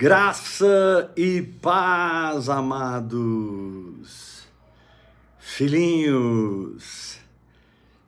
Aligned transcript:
Graça 0.00 1.12
e 1.16 1.42
paz, 1.42 2.48
amados, 2.48 4.46
filhinhos, 5.40 7.18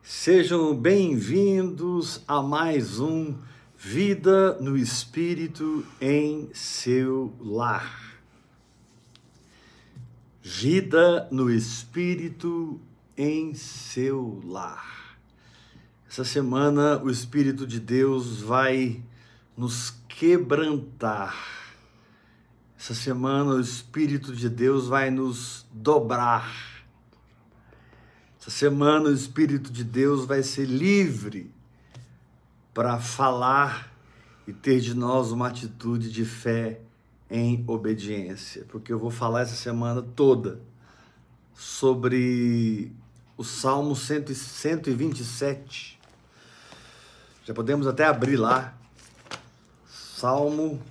sejam 0.01 0.73
bem-vindos 0.73 2.21
a 2.25 2.41
mais 2.41 2.97
um 3.01 3.35
Vida 3.77 4.57
no 4.61 4.77
Espírito 4.77 5.85
em 5.99 6.49
seu 6.53 7.35
lar. 7.41 8.15
Vida 10.41 11.27
no 11.29 11.51
Espírito 11.51 12.79
em 13.17 13.53
seu 13.53 14.39
lar. 14.45 15.17
Essa 16.09 16.23
semana 16.23 17.03
o 17.03 17.09
Espírito 17.09 17.67
de 17.67 17.81
Deus 17.81 18.39
vai 18.41 19.03
nos 19.57 19.93
quebrantar 20.07 21.60
essa 22.81 22.95
semana 22.95 23.51
o 23.51 23.61
Espírito 23.61 24.35
de 24.35 24.49
Deus 24.49 24.87
vai 24.87 25.11
nos 25.11 25.67
dobrar. 25.71 26.51
Essa 28.39 28.49
semana 28.49 29.09
o 29.09 29.13
Espírito 29.13 29.71
de 29.71 29.83
Deus 29.83 30.25
vai 30.25 30.41
ser 30.41 30.65
livre 30.65 31.53
para 32.73 32.97
falar 32.97 33.93
e 34.47 34.53
ter 34.53 34.79
de 34.79 34.95
nós 34.95 35.31
uma 35.31 35.49
atitude 35.49 36.11
de 36.11 36.25
fé 36.25 36.81
em 37.29 37.63
obediência, 37.67 38.65
porque 38.67 38.91
eu 38.91 38.97
vou 38.97 39.11
falar 39.11 39.41
essa 39.41 39.55
semana 39.55 40.01
toda 40.01 40.59
sobre 41.53 42.91
o 43.37 43.43
Salmo 43.43 43.95
127. 43.95 45.99
Já 47.45 47.53
podemos 47.53 47.85
até 47.85 48.07
abrir 48.07 48.37
lá. 48.37 48.75
Salmo 49.87 50.81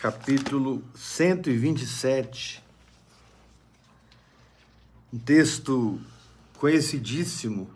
capítulo 0.00 0.80
127. 0.94 2.62
Um 5.12 5.18
texto 5.18 6.00
conhecidíssimo, 6.56 7.68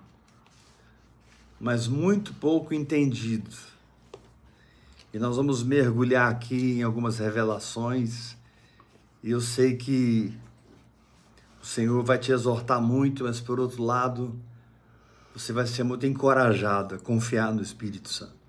mas 1.59 1.89
muito 1.89 2.33
pouco 2.35 2.73
entendido. 2.73 3.51
E 5.13 5.19
nós 5.19 5.37
vamos 5.37 5.65
mergulhar 5.65 6.31
aqui 6.31 6.79
em 6.79 6.83
algumas 6.85 7.19
revelações, 7.19 8.37
e 9.21 9.33
eu 9.33 9.41
sei 9.41 9.77
que 9.77 10.33
o 11.61 11.67
Senhor 11.67 12.05
vai 12.05 12.19
te 12.19 12.31
exortar 12.31 12.81
muito, 12.81 13.25
mas 13.25 13.41
por 13.41 13.59
outro 13.59 13.83
lado, 13.83 14.39
você 15.35 15.53
vai 15.53 15.67
ser 15.67 15.83
muito 15.83 16.07
encorajado 16.07 16.95
a 16.95 16.99
confiar 16.99 17.53
no 17.53 17.63
Espírito 17.63 18.09
Santo 18.09 18.42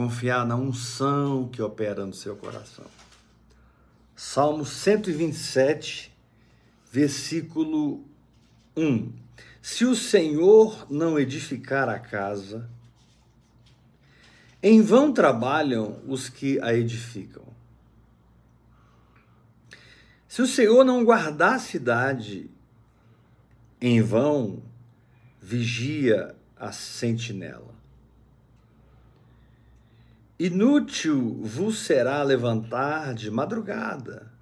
confiar 0.00 0.46
na 0.46 0.56
unção 0.56 1.46
que 1.46 1.60
opera 1.60 2.06
no 2.06 2.14
seu 2.14 2.34
coração. 2.34 2.86
Salmo 4.16 4.64
127, 4.64 6.10
versículo 6.90 8.02
1. 8.74 9.12
Se 9.60 9.84
o 9.84 9.94
Senhor 9.94 10.86
não 10.90 11.18
edificar 11.18 11.86
a 11.86 11.98
casa, 11.98 12.66
em 14.62 14.80
vão 14.80 15.12
trabalham 15.12 16.00
os 16.06 16.30
que 16.30 16.58
a 16.62 16.72
edificam. 16.72 17.44
Se 20.26 20.40
o 20.40 20.46
Senhor 20.46 20.82
não 20.82 21.04
guardar 21.04 21.56
a 21.56 21.58
cidade, 21.58 22.50
em 23.78 24.00
vão 24.00 24.62
vigia 25.42 26.34
a 26.56 26.72
sentinela. 26.72 27.79
Inútil 30.40 31.38
vos 31.42 31.80
será 31.80 32.22
levantar 32.22 33.12
de 33.12 33.30
madrugada, 33.30 34.32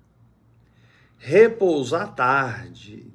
repousar 1.18 2.14
tarde, 2.14 3.12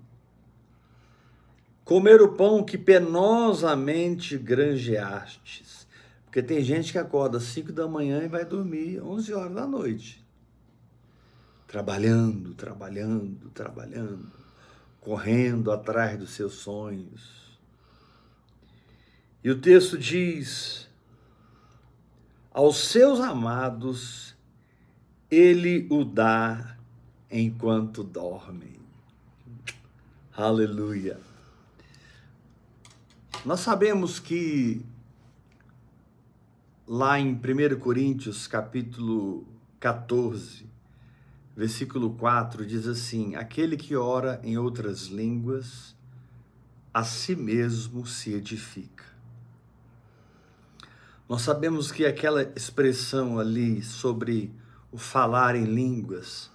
comer 1.86 2.21
o 2.21 2.33
pão 2.33 2.61
que 2.61 2.77
penosamente 2.77 4.38
granjeastes. 4.38 5.88
Porque 6.26 6.44
tem 6.44 6.61
gente 6.61 6.92
que 6.92 6.98
acorda 6.98 7.38
às 7.38 7.45
5 7.45 7.71
da 7.71 7.88
manhã 7.88 8.21
e 8.21 8.27
vai 8.27 8.44
dormir 8.44 9.02
11 9.02 9.33
horas 9.33 9.54
da 9.54 9.65
noite. 9.65 10.21
Trabalhando, 11.65 12.54
trabalhando, 12.54 13.50
trabalhando, 13.52 14.30
correndo 15.00 15.71
atrás 15.71 16.20
dos 16.20 16.32
seus 16.32 16.55
sonhos. 16.55 17.58
E 19.42 19.50
o 19.50 19.58
texto 19.58 19.98
diz: 19.98 20.89
aos 22.53 22.77
seus 22.77 23.19
amados, 23.19 24.36
ele 25.30 25.87
o 25.89 26.05
dá 26.05 26.77
enquanto 27.31 28.03
dormem. 28.03 28.75
Aleluia. 30.31 31.19
Nós 33.43 33.61
sabemos 33.61 34.19
que 34.19 34.86
lá 36.87 37.19
em 37.19 37.33
1 37.33 37.80
Coríntios, 37.80 38.45
capítulo 38.45 39.47
14, 39.80 40.67
versículo 41.55 42.11
4, 42.14 42.65
diz 42.67 42.87
assim: 42.87 43.35
Aquele 43.35 43.75
que 43.75 43.95
ora 43.95 44.39
em 44.43 44.59
outras 44.59 45.08
línguas, 45.08 45.95
a 46.93 47.03
si 47.03 47.35
mesmo 47.35 48.05
se 48.05 48.33
edifica. 48.33 49.13
Nós 51.33 51.42
sabemos 51.42 51.92
que 51.92 52.05
aquela 52.05 52.44
expressão 52.55 53.39
ali 53.39 53.82
sobre 53.82 54.54
o 54.92 54.99
falar 54.99 55.55
em 55.55 55.64
línguas 55.64 56.52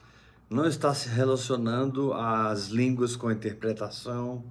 não 0.49 0.67
está 0.67 0.95
se 0.95 1.09
relacionando 1.09 2.13
às 2.13 2.69
línguas 2.69 3.17
com 3.17 3.29
interpretação 3.29 4.45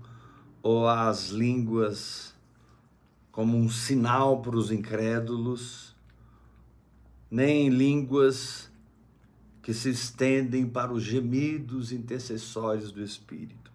ou 0.61 0.85
às 0.85 1.29
línguas 1.29 2.35
como 3.31 3.57
um 3.57 3.69
sinal 3.69 4.41
para 4.41 4.57
os 4.57 4.69
incrédulos, 4.69 5.95
nem 7.31 7.69
línguas 7.69 8.69
que 9.61 9.73
se 9.73 9.91
estendem 9.91 10.67
para 10.67 10.91
os 10.91 11.03
gemidos 11.03 11.93
intercessórios 11.93 12.91
do 12.91 13.01
Espírito. 13.01 13.71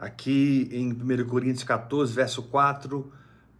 Aqui 0.00 0.66
em 0.72 0.94
1 0.94 1.28
Coríntios 1.28 1.64
14, 1.64 2.14
verso 2.14 2.42
4, 2.44 3.17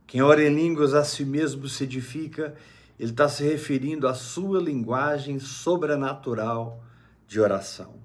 quem 0.08 0.22
ora 0.22 0.42
em 0.42 0.54
línguas 0.54 0.94
a 0.94 1.04
si 1.04 1.22
mesmo 1.22 1.69
se 1.69 1.84
edifica, 1.84 2.54
ele 2.98 3.10
está 3.10 3.28
se 3.28 3.44
referindo 3.44 4.08
à 4.08 4.14
sua 4.14 4.58
linguagem 4.58 5.38
sobrenatural 5.38 6.82
de 7.28 7.38
oração. 7.38 7.96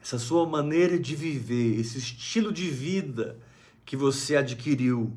Essa 0.00 0.18
sua 0.18 0.46
maneira 0.46 0.98
de 0.98 1.16
viver, 1.16 1.80
esse 1.80 1.96
estilo 1.96 2.52
de 2.52 2.68
vida 2.68 3.38
que 3.82 3.96
você 3.96 4.36
adquiriu, 4.36 5.16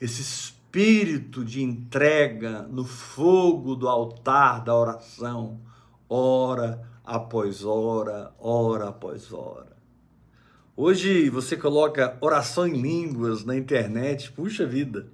esse 0.00 0.22
espírito 0.22 1.44
de 1.44 1.60
entrega 1.60 2.62
no 2.62 2.84
fogo 2.84 3.74
do 3.74 3.88
altar 3.88 4.62
da 4.62 4.76
oração, 4.76 5.60
hora 6.08 6.88
após 7.04 7.64
hora, 7.64 8.32
hora 8.38 8.90
após 8.90 9.32
hora. 9.32 9.75
Hoje 10.78 11.30
você 11.30 11.56
coloca 11.56 12.18
oração 12.20 12.66
em 12.66 12.78
línguas 12.78 13.46
na 13.46 13.56
internet, 13.56 14.30
puxa 14.30 14.66
vida, 14.66 15.08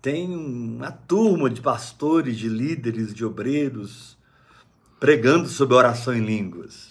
tem 0.00 0.32
uma 0.32 0.92
turma 0.92 1.50
de 1.50 1.60
pastores, 1.60 2.36
de 2.36 2.48
líderes, 2.48 3.12
de 3.12 3.24
obreiros 3.24 4.16
pregando 5.00 5.48
sobre 5.48 5.74
oração 5.74 6.14
em 6.14 6.24
línguas. 6.24 6.90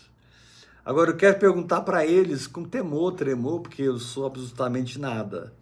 Agora 0.83 1.11
eu 1.11 1.15
quero 1.15 1.39
perguntar 1.39 1.79
para 1.79 2.05
eles 2.05 2.45
com 2.45 2.65
temor, 2.65 3.13
tremor, 3.13 3.61
porque 3.61 3.83
eu 3.83 3.97
sou 3.97 4.25
absolutamente 4.25 4.99
nada. 4.99 5.53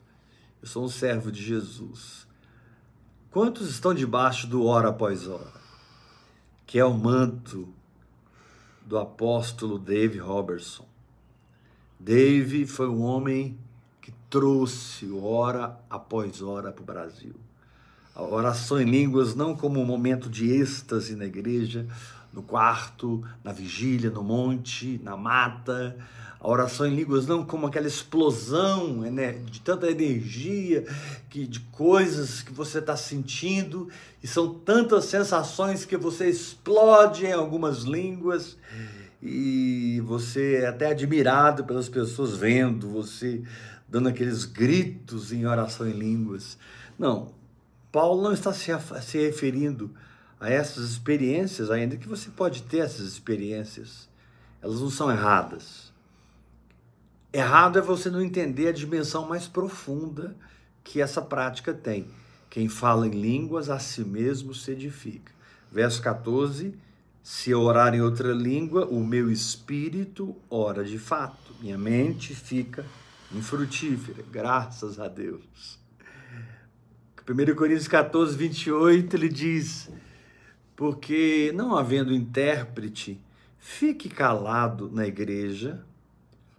Eu 0.64 0.68
sou 0.68 0.84
um 0.84 0.90
servo 0.90 1.32
de 1.32 1.44
Jesus. 1.44 2.26
Quantos 3.30 3.70
estão 3.70 3.94
debaixo 3.94 4.48
do 4.48 4.66
hora 4.66 4.90
após 4.90 5.28
hora? 5.28 5.62
Que 6.66 6.80
é 6.80 6.86
o 6.86 6.94
manto 6.94 7.72
do 8.84 8.98
apóstolo 8.98 9.78
Dave 9.78 10.18
Robertson. 10.18 10.95
Dave 12.06 12.68
foi 12.68 12.88
um 12.88 13.02
homem 13.02 13.58
que 14.00 14.14
trouxe 14.30 15.10
hora 15.12 15.76
após 15.90 16.40
hora 16.40 16.72
para 16.72 16.84
o 16.84 16.86
Brasil. 16.86 17.34
A 18.14 18.22
oração 18.22 18.80
em 18.80 18.86
línguas 18.86 19.34
não 19.34 19.56
como 19.56 19.82
um 19.82 19.86
momento 19.86 20.30
de 20.30 20.52
êxtase 20.52 21.16
na 21.16 21.26
igreja, 21.26 21.88
no 22.32 22.44
quarto, 22.44 23.24
na 23.44 23.52
vigília, 23.52 24.12
no 24.12 24.24
monte, 24.24 25.02
na 25.04 25.18
mata. 25.18 25.98
A 26.40 26.48
oração 26.48 26.86
em 26.86 26.96
línguas 26.96 27.26
não 27.26 27.44
como 27.44 27.66
aquela 27.66 27.88
explosão 27.88 28.98
né, 29.02 29.32
de 29.44 29.60
tanta 29.62 29.90
energia, 29.90 30.86
que, 31.28 31.48
de 31.48 31.60
coisas 31.60 32.44
que 32.44 32.54
você 32.54 32.78
está 32.78 32.96
sentindo, 32.96 33.90
e 34.22 34.28
são 34.28 34.54
tantas 34.54 35.06
sensações 35.06 35.86
que 35.86 35.98
você 35.98 36.30
explode 36.30 37.26
em 37.26 37.34
algumas 37.34 37.80
línguas 37.80 38.56
e 39.22 40.02
você 40.06 40.58
é 40.58 40.68
até 40.68 40.92
admirado 40.92 41.64
pelas 41.64 41.90
pessoas 41.90 42.36
vendo 42.36 42.90
você 42.90 43.44
dando 43.88 44.10
aqueles 44.10 44.46
gritos 44.46 45.32
em 45.32 45.46
oração 45.46 45.88
em 45.88 45.94
línguas. 45.94 46.58
Não, 46.98 47.34
Paulo 47.92 48.22
não 48.22 48.34
está 48.34 48.52
se, 48.52 48.72
se 49.02 49.18
referindo 49.18 49.92
a 50.40 50.50
essas 50.50 50.90
experiências, 50.90 51.72
ainda 51.72 51.96
que 51.96 52.08
você 52.08 52.30
pode 52.30 52.64
ter 52.64 52.80
essas 52.80 53.06
experiências, 53.08 54.10
elas 54.62 54.82
não 54.82 54.90
são 54.90 55.10
erradas. 55.10 55.94
Errado 57.32 57.80
é 57.80 57.82
você 57.82 58.10
não 58.10 58.22
entender 58.22 58.68
a 58.68 58.74
dimensão 58.74 59.28
mais 59.28 59.48
profunda 59.48 60.36
que 60.84 61.02
essa 61.02 61.22
prática 61.22 61.74
tem. 61.74 62.08
Quem 62.50 62.70
fala 62.70 63.08
em 63.08 63.12
línguas 63.12 63.70
a 63.70 63.80
si 63.80 64.04
mesmo 64.06 64.54
se 64.54 64.72
edifica. 64.72 65.34
Verso 65.72 66.02
14: 66.02 66.74
Se 67.28 67.56
orar 67.56 67.96
em 67.96 68.02
outra 68.02 68.32
língua, 68.32 68.86
o 68.86 69.04
meu 69.04 69.32
espírito 69.32 70.36
ora 70.48 70.84
de 70.84 71.00
fato, 71.00 71.56
minha 71.60 71.76
mente 71.76 72.36
fica 72.36 72.86
infrutífera, 73.34 74.24
graças 74.32 75.00
a 75.00 75.08
Deus. 75.08 75.80
1 77.28 77.56
Coríntios 77.56 77.88
14, 77.88 78.38
28, 78.38 79.16
ele 79.16 79.28
diz: 79.28 79.90
Porque 80.76 81.52
não 81.56 81.76
havendo 81.76 82.14
intérprete, 82.14 83.20
fique 83.58 84.08
calado 84.08 84.88
na 84.94 85.08
igreja, 85.08 85.84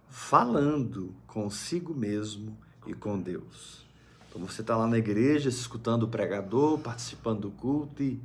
falando 0.09 1.15
consigo 1.25 1.95
mesmo 1.95 2.57
e 2.85 2.93
com 2.93 3.17
Deus. 3.17 3.85
Então 4.27 4.45
você 4.45 4.59
está 4.59 4.75
lá 4.75 4.85
na 4.85 4.97
igreja, 4.97 5.47
escutando 5.47 6.03
o 6.03 6.09
pregador, 6.09 6.77
participando 6.77 7.43
do 7.43 7.51
culto 7.51 8.03
e. 8.03 8.19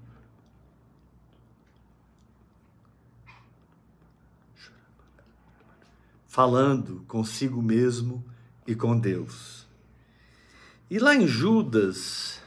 Falando 6.32 7.04
consigo 7.06 7.60
mesmo 7.60 8.24
e 8.66 8.74
com 8.74 8.98
Deus. 8.98 9.66
E 10.88 10.98
lá 10.98 11.14
em 11.14 11.26
Judas, 11.26 12.40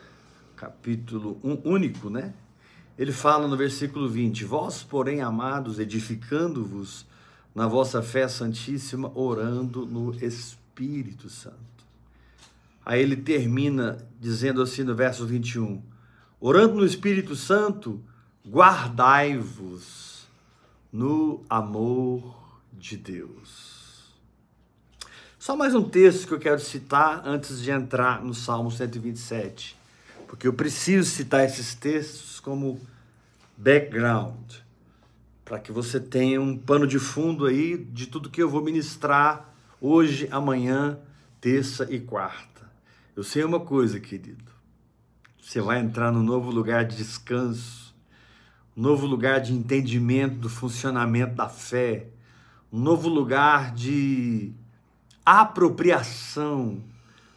capítulo 0.55 1.39
um, 1.43 1.61
único, 1.63 2.09
né? 2.09 2.33
Ele 2.97 3.11
fala 3.11 3.47
no 3.47 3.55
versículo 3.55 4.09
20: 4.09 4.43
Vós, 4.43 4.81
porém, 4.81 5.21
amados, 5.21 5.77
edificando-vos 5.77 7.05
na 7.53 7.67
vossa 7.67 8.01
fé 8.01 8.27
santíssima, 8.27 9.11
orando 9.13 9.85
no 9.85 10.15
Espírito 10.15 11.29
Santo. 11.29 11.85
Aí 12.83 12.99
ele 12.99 13.15
termina 13.15 13.99
dizendo 14.19 14.63
assim 14.63 14.81
no 14.81 14.95
verso 14.95 15.27
21: 15.27 15.79
Orando 16.41 16.73
no 16.73 16.85
Espírito 16.87 17.35
Santo, 17.35 18.03
guardai-vos 18.43 20.27
no 20.91 21.45
amor 21.47 22.35
de 22.73 22.97
Deus. 22.97 23.74
Só 25.45 25.55
mais 25.55 25.75
um 25.75 25.83
texto 25.83 26.27
que 26.27 26.33
eu 26.33 26.39
quero 26.39 26.59
citar 26.59 27.21
antes 27.23 27.61
de 27.61 27.69
entrar 27.69 28.19
no 28.23 28.33
Salmo 28.33 28.71
127, 28.71 29.77
porque 30.27 30.47
eu 30.47 30.53
preciso 30.53 31.07
citar 31.07 31.45
esses 31.45 31.75
textos 31.75 32.39
como 32.39 32.81
background, 33.55 34.53
para 35.45 35.59
que 35.59 35.71
você 35.71 35.99
tenha 35.99 36.41
um 36.41 36.57
pano 36.57 36.87
de 36.87 36.97
fundo 36.97 37.45
aí 37.45 37.77
de 37.77 38.07
tudo 38.07 38.31
que 38.31 38.41
eu 38.41 38.49
vou 38.49 38.63
ministrar 38.63 39.53
hoje, 39.79 40.27
amanhã, 40.31 40.97
terça 41.39 41.85
e 41.91 41.99
quarta. 41.99 42.67
Eu 43.15 43.23
sei 43.23 43.43
uma 43.43 43.59
coisa, 43.59 43.99
querido. 43.99 44.51
Você 45.39 45.61
vai 45.61 45.79
entrar 45.79 46.11
num 46.11 46.23
novo 46.23 46.49
lugar 46.49 46.85
de 46.85 46.97
descanso, 46.97 47.93
um 48.75 48.81
novo 48.81 49.05
lugar 49.05 49.41
de 49.41 49.53
entendimento 49.53 50.37
do 50.37 50.49
funcionamento 50.49 51.35
da 51.35 51.47
fé, 51.47 52.07
um 52.73 52.79
novo 52.79 53.07
lugar 53.07 53.75
de 53.75 54.51
apropriação 55.25 56.83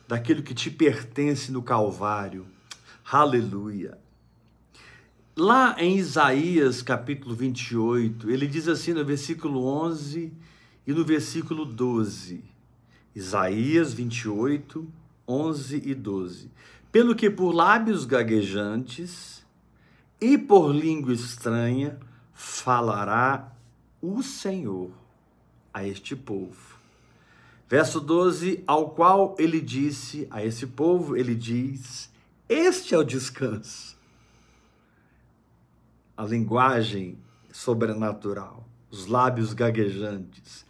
daquilo 0.06 0.43
que 0.43 0.55
te 0.55 0.70
pertence 0.70 1.50
no 1.50 1.62
Calvário. 1.62 2.46
Aleluia. 3.11 3.96
Lá 5.35 5.75
em 5.79 5.96
Isaías 5.96 6.82
capítulo 6.82 7.35
28, 7.35 8.31
ele 8.31 8.46
diz 8.46 8.69
assim 8.69 8.93
no 8.93 9.02
versículo 9.06 9.64
11 9.64 10.31
e 10.87 10.93
no 10.93 11.02
versículo 11.02 11.64
12. 11.64 12.44
Isaías 13.14 13.94
28, 13.94 14.87
11 15.26 15.82
e 15.87 15.94
12. 15.94 16.50
Pelo 16.93 17.14
que 17.14 17.31
por 17.31 17.52
lábios 17.52 18.05
gaguejantes 18.05 19.46
e 20.20 20.37
por 20.37 20.75
língua 20.75 21.14
estranha 21.14 21.99
falará 22.35 23.50
o 24.02 24.23
Senhor 24.23 24.90
a 25.73 25.87
este 25.87 26.14
povo 26.14 26.77
Verso 27.68 28.00
12, 28.00 28.64
ao 28.66 28.90
qual 28.90 29.36
ele 29.38 29.60
disse 29.60 30.26
a 30.30 30.42
esse 30.42 30.66
povo, 30.66 31.14
ele 31.14 31.34
diz: 31.34 32.10
Este 32.48 32.94
é 32.94 32.98
o 32.98 33.04
descanso. 33.04 33.94
A 36.16 36.24
linguagem 36.24 37.18
sobrenatural, 37.52 38.66
os 38.90 39.06
lábios 39.06 39.52
gaguejantes, 39.52 40.64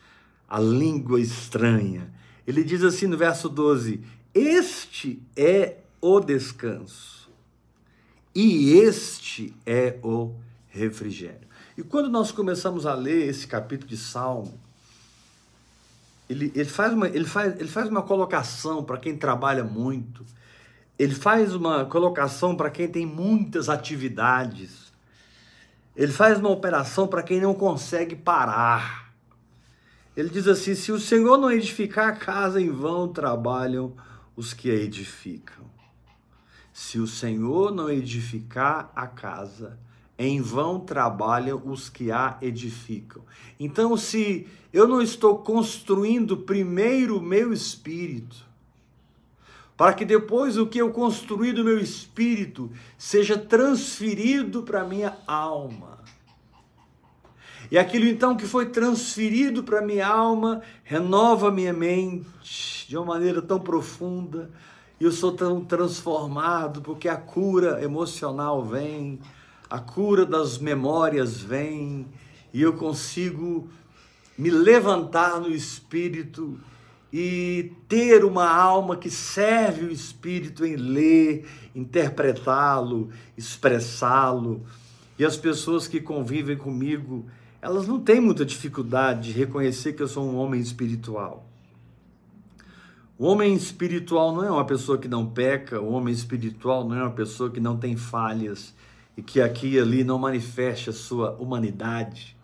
a 0.48 0.58
língua 0.58 1.20
estranha. 1.20 2.12
Ele 2.44 2.64
diz 2.64 2.82
assim 2.82 3.06
no 3.06 3.16
verso 3.16 3.48
12: 3.48 4.02
Este 4.34 5.22
é 5.36 5.76
o 6.00 6.18
descanso, 6.18 7.30
e 8.34 8.72
este 8.72 9.54
é 9.64 10.00
o 10.02 10.34
refrigério. 10.66 11.46
E 11.76 11.82
quando 11.84 12.08
nós 12.08 12.32
começamos 12.32 12.86
a 12.86 12.94
ler 12.94 13.28
esse 13.28 13.46
capítulo 13.46 13.88
de 13.88 13.96
Salmo, 13.96 14.67
ele, 16.28 16.52
ele, 16.54 16.68
faz 16.68 16.92
uma, 16.92 17.08
ele, 17.08 17.24
faz, 17.24 17.58
ele 17.58 17.68
faz 17.68 17.88
uma 17.88 18.02
colocação 18.02 18.84
para 18.84 18.98
quem 18.98 19.16
trabalha 19.16 19.64
muito, 19.64 20.24
ele 20.98 21.14
faz 21.14 21.54
uma 21.54 21.84
colocação 21.84 22.56
para 22.56 22.70
quem 22.70 22.88
tem 22.88 23.06
muitas 23.06 23.68
atividades, 23.68 24.92
ele 25.96 26.12
faz 26.12 26.38
uma 26.38 26.50
operação 26.50 27.08
para 27.08 27.22
quem 27.22 27.40
não 27.40 27.54
consegue 27.54 28.14
parar. 28.14 29.12
Ele 30.16 30.28
diz 30.28 30.46
assim: 30.46 30.74
se 30.74 30.92
o 30.92 30.98
Senhor 30.98 31.38
não 31.38 31.50
edificar 31.50 32.08
a 32.08 32.12
casa, 32.12 32.60
em 32.60 32.70
vão 32.70 33.08
trabalham 33.08 33.94
os 34.36 34.52
que 34.52 34.70
a 34.70 34.74
edificam. 34.74 35.66
Se 36.72 37.00
o 37.00 37.06
Senhor 37.06 37.72
não 37.72 37.90
edificar 37.90 38.92
a 38.94 39.06
casa, 39.06 39.78
em 40.18 40.40
vão 40.40 40.80
trabalham 40.80 41.62
os 41.64 41.88
que 41.88 42.10
a 42.10 42.36
edificam. 42.42 43.22
Então, 43.58 43.96
se 43.96 44.48
eu 44.72 44.88
não 44.88 45.00
estou 45.00 45.38
construindo 45.38 46.36
primeiro 46.36 47.18
o 47.18 47.22
meu 47.22 47.52
espírito, 47.52 48.48
para 49.76 49.92
que 49.92 50.04
depois 50.04 50.58
o 50.58 50.66
que 50.66 50.78
eu 50.78 50.90
construí 50.90 51.52
do 51.52 51.62
meu 51.62 51.78
espírito 51.78 52.68
seja 52.98 53.38
transferido 53.38 54.64
para 54.64 54.82
minha 54.82 55.16
alma. 55.24 55.98
E 57.70 57.78
aquilo 57.78 58.06
então 58.06 58.36
que 58.36 58.46
foi 58.46 58.66
transferido 58.66 59.62
para 59.62 59.80
minha 59.80 60.08
alma 60.08 60.62
renova 60.82 61.50
minha 61.50 61.72
mente 61.72 62.86
de 62.88 62.96
uma 62.96 63.06
maneira 63.06 63.40
tão 63.40 63.60
profunda, 63.60 64.50
e 64.98 65.04
eu 65.04 65.12
sou 65.12 65.30
tão 65.30 65.64
transformado 65.64 66.80
porque 66.80 67.08
a 67.08 67.16
cura 67.16 67.80
emocional 67.84 68.64
vem, 68.64 69.20
a 69.70 69.78
cura 69.78 70.24
das 70.24 70.58
memórias 70.58 71.40
vem 71.40 72.06
e 72.52 72.62
eu 72.62 72.72
consigo 72.72 73.68
me 74.36 74.50
levantar 74.50 75.40
no 75.40 75.50
espírito 75.50 76.58
e 77.12 77.72
ter 77.88 78.24
uma 78.24 78.48
alma 78.48 78.96
que 78.96 79.10
serve 79.10 79.86
o 79.86 79.90
espírito 79.90 80.64
em 80.64 80.76
ler, 80.76 81.46
interpretá-lo, 81.74 83.10
expressá-lo. 83.36 84.64
E 85.18 85.24
as 85.24 85.36
pessoas 85.36 85.88
que 85.88 86.00
convivem 86.00 86.56
comigo, 86.56 87.26
elas 87.60 87.86
não 87.86 87.98
têm 87.98 88.20
muita 88.20 88.44
dificuldade 88.44 89.32
de 89.32 89.38
reconhecer 89.38 89.94
que 89.94 90.02
eu 90.02 90.08
sou 90.08 90.24
um 90.24 90.36
homem 90.36 90.60
espiritual. 90.60 91.46
O 93.18 93.26
homem 93.26 93.52
espiritual 93.54 94.32
não 94.32 94.44
é 94.44 94.50
uma 94.50 94.64
pessoa 94.64 94.96
que 94.96 95.08
não 95.08 95.26
peca, 95.26 95.80
o 95.80 95.90
homem 95.90 96.14
espiritual 96.14 96.88
não 96.88 96.96
é 96.96 97.02
uma 97.02 97.10
pessoa 97.10 97.50
que 97.50 97.58
não 97.58 97.76
tem 97.76 97.96
falhas 97.96 98.72
e 99.18 99.22
que 99.22 99.40
aqui 99.40 99.70
e 99.70 99.80
ali 99.80 100.04
não 100.04 100.16
manifeste 100.16 100.90
a 100.90 100.92
sua 100.92 101.32
humanidade. 101.40 102.36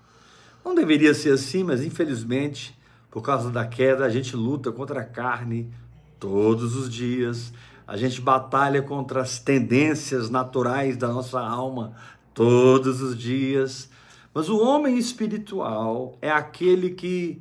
Não 0.64 0.74
deveria 0.74 1.14
ser 1.14 1.30
assim, 1.30 1.62
mas 1.62 1.84
infelizmente, 1.84 2.76
por 3.12 3.22
causa 3.22 3.48
da 3.48 3.64
queda, 3.64 4.04
a 4.04 4.08
gente 4.08 4.34
luta 4.34 4.72
contra 4.72 5.02
a 5.02 5.04
carne 5.04 5.70
todos 6.18 6.74
os 6.74 6.92
dias, 6.92 7.52
a 7.86 7.96
gente 7.96 8.20
batalha 8.20 8.82
contra 8.82 9.20
as 9.20 9.38
tendências 9.38 10.28
naturais 10.30 10.96
da 10.96 11.06
nossa 11.06 11.38
alma 11.38 11.94
todos 12.34 13.00
os 13.00 13.16
dias. 13.16 13.88
Mas 14.34 14.48
o 14.48 14.58
homem 14.58 14.98
espiritual 14.98 16.18
é 16.20 16.28
aquele 16.32 16.90
que 16.90 17.40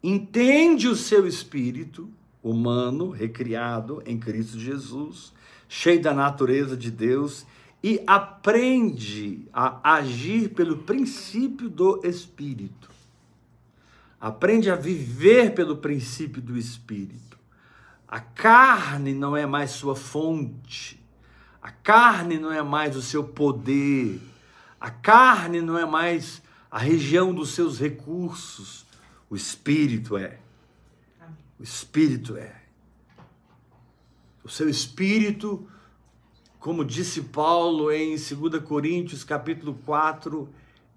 entende 0.00 0.86
o 0.86 0.94
seu 0.94 1.26
espírito 1.26 2.08
humano, 2.40 3.10
recriado 3.10 4.00
em 4.06 4.20
Cristo 4.20 4.56
Jesus, 4.56 5.32
cheio 5.68 6.00
da 6.00 6.14
natureza 6.14 6.76
de 6.76 6.92
Deus 6.92 7.44
e 7.82 8.02
aprende 8.06 9.48
a 9.52 9.94
agir 9.94 10.50
pelo 10.50 10.78
princípio 10.78 11.68
do 11.68 12.00
Espírito. 12.04 12.90
Aprende 14.20 14.70
a 14.70 14.74
viver 14.74 15.54
pelo 15.54 15.76
princípio 15.76 16.42
do 16.42 16.56
Espírito. 16.56 17.38
A 18.06 18.20
carne 18.20 19.14
não 19.14 19.36
é 19.36 19.46
mais 19.46 19.70
sua 19.70 19.94
fonte, 19.94 21.00
a 21.62 21.70
carne 21.70 22.38
não 22.38 22.50
é 22.50 22.62
mais 22.62 22.96
o 22.96 23.02
seu 23.02 23.22
poder, 23.22 24.20
A 24.80 24.90
carne 24.90 25.60
não 25.60 25.76
é 25.76 25.84
mais 25.84 26.40
a 26.70 26.78
região 26.78 27.34
dos 27.34 27.50
seus 27.50 27.78
recursos, 27.78 28.86
o 29.28 29.34
espírito 29.34 30.16
é. 30.16 30.38
O 31.58 31.62
espírito 31.62 32.36
é. 32.36 32.54
O 34.44 34.48
seu 34.48 34.68
espírito, 34.68 35.68
como 36.68 36.84
disse 36.84 37.22
Paulo 37.22 37.90
em 37.90 38.10
2 38.14 38.62
Coríntios, 38.62 39.24
capítulo 39.24 39.72
4, 39.86 40.46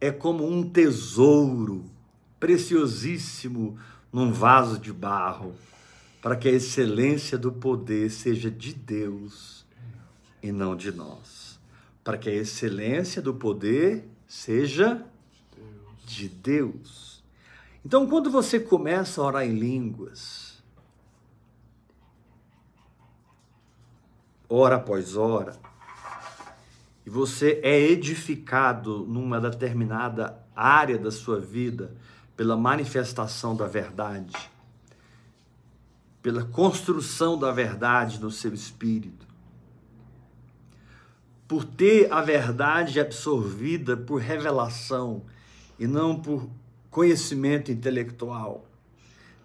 é 0.01 0.12
como 0.12 0.46
um 0.46 0.70
tesouro 0.70 1.86
preciosíssimo 2.38 3.80
num 4.12 4.34
vaso 4.34 4.78
de 4.78 4.92
barro, 4.92 5.56
para 6.22 6.36
que 6.36 6.50
a 6.50 6.51
excelência 6.51 7.38
do 7.38 7.54
poder 7.54 8.12
seja 8.12 8.51
de 8.51 8.74
Deus 8.74 9.66
e 10.44 10.51
não 10.51 10.75
de 10.75 10.92
nós. 10.92 11.58
Para 12.04 12.18
que 12.18 12.30
a 12.30 12.34
excelência 12.34 13.22
do 13.22 13.34
poder 13.34 14.04
seja 14.28 15.01
de 16.06 16.28
Deus. 16.28 17.24
Então, 17.86 18.10
quando 18.10 18.30
você 18.30 18.60
começa 18.60 19.22
a 19.22 19.25
orar 19.25 19.46
em 19.46 19.58
línguas, 19.58 20.50
hora 24.53 24.75
após 24.75 25.15
hora, 25.15 25.55
e 27.05 27.10
você 27.10 27.62
é 27.63 27.79
edificado 27.79 29.05
numa 29.08 29.39
determinada 29.39 30.38
área 30.53 30.98
da 30.98 31.10
sua 31.10 31.39
vida 31.39 31.96
pela 32.36 32.58
manifestação 32.58 33.55
da 33.55 33.65
verdade, 33.65 34.36
pela 36.22 36.43
construção 36.43 37.39
da 37.39 37.50
verdade 37.51 38.20
no 38.20 38.29
seu 38.29 38.53
espírito, 38.53 39.25
por 41.48 41.63
ter 41.63 42.12
a 42.12 42.22
verdade 42.22 43.00
absorvida 43.00 43.96
por 43.96 44.20
revelação 44.20 45.24
e 45.79 45.88
não 45.88 46.22
por 46.22 46.50
conhecimento 46.89 47.72
intelectual, 47.72 48.65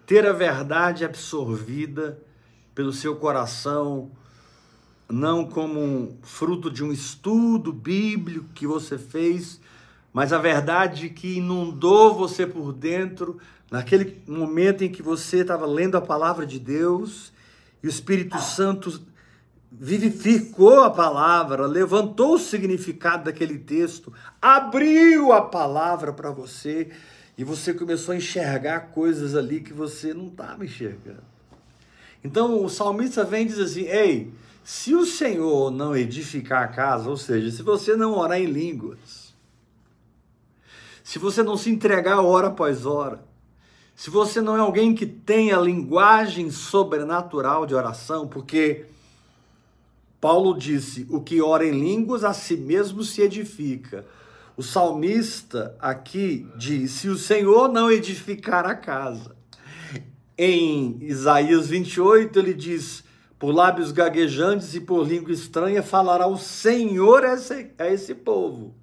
ter 0.05 0.27
a 0.27 0.33
verdade 0.33 1.05
absorvida 1.05 2.21
pelo 2.75 2.91
seu 2.91 3.15
coração 3.15 4.11
não 5.09 5.45
como 5.45 6.17
fruto 6.21 6.69
de 6.69 6.83
um 6.83 6.91
estudo 6.91 7.71
bíblico 7.71 8.49
que 8.53 8.67
você 8.67 8.97
fez, 8.97 9.59
mas 10.11 10.33
a 10.33 10.37
verdade 10.37 11.09
que 11.09 11.37
inundou 11.37 12.15
você 12.15 12.45
por 12.45 12.73
dentro, 12.73 13.37
naquele 13.71 14.21
momento 14.27 14.83
em 14.83 14.91
que 14.91 15.01
você 15.01 15.39
estava 15.39 15.65
lendo 15.65 15.95
a 15.95 16.01
palavra 16.01 16.45
de 16.45 16.59
Deus 16.59 17.31
e 17.81 17.87
o 17.87 17.89
Espírito 17.89 18.39
Santo 18.39 19.01
vivificou 19.71 20.83
a 20.83 20.89
palavra, 20.89 21.67
levantou 21.67 22.35
o 22.35 22.39
significado 22.39 23.25
daquele 23.25 23.59
texto, 23.59 24.11
abriu 24.41 25.31
a 25.31 25.41
palavra 25.41 26.11
para 26.11 26.31
você 26.31 26.89
e 27.37 27.43
você 27.43 27.73
começou 27.73 28.13
a 28.13 28.17
enxergar 28.17 28.91
coisas 28.91 29.35
ali 29.35 29.61
que 29.61 29.73
você 29.73 30.13
não 30.13 30.27
estava 30.27 30.65
enxergando. 30.65 31.23
Então 32.23 32.63
o 32.63 32.69
salmista 32.69 33.23
vem 33.23 33.43
e 33.43 33.45
diz 33.45 33.59
assim: 33.59 33.83
Ei, 33.83 34.33
se 34.69 34.93
o 34.93 35.05
Senhor 35.05 35.71
não 35.71 35.95
edificar 35.95 36.63
a 36.63 36.67
casa, 36.67 37.09
ou 37.09 37.15
seja, 37.15 37.49
se 37.49 37.63
você 37.63 37.95
não 37.95 38.17
orar 38.17 38.37
em 38.37 38.47
línguas, 38.47 39.33
se 41.01 41.17
você 41.17 41.41
não 41.41 41.55
se 41.55 41.69
entregar 41.69 42.19
hora 42.19 42.47
após 42.47 42.85
hora, 42.85 43.23
se 43.95 44.09
você 44.09 44.41
não 44.41 44.57
é 44.57 44.59
alguém 44.59 44.93
que 44.93 45.05
tem 45.05 45.53
a 45.53 45.61
linguagem 45.61 46.51
sobrenatural 46.51 47.65
de 47.65 47.73
oração, 47.73 48.27
porque 48.27 48.87
Paulo 50.19 50.53
disse: 50.53 51.07
o 51.09 51.21
que 51.21 51.41
ora 51.41 51.65
em 51.65 51.71
línguas 51.71 52.25
a 52.25 52.33
si 52.33 52.57
mesmo 52.57 53.03
se 53.03 53.21
edifica. 53.21 54.05
O 54.57 54.61
salmista 54.61 55.77
aqui 55.79 56.45
diz: 56.57 56.91
se 56.91 57.07
o 57.07 57.17
Senhor 57.17 57.69
não 57.69 57.89
edificar 57.89 58.65
a 58.65 58.75
casa. 58.75 59.33
Em 60.37 60.97
Isaías 61.03 61.67
28, 61.67 62.37
ele 62.37 62.53
diz: 62.53 63.06
por 63.39 63.53
lábios 63.53 63.91
gaguejantes 63.91 64.73
e 64.73 64.81
por 64.81 65.07
língua 65.07 65.31
estranha 65.31 65.83
falará 65.83 66.27
o 66.27 66.37
Senhor 66.37 67.23
a 67.23 67.33
esse, 67.33 67.71
a 67.77 67.87
esse 67.87 68.15
povo. 68.15 68.73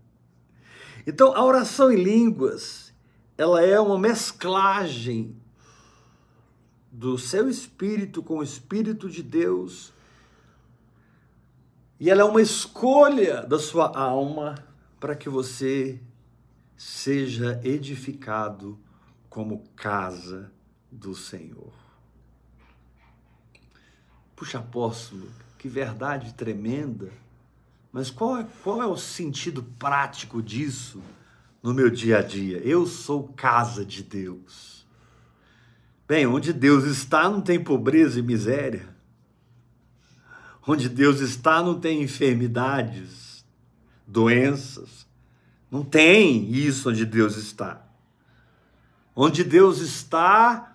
Então, 1.07 1.35
a 1.37 1.45
oração 1.45 1.93
em 1.93 2.03
línguas, 2.03 2.95
ela 3.37 3.63
é 3.63 3.79
uma 3.79 3.99
mesclagem 3.99 5.37
do 6.91 7.19
seu 7.19 7.49
espírito 7.51 8.23
com 8.23 8.39
o 8.39 8.43
espírito 8.43 9.11
de 9.11 9.23
Deus. 9.23 9.93
E 11.99 12.09
ela 12.09 12.23
é 12.23 12.25
uma 12.25 12.41
escolha 12.41 13.43
da 13.43 13.59
sua 13.59 13.87
alma 13.99 14.55
para 15.01 15.17
que 15.17 15.29
você 15.29 16.01
seja 16.77 17.61
edificado 17.65 18.79
como 19.29 19.65
casa 19.75 20.53
do 20.91 21.15
Senhor. 21.15 21.84
Puxa, 24.37 24.59
apóstolo, 24.59 25.29
que 25.59 25.69
verdade 25.69 26.35
tremenda. 26.35 27.11
Mas 27.93 28.11
qual 28.11 28.39
é, 28.39 28.47
qual 28.63 28.83
é 28.83 28.87
o 28.87 28.97
sentido 28.97 29.63
prático 29.79 30.43
disso 30.43 31.01
no 31.63 31.73
meu 31.73 31.89
dia 31.89 32.19
a 32.19 32.23
dia? 32.23 32.59
Eu 32.59 32.87
sou 32.87 33.29
casa 33.29 33.85
de 33.85 34.03
Deus. 34.03 34.85
Bem, 36.07 36.27
onde 36.27 36.53
Deus 36.53 36.85
está 36.85 37.29
não 37.31 37.41
tem 37.41 37.63
pobreza 37.63 38.19
e 38.19 38.23
miséria. 38.23 38.89
Onde 40.67 40.89
Deus 40.89 41.21
está 41.21 41.63
não 41.63 41.79
tem 41.79 42.03
enfermidades, 42.03 43.45
doenças. 44.07 45.07
Não 45.71 45.83
tem 45.85 46.51
isso 46.53 46.91
onde 46.91 47.07
Deus 47.07 47.37
está. 47.37 47.85
Onde 49.15 49.45
Deus 49.45 49.79
está, 49.79 50.74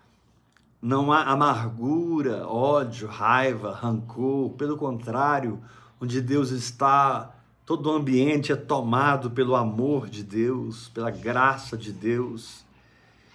não 0.82 1.12
há 1.12 1.24
amargura, 1.24 2.48
ódio, 2.48 3.08
raiva, 3.08 3.74
rancor. 3.74 4.52
Pelo 4.52 4.78
contrário, 4.78 5.60
onde 6.00 6.22
Deus 6.22 6.52
está, 6.52 7.36
todo 7.66 7.90
o 7.90 7.94
ambiente 7.94 8.52
é 8.52 8.56
tomado 8.56 9.32
pelo 9.32 9.56
amor 9.56 10.10
de 10.10 10.24
Deus, 10.24 10.90
pela 10.90 11.12
graça 11.12 11.78
de 11.78 11.92
Deus. 11.92 12.64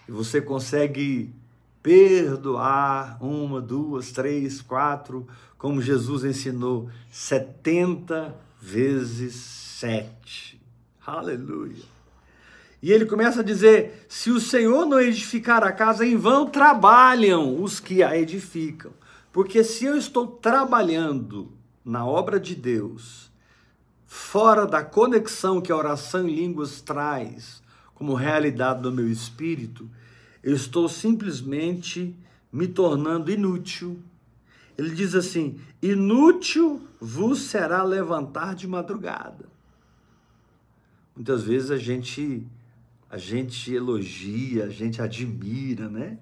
E 0.08 0.12
você 0.12 0.40
consegue 0.40 1.34
perdoar 1.82 3.18
uma, 3.22 3.60
duas, 3.60 4.10
três, 4.10 4.62
quatro, 4.62 5.26
como 5.58 5.82
Jesus 5.82 6.24
ensinou, 6.24 6.88
setenta 7.10 8.34
vezes 8.60 9.34
sete. 9.34 10.60
Aleluia. 11.06 11.93
E 12.84 12.92
ele 12.92 13.06
começa 13.06 13.40
a 13.40 13.42
dizer: 13.42 14.04
se 14.10 14.30
o 14.30 14.38
Senhor 14.38 14.84
não 14.84 15.00
edificar 15.00 15.64
a 15.64 15.72
casa, 15.72 16.04
em 16.04 16.18
vão 16.18 16.44
trabalham 16.44 17.62
os 17.62 17.80
que 17.80 18.02
a 18.02 18.14
edificam. 18.14 18.92
Porque 19.32 19.64
se 19.64 19.86
eu 19.86 19.96
estou 19.96 20.26
trabalhando 20.26 21.50
na 21.82 22.04
obra 22.04 22.38
de 22.38 22.54
Deus, 22.54 23.32
fora 24.04 24.66
da 24.66 24.84
conexão 24.84 25.62
que 25.62 25.72
a 25.72 25.76
oração 25.76 26.28
em 26.28 26.34
línguas 26.34 26.82
traz 26.82 27.62
como 27.94 28.12
realidade 28.12 28.82
do 28.82 28.92
meu 28.92 29.10
espírito, 29.10 29.88
eu 30.42 30.54
estou 30.54 30.86
simplesmente 30.86 32.14
me 32.52 32.68
tornando 32.68 33.30
inútil. 33.30 33.98
Ele 34.76 34.90
diz 34.90 35.14
assim: 35.14 35.58
inútil 35.80 36.86
vos 37.00 37.44
será 37.44 37.82
levantar 37.82 38.54
de 38.54 38.68
madrugada. 38.68 39.48
Muitas 41.16 41.44
vezes 41.44 41.70
a 41.70 41.78
gente 41.78 42.46
a 43.14 43.16
gente 43.16 43.72
elogia, 43.72 44.64
a 44.64 44.68
gente 44.68 45.00
admira, 45.00 45.88
né? 45.88 46.18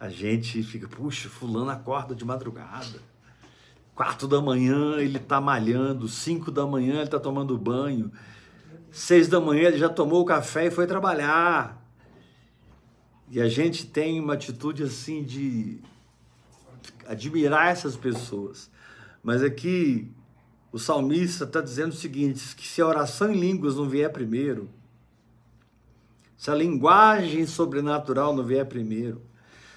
A 0.00 0.08
gente 0.08 0.60
fica, 0.64 0.88
puxa, 0.88 1.28
fulano 1.28 1.70
acorda 1.70 2.16
de 2.16 2.24
madrugada. 2.24 3.00
Quatro 3.94 4.26
da 4.26 4.40
manhã 4.40 4.96
ele 4.96 5.20
tá 5.20 5.40
malhando, 5.40 6.08
cinco 6.08 6.50
da 6.50 6.66
manhã 6.66 7.02
ele 7.02 7.08
tá 7.08 7.20
tomando 7.20 7.56
banho, 7.56 8.10
seis 8.90 9.28
da 9.28 9.40
manhã 9.40 9.68
ele 9.68 9.78
já 9.78 9.88
tomou 9.88 10.20
o 10.20 10.24
café 10.24 10.66
e 10.66 10.70
foi 10.72 10.84
trabalhar. 10.84 11.80
E 13.30 13.40
a 13.40 13.48
gente 13.48 13.86
tem 13.86 14.18
uma 14.18 14.34
atitude 14.34 14.82
assim 14.82 15.22
de 15.22 15.80
admirar 17.06 17.68
essas 17.68 17.96
pessoas. 17.96 18.68
Mas 19.22 19.44
aqui 19.44 20.10
o 20.72 20.78
salmista 20.78 21.44
está 21.44 21.60
dizendo 21.60 21.92
o 21.92 21.96
seguinte: 21.96 22.56
que 22.56 22.66
se 22.66 22.82
a 22.82 22.86
oração 22.88 23.32
em 23.32 23.38
línguas 23.38 23.76
não 23.76 23.88
vier 23.88 24.10
primeiro, 24.10 24.79
se 26.40 26.50
a 26.50 26.54
linguagem 26.54 27.44
sobrenatural 27.44 28.34
não 28.34 28.42
vier 28.42 28.64
primeiro, 28.64 29.20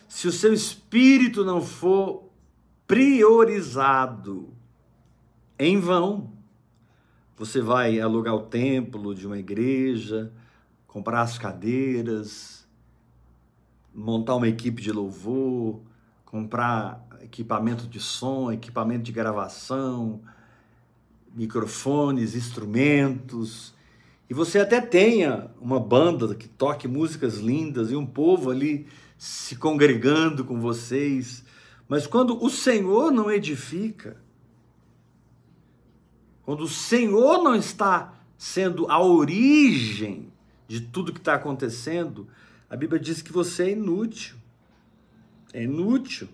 se 0.07 0.29
o 0.29 0.31
seu 0.31 0.53
espírito 0.53 1.43
não 1.43 1.61
for 1.61 2.29
priorizado, 2.87 4.53
em 5.59 5.77
vão, 5.77 6.31
você 7.35 7.59
vai 7.59 7.99
alugar 7.99 8.33
o 8.33 8.43
templo 8.43 9.13
de 9.13 9.27
uma 9.27 9.37
igreja, 9.37 10.31
comprar 10.87 11.23
as 11.23 11.37
cadeiras, 11.37 12.65
montar 13.93 14.35
uma 14.35 14.47
equipe 14.47 14.81
de 14.81 14.93
louvor, 14.93 15.81
comprar 16.23 17.05
equipamento 17.19 17.85
de 17.87 17.99
som, 17.99 18.49
equipamento 18.53 19.03
de 19.03 19.11
gravação, 19.11 20.21
microfones, 21.35 22.35
instrumentos, 22.35 23.72
e 24.33 24.35
você 24.35 24.57
até 24.57 24.81
tenha 24.81 25.51
uma 25.61 25.79
banda 25.79 26.33
que 26.33 26.47
toque 26.47 26.87
músicas 26.87 27.37
lindas 27.37 27.91
e 27.91 27.95
um 27.95 28.03
povo 28.03 28.49
ali 28.49 28.87
se 29.15 29.55
congregando 29.55 30.43
com 30.43 30.59
vocês, 30.59 31.43
mas 31.87 32.07
quando 32.07 32.43
o 32.43 32.49
Senhor 32.49 33.11
não 33.11 33.29
edifica, 33.29 34.17
quando 36.41 36.61
o 36.61 36.67
Senhor 36.67 37.43
não 37.43 37.53
está 37.53 38.11
sendo 38.35 38.89
a 38.89 38.99
origem 38.99 40.33
de 40.67 40.81
tudo 40.81 41.13
que 41.13 41.19
está 41.19 41.35
acontecendo, 41.35 42.27
a 42.67 42.75
Bíblia 42.75 42.99
diz 42.99 43.21
que 43.21 43.31
você 43.31 43.65
é 43.65 43.71
inútil. 43.73 44.35
É 45.53 45.61
inútil 45.61 46.27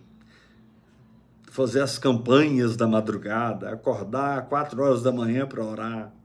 fazer 1.51 1.81
as 1.81 1.97
campanhas 1.97 2.77
da 2.77 2.87
madrugada, 2.87 3.69
acordar 3.69 4.47
quatro 4.47 4.81
horas 4.81 5.03
da 5.03 5.11
manhã 5.11 5.45
para 5.45 5.65
orar. 5.65 6.18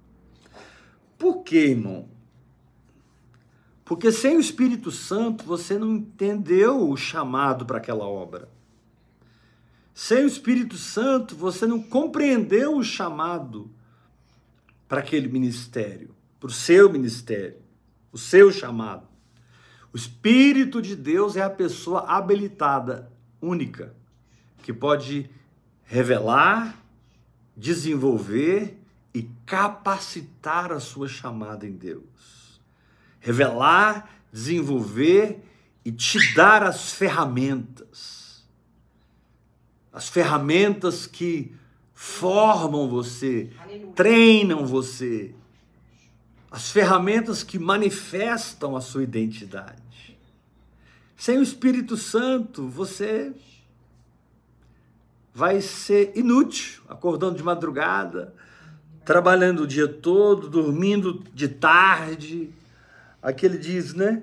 Por 1.25 1.43
quê, 1.43 1.69
irmão? 1.69 2.07
Porque 3.83 4.13
sem 4.13 4.37
o 4.37 4.41
Espírito 4.41 4.91
Santo 4.91 5.43
você 5.43 5.79
não 5.79 5.97
entendeu 5.97 6.87
o 6.87 6.99
chamado 6.99 7.65
para 7.65 7.79
aquela 7.79 8.07
obra. 8.07 8.47
Sem 9.95 10.25
o 10.25 10.27
Espírito 10.27 10.77
Santo 10.77 11.35
você 11.35 11.67
não 11.67 11.83
compreendeu 11.83 12.77
o 12.77 12.85
chamado 12.85 13.71
para 14.87 15.01
aquele 15.01 15.27
ministério, 15.27 16.15
para 16.39 16.49
o 16.49 16.53
seu 16.53 16.93
ministério, 16.93 17.57
o 18.13 18.19
seu 18.19 18.53
chamado. 18.53 19.09
O 19.95 19.97
Espírito 19.97 20.83
de 20.83 20.95
Deus 20.95 21.37
é 21.37 21.43
a 21.43 21.49
pessoa 21.49 22.01
habilitada, 22.01 23.11
única, 23.41 23.95
que 24.63 24.75
pode 24.75 25.31
revelar, 25.85 26.85
desenvolver 27.57 28.84
e 29.15 29.31
capacitar 29.47 30.73
a 30.73 30.81
sua 30.81 31.07
chamada 31.07 31.65
em 31.65 31.73
Deus. 31.73 32.61
Revelar, 33.21 34.11
desenvolver 34.33 35.41
e 35.85 35.93
te 35.93 36.35
dar 36.35 36.65
as 36.65 36.93
ferramentas. 36.93 38.45
As 39.93 40.09
ferramentas 40.09 41.07
que 41.07 41.55
formam 41.95 42.89
você, 42.89 43.53
Aleluia. 43.61 43.93
treinam 43.93 44.67
você. 44.67 45.33
As 46.51 46.73
ferramentas 46.73 47.45
que 47.45 47.59
manifestam 47.59 48.77
a 48.77 48.81
sua 48.81 49.05
identidade. 49.05 50.19
Sem 51.17 51.39
o 51.39 51.43
Espírito 51.43 51.97
Santo, 51.97 52.69
você 52.69 53.33
vai 55.33 55.61
ser 55.61 56.13
inútil, 56.17 56.83
acordando 56.89 57.37
de 57.37 57.43
madrugada, 57.43 58.35
trabalhando 59.05 59.61
o 59.61 59.67
dia 59.67 59.87
todo, 59.87 60.49
dormindo 60.49 61.23
de 61.33 61.49
tarde. 61.49 62.51
Aqui 63.23 63.47
ele 63.47 63.59
diz, 63.59 63.95
né? 63.95 64.23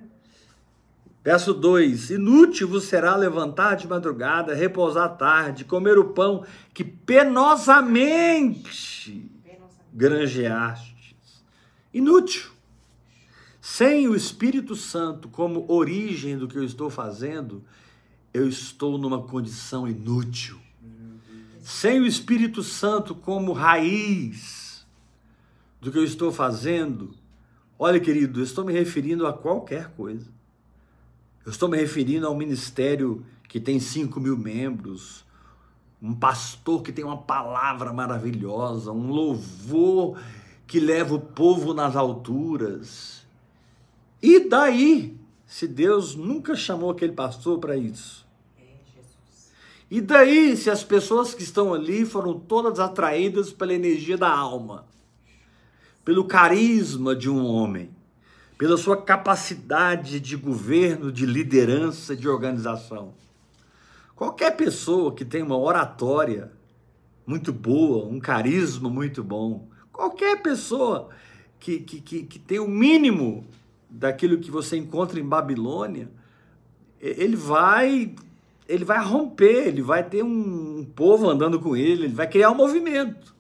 Verso 1.24 1.54
2: 1.54 2.10
Inútil 2.12 2.68
vos 2.68 2.86
será 2.86 3.16
levantar 3.16 3.76
de 3.76 3.88
madrugada, 3.88 4.56
repousar 4.56 5.16
tarde, 5.18 5.64
comer 5.64 5.98
o 5.98 6.10
pão 6.10 6.44
que 6.74 6.84
penosamente 6.84 7.72
granjeastes. 9.94 11.44
Inútil. 11.94 12.50
Sem 13.60 14.08
o 14.08 14.16
Espírito 14.16 14.76
Santo 14.76 15.30
como 15.30 15.72
origem 15.72 16.36
do 16.36 16.48
que 16.48 16.58
eu 16.58 16.64
estou 16.64 16.90
fazendo, 16.90 17.64
eu 18.34 18.50
estou 18.50 18.98
numa 18.98 19.22
condição 19.22 19.88
inútil. 19.88 20.60
Sem 21.62 22.00
o 22.00 22.08
Espírito 22.08 22.64
Santo 22.64 23.14
como 23.14 23.54
raiz 23.54 24.61
do 25.82 25.92
que 25.92 25.98
eu 25.98 26.04
estou 26.04 26.32
fazendo, 26.32 27.16
olha, 27.78 28.00
querido, 28.00 28.40
eu 28.40 28.44
estou 28.44 28.64
me 28.64 28.72
referindo 28.72 29.26
a 29.26 29.34
qualquer 29.34 29.90
coisa. 29.90 30.30
Eu 31.44 31.51
estou 31.51 31.68
me 31.68 31.75
referindo 31.75 32.27
ao 32.27 32.36
ministério 32.36 33.25
que 33.50 33.60
tem 33.60 33.79
5 33.79 34.20
mil 34.20 34.38
membros, 34.38 35.25
um 36.00 36.14
pastor 36.14 36.84
que 36.84 36.92
tem 36.92 37.03
uma 37.03 37.18
palavra 37.18 37.92
maravilhosa, 37.92 38.92
um 38.92 39.10
louvor 39.10 40.20
que 40.68 40.79
leva 40.79 41.16
o 41.16 41.20
povo 41.20 41.74
nas 41.74 41.96
alturas. 41.96 43.25
E 44.22 44.48
daí, 44.48 45.18
se 45.48 45.68
Deus 45.68 46.16
nunca 46.16 46.55
chamou 46.55 46.92
aquele 46.92 47.14
pastor 47.14 47.60
para 47.60 47.75
isso? 47.75 48.25
E 49.90 50.00
daí, 50.00 50.55
se 50.55 50.70
as 50.70 50.84
pessoas 50.84 51.34
que 51.34 51.44
estão 51.44 51.74
ali 51.74 52.05
foram 52.05 52.40
todas 52.40 52.79
atraídas 52.79 53.51
pela 53.51 53.74
energia 53.74 54.18
da 54.18 54.29
alma? 54.29 54.86
Pelo 56.03 56.25
carisma 56.25 57.16
de 57.16 57.29
um 57.29 57.46
homem, 57.46 57.90
pela 58.57 58.77
sua 58.77 59.01
capacidade 59.01 60.20
de 60.20 60.35
governo, 60.35 61.11
de 61.11 61.25
liderança, 61.25 62.16
de 62.16 62.27
organização. 62.27 63.14
Qualquer 64.16 64.55
pessoa 64.55 65.14
que 65.14 65.25
tem 65.25 65.42
uma 65.42 65.57
oratória 65.57 66.51
muito 67.25 67.51
boa, 67.51 68.05
um 68.05 68.20
carisma 68.20 68.90
muito 68.90 69.24
bom, 69.24 69.68
qualquer 69.92 70.42
pessoa 70.42 71.09
que, 71.59 71.79
que, 71.79 72.01
que, 72.01 72.24
que 72.24 72.40
tem 72.40 72.59
o 72.59 72.68
mínimo 72.68 73.46
daquilo 73.90 74.40
que 74.40 74.51
você 74.51 74.77
encontra 74.77 75.20
em 75.20 75.27
Babilônia, 75.27 76.09
ele 77.00 77.35
vai 77.35 78.14
ele 78.68 78.85
vai 78.85 79.03
romper, 79.03 79.68
ele 79.68 79.81
vai 79.81 80.01
ter 80.01 80.24
um 80.24 80.85
povo 80.96 81.29
andando 81.29 81.59
com 81.59 81.75
ele, 81.75 82.05
ele 82.05 82.14
vai 82.14 82.27
criar 82.27 82.51
um 82.51 82.55
movimento. 82.55 83.35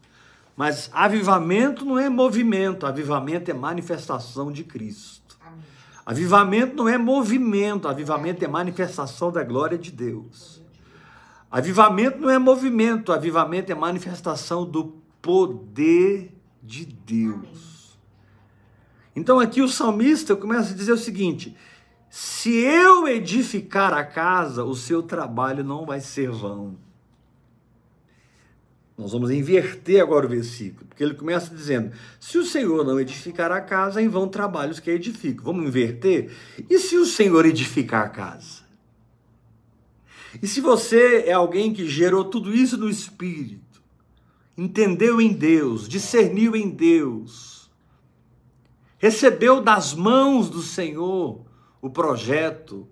Mas 0.55 0.89
avivamento 0.93 1.85
não 1.85 1.97
é 1.97 2.09
movimento, 2.09 2.85
avivamento 2.85 3.49
é 3.49 3.53
manifestação 3.53 4.51
de 4.51 4.63
Cristo. 4.63 5.37
Amém. 5.45 5.59
Avivamento 6.05 6.75
não 6.75 6.89
é 6.89 6.97
movimento, 6.97 7.87
avivamento 7.87 8.43
é 8.43 8.47
manifestação 8.47 9.31
da 9.31 9.43
glória 9.43 9.77
de 9.77 9.91
Deus. 9.91 10.61
Avivamento 11.49 12.19
não 12.19 12.29
é 12.29 12.39
movimento, 12.39 13.11
avivamento 13.11 13.71
é 13.71 13.75
manifestação 13.75 14.65
do 14.65 15.01
poder 15.21 16.33
de 16.63 16.85
Deus. 16.85 17.99
Então 19.15 19.39
aqui 19.39 19.61
o 19.61 19.67
salmista 19.67 20.35
começa 20.35 20.73
a 20.73 20.75
dizer 20.75 20.93
o 20.93 20.97
seguinte: 20.97 21.55
se 22.09 22.51
eu 22.51 23.07
edificar 23.07 23.93
a 23.93 24.03
casa, 24.03 24.63
o 24.63 24.75
seu 24.75 25.03
trabalho 25.03 25.63
não 25.63 25.85
vai 25.85 25.99
ser 25.99 26.29
vão. 26.29 26.77
Nós 29.01 29.13
vamos 29.13 29.31
inverter 29.31 29.99
agora 29.99 30.27
o 30.27 30.29
versículo, 30.29 30.85
porque 30.85 31.03
ele 31.03 31.15
começa 31.15 31.53
dizendo: 31.53 31.91
se 32.19 32.37
o 32.37 32.45
Senhor 32.45 32.85
não 32.85 32.99
edificar 32.99 33.51
a 33.51 33.59
casa, 33.59 33.99
em 33.99 34.07
vão 34.07 34.27
trabalhos 34.27 34.79
que 34.79 34.91
edificam. 34.91 35.43
Vamos 35.43 35.65
inverter? 35.65 36.31
E 36.69 36.77
se 36.77 36.95
o 36.97 37.05
Senhor 37.05 37.43
edificar 37.47 38.05
a 38.05 38.09
casa? 38.09 38.61
E 40.39 40.45
se 40.45 40.61
você 40.61 41.23
é 41.25 41.33
alguém 41.33 41.73
que 41.73 41.89
gerou 41.89 42.23
tudo 42.23 42.55
isso 42.55 42.77
no 42.77 42.87
Espírito, 42.87 43.81
entendeu 44.55 45.19
em 45.19 45.33
Deus, 45.33 45.89
discerniu 45.89 46.55
em 46.55 46.69
Deus, 46.69 47.71
recebeu 48.99 49.61
das 49.61 49.95
mãos 49.95 50.47
do 50.47 50.61
Senhor 50.61 51.41
o 51.81 51.89
projeto, 51.89 52.87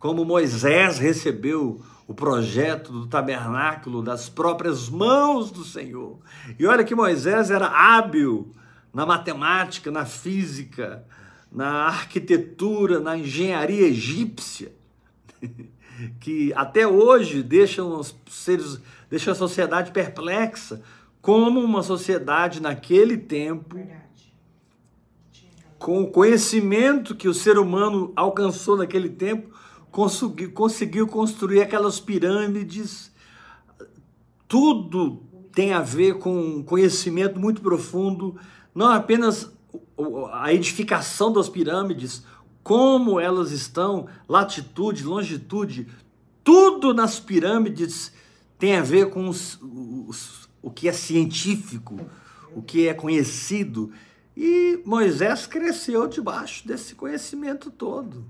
como 0.00 0.24
Moisés 0.24 0.98
recebeu 0.98 1.80
o 2.08 2.14
projeto 2.14 2.90
do 2.90 3.06
tabernáculo 3.06 4.02
das 4.02 4.28
próprias 4.28 4.88
mãos 4.88 5.52
do 5.52 5.62
Senhor. 5.62 6.18
E 6.58 6.66
olha 6.66 6.82
que 6.82 6.94
Moisés 6.94 7.50
era 7.50 7.66
hábil 7.66 8.50
na 8.92 9.04
matemática, 9.06 9.90
na 9.90 10.06
física, 10.06 11.04
na 11.52 11.86
arquitetura, 11.86 12.98
na 12.98 13.16
engenharia 13.16 13.86
egípcia, 13.86 14.72
que 16.18 16.52
até 16.54 16.86
hoje 16.86 17.42
deixam 17.42 18.00
os 18.00 18.16
seres, 18.28 18.80
deixam 19.10 19.32
a 19.32 19.36
sociedade 19.36 19.92
perplexa, 19.92 20.82
como 21.20 21.60
uma 21.60 21.82
sociedade 21.82 22.60
naquele 22.60 23.18
tempo, 23.18 23.76
com 25.78 26.02
o 26.02 26.10
conhecimento 26.10 27.14
que 27.14 27.28
o 27.28 27.34
ser 27.34 27.58
humano 27.58 28.12
alcançou 28.16 28.76
naquele 28.76 29.10
tempo, 29.10 29.59
conseguiu, 29.90 30.52
conseguiu 30.52 31.06
construir 31.06 31.60
aquelas 31.60 32.00
pirâmides. 32.00 33.12
Tudo 34.46 35.22
tem 35.52 35.72
a 35.72 35.80
ver 35.80 36.18
com 36.18 36.62
conhecimento 36.62 37.38
muito 37.38 37.60
profundo, 37.60 38.38
não 38.74 38.88
apenas 38.88 39.50
a 40.32 40.52
edificação 40.52 41.32
das 41.32 41.48
pirâmides, 41.48 42.24
como 42.62 43.18
elas 43.18 43.52
estão, 43.52 44.06
latitude, 44.28 45.04
longitude, 45.04 45.88
tudo 46.42 46.94
nas 46.94 47.18
pirâmides 47.18 48.12
tem 48.58 48.76
a 48.76 48.82
ver 48.82 49.10
com 49.10 49.28
os, 49.28 49.58
os, 49.62 50.48
o 50.62 50.70
que 50.70 50.88
é 50.88 50.92
científico, 50.92 51.98
o 52.54 52.62
que 52.62 52.86
é 52.86 52.94
conhecido. 52.94 53.92
E 54.36 54.80
Moisés 54.84 55.46
cresceu 55.46 56.06
debaixo 56.06 56.66
desse 56.66 56.94
conhecimento 56.94 57.70
todo 57.70 58.24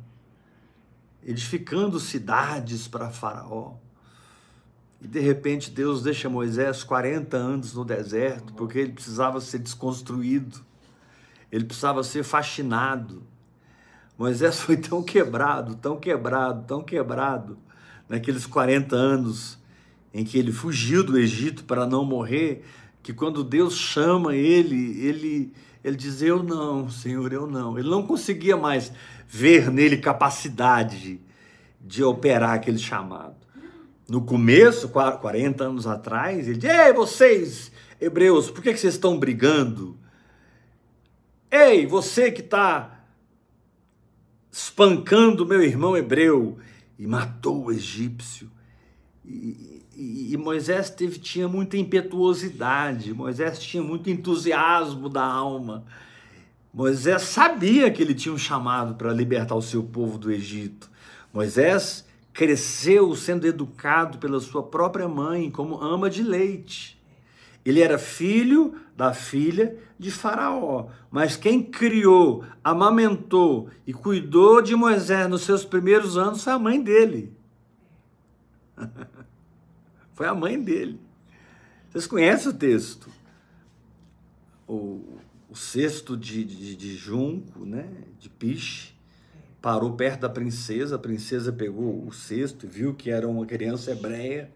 edificando 1.30 1.98
cidades 1.98 2.86
para 2.88 3.10
Faraó. 3.10 3.74
E 5.00 5.08
de 5.08 5.20
repente 5.20 5.70
Deus 5.70 6.02
deixa 6.02 6.28
Moisés 6.28 6.82
40 6.82 7.36
anos 7.36 7.74
no 7.74 7.84
deserto, 7.84 8.52
porque 8.52 8.78
ele 8.78 8.92
precisava 8.92 9.40
ser 9.40 9.58
desconstruído. 9.60 10.60
ele 11.50 11.64
precisava 11.64 12.04
ser 12.04 12.22
fascinado. 12.22 13.22
Moisés 14.16 14.60
foi 14.60 14.76
tão 14.76 15.02
quebrado, 15.02 15.74
tão 15.76 15.98
quebrado, 15.98 16.64
tão 16.66 16.82
quebrado, 16.82 17.58
naqueles 18.08 18.46
40 18.46 18.94
anos 18.94 19.58
em 20.12 20.24
que 20.24 20.38
ele 20.38 20.52
fugiu 20.52 21.02
do 21.02 21.18
Egito 21.18 21.64
para 21.64 21.86
não 21.86 22.04
morrer, 22.04 22.64
que 23.02 23.12
quando 23.12 23.42
Deus 23.42 23.76
chama 23.76 24.34
ele, 24.34 25.00
ele, 25.00 25.52
ele 25.82 25.96
diz: 25.96 26.22
Eu 26.22 26.42
não, 26.42 26.90
Senhor, 26.90 27.32
eu 27.32 27.46
não. 27.46 27.78
Ele 27.78 27.88
não 27.88 28.06
conseguia 28.06 28.56
mais 28.56 28.92
ver 29.26 29.70
nele 29.70 29.96
capacidade 29.96 31.20
de 31.80 32.04
operar 32.04 32.54
aquele 32.54 32.78
chamado. 32.78 33.36
No 34.08 34.22
começo, 34.22 34.88
40 34.88 35.64
anos 35.64 35.86
atrás, 35.86 36.46
ele 36.46 36.58
diz: 36.58 36.70
Ei, 36.70 36.92
vocês, 36.92 37.72
hebreus, 38.00 38.50
por 38.50 38.62
que, 38.62 38.76
vocês 38.76 38.94
estão 38.94 39.18
brigando? 39.18 39.96
Ei, 41.50 41.86
você 41.86 42.30
que 42.30 42.40
está 42.40 43.00
espancando 44.52 45.46
meu 45.46 45.62
irmão 45.62 45.96
hebreu 45.96 46.58
e 46.98 47.06
matou 47.06 47.66
o 47.66 47.72
egípcio. 47.72 48.50
E, 49.24 49.79
e, 50.02 50.36
Moisés 50.38 50.88
teve, 50.88 51.18
tinha 51.18 51.46
muita 51.46 51.76
impetuosidade, 51.76 53.12
Moisés 53.12 53.58
tinha 53.58 53.82
muito 53.82 54.08
entusiasmo 54.08 55.10
da 55.10 55.22
alma. 55.22 55.84
Moisés 56.72 57.20
sabia 57.22 57.90
que 57.90 58.00
ele 58.00 58.14
tinha 58.14 58.34
um 58.34 58.38
chamado 58.38 58.94
para 58.94 59.12
libertar 59.12 59.54
o 59.54 59.60
seu 59.60 59.82
povo 59.82 60.16
do 60.16 60.32
Egito. 60.32 60.90
Moisés 61.34 62.06
cresceu 62.32 63.14
sendo 63.14 63.46
educado 63.46 64.16
pela 64.16 64.40
sua 64.40 64.62
própria 64.62 65.06
mãe 65.06 65.50
como 65.50 65.82
ama 65.82 66.08
de 66.08 66.22
leite. 66.22 66.98
Ele 67.62 67.82
era 67.82 67.98
filho 67.98 68.74
da 68.96 69.12
filha 69.12 69.76
de 69.98 70.10
Faraó, 70.10 70.86
mas 71.10 71.36
quem 71.36 71.62
criou, 71.62 72.42
amamentou 72.64 73.68
e 73.86 73.92
cuidou 73.92 74.62
de 74.62 74.74
Moisés 74.74 75.28
nos 75.28 75.42
seus 75.42 75.62
primeiros 75.62 76.16
anos 76.16 76.42
foi 76.42 76.52
a 76.54 76.58
mãe 76.58 76.82
dele. 76.82 77.36
foi 80.20 80.28
a 80.28 80.34
mãe 80.34 80.62
dele. 80.62 81.00
Vocês 81.88 82.06
conhecem 82.06 82.50
o 82.50 82.54
texto? 82.54 83.08
O, 84.68 85.18
o 85.48 85.56
cesto 85.56 86.14
de, 86.14 86.44
de, 86.44 86.76
de 86.76 86.94
junco, 86.94 87.64
né? 87.64 87.88
de 88.18 88.28
piche, 88.28 88.92
parou 89.62 89.94
perto 89.94 90.20
da 90.20 90.28
princesa, 90.28 90.96
a 90.96 90.98
princesa 90.98 91.50
pegou 91.50 92.06
o 92.06 92.12
cesto, 92.12 92.68
viu 92.68 92.92
que 92.92 93.10
era 93.10 93.26
uma 93.26 93.46
criança 93.46 93.92
hebreia, 93.92 94.52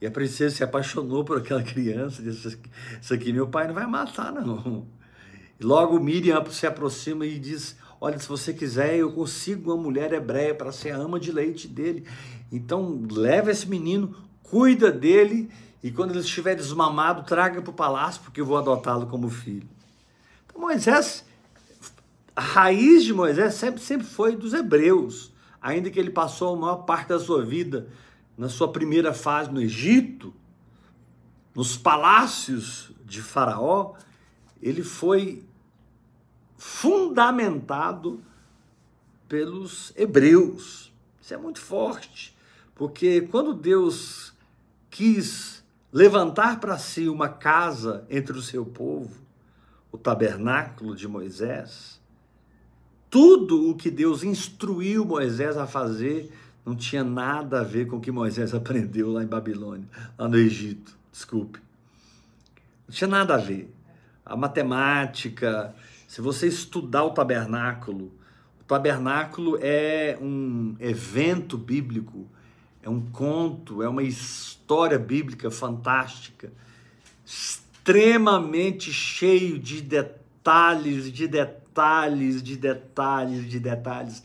e 0.00 0.06
a 0.06 0.10
princesa 0.12 0.54
se 0.54 0.62
apaixonou 0.62 1.24
por 1.24 1.38
aquela 1.38 1.64
criança, 1.64 2.22
disse, 2.22 2.56
isso 3.02 3.12
aqui 3.12 3.32
meu 3.32 3.48
pai 3.48 3.66
não 3.66 3.74
vai 3.74 3.88
matar 3.88 4.32
não. 4.32 4.86
E 5.58 5.64
logo 5.64 5.98
Miriam 5.98 6.44
se 6.48 6.64
aproxima 6.64 7.26
e 7.26 7.40
diz, 7.40 7.76
olha, 8.00 8.20
se 8.20 8.28
você 8.28 8.54
quiser, 8.54 8.94
eu 8.94 9.12
consigo 9.12 9.74
uma 9.74 9.82
mulher 9.82 10.12
hebreia 10.12 10.54
para 10.54 10.70
ser 10.70 10.92
a 10.92 10.96
ama 10.96 11.18
de 11.18 11.32
leite 11.32 11.66
dele. 11.66 12.06
Então 12.52 13.04
leva 13.10 13.50
esse 13.50 13.68
menino, 13.68 14.29
cuida 14.50 14.90
dele, 14.90 15.48
e 15.82 15.90
quando 15.90 16.10
ele 16.10 16.20
estiver 16.20 16.56
desmamado, 16.56 17.22
traga 17.22 17.62
para 17.62 17.70
o 17.70 17.74
palácio, 17.74 18.20
porque 18.22 18.40
eu 18.40 18.46
vou 18.46 18.58
adotá-lo 18.58 19.06
como 19.06 19.30
filho. 19.30 19.68
Então 20.44 20.60
Moisés, 20.60 21.24
a 22.34 22.40
raiz 22.40 23.04
de 23.04 23.14
Moisés 23.14 23.54
sempre, 23.54 23.80
sempre 23.80 24.06
foi 24.06 24.34
dos 24.36 24.52
hebreus, 24.52 25.32
ainda 25.62 25.88
que 25.88 25.98
ele 25.98 26.10
passou 26.10 26.54
a 26.54 26.58
maior 26.58 26.76
parte 26.78 27.08
da 27.08 27.18
sua 27.18 27.44
vida 27.44 27.88
na 28.36 28.48
sua 28.48 28.72
primeira 28.72 29.12
fase 29.12 29.50
no 29.50 29.60
Egito, 29.60 30.34
nos 31.54 31.76
palácios 31.76 32.90
de 33.04 33.20
Faraó, 33.20 33.94
ele 34.62 34.82
foi 34.82 35.44
fundamentado 36.56 38.22
pelos 39.28 39.92
hebreus. 39.96 40.90
Isso 41.20 41.34
é 41.34 41.36
muito 41.36 41.60
forte, 41.60 42.36
porque 42.74 43.22
quando 43.22 43.52
Deus 43.52 44.29
quis 44.90 45.64
levantar 45.92 46.60
para 46.60 46.78
si 46.78 47.08
uma 47.08 47.28
casa 47.28 48.04
entre 48.10 48.36
o 48.36 48.42
seu 48.42 48.64
povo, 48.64 49.20
o 49.90 49.98
tabernáculo 49.98 50.94
de 50.94 51.08
Moisés, 51.08 52.00
tudo 53.10 53.70
o 53.70 53.74
que 53.74 53.90
Deus 53.90 54.22
instruiu 54.22 55.04
Moisés 55.04 55.56
a 55.56 55.66
fazer 55.66 56.32
não 56.64 56.76
tinha 56.76 57.02
nada 57.02 57.60
a 57.60 57.64
ver 57.64 57.86
com 57.86 57.96
o 57.96 58.00
que 58.00 58.12
Moisés 58.12 58.54
aprendeu 58.54 59.12
lá 59.12 59.24
em 59.24 59.26
Babilônia, 59.26 59.88
lá 60.16 60.28
no 60.28 60.36
Egito, 60.36 60.96
desculpe. 61.10 61.58
Não 62.86 62.94
tinha 62.94 63.08
nada 63.08 63.34
a 63.34 63.38
ver. 63.38 63.74
A 64.24 64.36
matemática, 64.36 65.74
se 66.06 66.20
você 66.20 66.46
estudar 66.46 67.04
o 67.04 67.10
tabernáculo, 67.10 68.12
o 68.60 68.64
tabernáculo 68.64 69.58
é 69.60 70.16
um 70.20 70.76
evento 70.78 71.58
bíblico, 71.58 72.28
é 72.82 72.88
um 72.88 73.00
conto, 73.00 73.82
é 73.82 73.88
uma 73.88 74.02
história 74.02 74.98
bíblica 74.98 75.50
fantástica, 75.50 76.52
extremamente 77.24 78.92
cheio 78.92 79.58
de 79.58 79.80
detalhes, 79.80 81.12
de 81.12 81.28
detalhes, 81.28 82.42
de 82.42 82.56
detalhes, 82.56 83.48
de 83.48 83.58
detalhes 83.60 84.22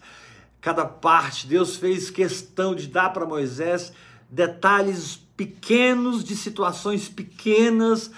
cada 0.65 0.84
parte. 0.84 1.46
Deus 1.46 1.76
fez 1.76 2.10
questão 2.10 2.74
de 2.74 2.88
dar 2.88 3.12
para 3.12 3.24
Moisés 3.24 3.94
detalhes 4.28 5.24
pequenos 5.38 6.24
de 6.24 6.36
situações 6.36 7.08
pequenas 7.08 8.10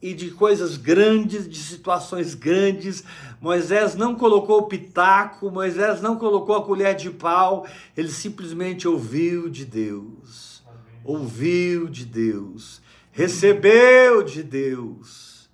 e 0.00 0.14
de 0.14 0.30
coisas 0.30 0.76
grandes, 0.76 1.48
de 1.48 1.58
situações 1.58 2.34
grandes. 2.34 3.04
Moisés 3.40 3.94
não 3.94 4.14
colocou 4.14 4.58
o 4.58 4.66
pitaco, 4.66 5.50
Moisés 5.50 6.00
não 6.00 6.16
colocou 6.16 6.56
a 6.56 6.64
colher 6.64 6.94
de 6.94 7.10
pau, 7.10 7.66
ele 7.96 8.10
simplesmente 8.10 8.86
ouviu 8.86 9.48
de 9.48 9.64
Deus. 9.64 10.62
Ouviu 11.04 11.88
de 11.88 12.04
Deus, 12.04 12.82
recebeu 13.10 14.22
de 14.22 14.42
Deus. 14.42 15.48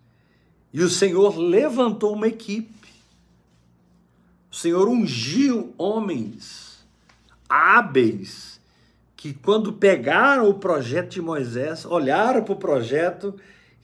E 0.73 0.83
o 0.83 0.89
Senhor 0.89 1.39
levantou 1.39 2.13
uma 2.15 2.27
equipe 2.27 2.75
o 4.55 4.57
Senhor 4.57 4.87
ungiu 4.87 5.75
homens 5.77 6.87
hábeis 7.49 8.61
que, 9.17 9.35
quando 9.35 9.73
pegaram 9.73 10.49
o 10.49 10.55
projeto 10.55 11.11
de 11.11 11.21
Moisés, 11.21 11.85
olharam 11.85 12.45
para 12.45 12.53
o 12.53 12.57
projeto 12.57 13.35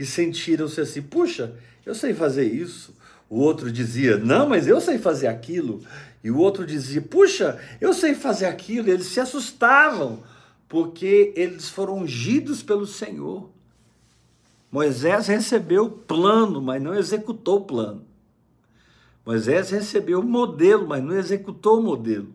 e 0.00 0.06
sentiram-se 0.06 0.80
assim: 0.80 1.02
puxa, 1.02 1.54
eu 1.84 1.94
sei 1.94 2.14
fazer 2.14 2.44
isso. 2.44 2.96
O 3.28 3.38
outro 3.38 3.70
dizia: 3.70 4.16
não, 4.16 4.48
mas 4.48 4.66
eu 4.66 4.80
sei 4.80 4.96
fazer 4.96 5.26
aquilo. 5.26 5.82
E 6.24 6.30
o 6.30 6.38
outro 6.38 6.64
dizia: 6.64 7.02
puxa, 7.02 7.60
eu 7.78 7.92
sei 7.92 8.14
fazer 8.14 8.46
aquilo. 8.46 8.88
E 8.88 8.92
eles 8.92 9.08
se 9.08 9.20
assustavam, 9.20 10.22
porque 10.66 11.34
eles 11.36 11.68
foram 11.68 11.98
ungidos 11.98 12.62
pelo 12.62 12.86
Senhor. 12.86 13.50
Moisés 14.72 15.26
recebeu 15.26 15.84
o 15.84 15.90
plano, 15.90 16.62
mas 16.62 16.82
não 16.82 16.94
executou 16.94 17.58
o 17.58 17.64
plano. 17.64 18.02
Moisés 19.26 19.68
recebeu 19.68 20.20
o 20.20 20.24
modelo, 20.24 20.88
mas 20.88 21.04
não 21.04 21.14
executou 21.14 21.78
o 21.78 21.82
modelo. 21.82 22.32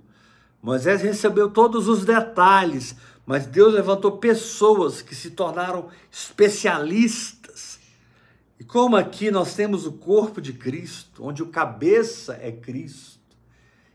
Moisés 0.62 1.02
recebeu 1.02 1.50
todos 1.50 1.88
os 1.88 2.06
detalhes, 2.06 2.96
mas 3.26 3.48
Deus 3.48 3.74
levantou 3.74 4.20
pessoas 4.20 5.02
que 5.02 5.16
se 5.16 5.32
tornaram 5.32 5.90
especialistas. 6.12 7.45
E 8.60 8.64
como 8.64 8.96
aqui 8.96 9.30
nós 9.30 9.54
temos 9.54 9.86
o 9.86 9.92
corpo 9.92 10.42
de 10.42 10.54
Cristo, 10.54 11.26
onde 11.26 11.44
o 11.44 11.48
cabeça 11.48 12.40
é 12.42 12.52
Cristo, 12.52 13.20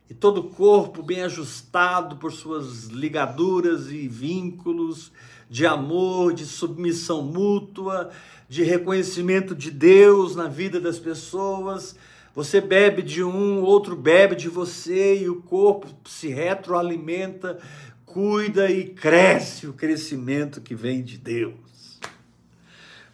e 0.09 0.15
todo 0.15 0.39
o 0.39 0.51
corpo 0.51 1.03
bem 1.03 1.23
ajustado 1.23 2.17
por 2.17 2.33
suas 2.33 2.87
ligaduras 2.87 3.91
e 3.91 4.09
vínculos 4.09 5.13
de 5.49 5.67
amor, 5.67 6.33
de 6.33 6.45
submissão 6.45 7.23
mútua, 7.23 8.11
de 8.49 8.63
reconhecimento 8.63 9.55
de 9.55 9.71
Deus 9.71 10.35
na 10.35 10.49
vida 10.49 10.81
das 10.81 10.99
pessoas, 10.99 11.95
você 12.35 12.61
bebe 12.61 13.03
de 13.03 13.23
um, 13.23 13.63
outro 13.63 13.97
bebe 13.97 14.37
de 14.37 14.49
você 14.49 15.23
e 15.23 15.29
o 15.29 15.43
corpo 15.43 15.89
se 16.05 16.29
retroalimenta, 16.29 17.59
cuida 18.05 18.71
e 18.71 18.85
cresce 18.85 19.67
o 19.67 19.73
crescimento 19.73 20.61
que 20.61 20.75
vem 20.75 21.03
de 21.03 21.19
Deus. 21.19 21.70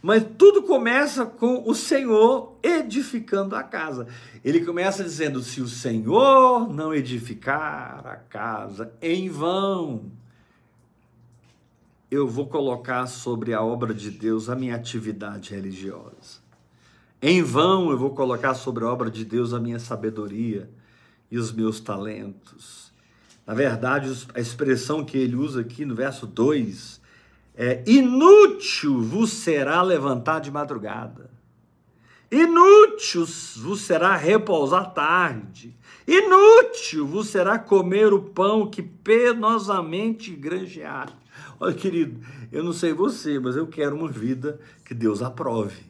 Mas 0.07 0.25
tudo 0.38 0.62
começa 0.62 1.27
com 1.27 1.69
o 1.69 1.75
Senhor 1.75 2.57
edificando 2.62 3.57
a 3.57 3.64
casa. 3.64 4.07
Ele 4.45 4.64
começa 4.64 5.03
dizendo: 5.03 5.42
se 5.42 5.61
o 5.61 5.66
Senhor 5.66 6.73
não 6.73 6.95
edificar 6.95 8.07
a 8.07 8.14
casa, 8.14 8.92
em 9.03 9.29
vão 9.29 10.12
eu 12.09 12.29
vou 12.29 12.47
colocar 12.47 13.09
sobre 13.09 13.53
a 13.53 13.61
obra 13.61 13.92
de 13.92 14.12
Deus 14.12 14.49
a 14.49 14.55
minha 14.55 14.77
atividade 14.77 15.53
religiosa. 15.53 16.38
Em 17.21 17.42
vão 17.42 17.90
eu 17.90 17.99
vou 17.99 18.14
colocar 18.14 18.55
sobre 18.55 18.85
a 18.85 18.88
obra 18.88 19.11
de 19.11 19.25
Deus 19.25 19.53
a 19.53 19.59
minha 19.59 19.81
sabedoria 19.81 20.71
e 21.29 21.37
os 21.37 21.51
meus 21.51 21.81
talentos. 21.81 22.92
Na 23.45 23.55
verdade, 23.55 24.09
a 24.33 24.38
expressão 24.38 25.05
que 25.05 25.19
ele 25.19 25.35
usa 25.35 25.62
aqui 25.62 25.85
no 25.85 25.97
verso 25.97 26.29
2 26.29 27.05
é: 27.57 27.83
inútil 27.87 29.01
vos 29.01 29.33
será 29.33 29.81
levantar 29.83 30.40
de 30.40 30.51
madrugada. 30.51 31.31
Inútil 32.31 33.25
vos 33.59 33.83
será 33.83 34.16
repousar 34.16 34.92
tarde, 34.92 35.77
inútil 36.07 37.07
vos 37.07 37.29
será 37.29 37.57
comer 37.57 38.12
o 38.12 38.21
pão 38.21 38.69
que 38.69 38.83
penosamente 38.83 40.33
granjeaste. 40.33 41.16
Olha, 41.59 41.73
querido, 41.73 42.21
eu 42.51 42.64
não 42.64 42.73
sei 42.73 42.92
você, 42.92 43.38
mas 43.38 43.57
eu 43.57 43.66
quero 43.66 43.97
uma 43.97 44.09
vida 44.09 44.61
que 44.85 44.92
Deus 44.92 45.23
aprove. 45.23 45.85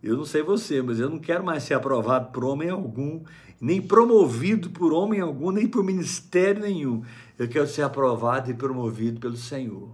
Eu 0.00 0.16
não 0.16 0.24
sei 0.24 0.42
você, 0.42 0.80
mas 0.80 1.00
eu 1.00 1.10
não 1.10 1.18
quero 1.18 1.44
mais 1.44 1.64
ser 1.64 1.74
aprovado 1.74 2.30
por 2.30 2.44
homem 2.44 2.70
algum, 2.70 3.24
nem 3.60 3.82
promovido 3.82 4.70
por 4.70 4.92
homem 4.92 5.20
algum, 5.20 5.50
nem 5.50 5.66
por 5.66 5.82
ministério 5.82 6.62
nenhum. 6.62 7.02
Eu 7.36 7.48
quero 7.48 7.66
ser 7.66 7.82
aprovado 7.82 8.50
e 8.50 8.54
promovido 8.54 9.18
pelo 9.18 9.36
Senhor. 9.36 9.90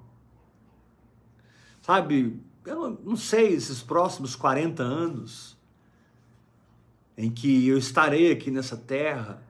Sabe, 1.84 2.40
eu 2.64 2.98
não, 3.04 3.14
sei, 3.14 3.52
esses 3.52 3.82
próximos 3.82 4.34
40 4.34 4.82
anos 4.82 5.54
em 7.14 7.30
que 7.30 7.68
eu 7.68 7.76
estarei 7.76 8.32
aqui 8.32 8.50
nessa 8.50 8.74
terra, 8.74 9.42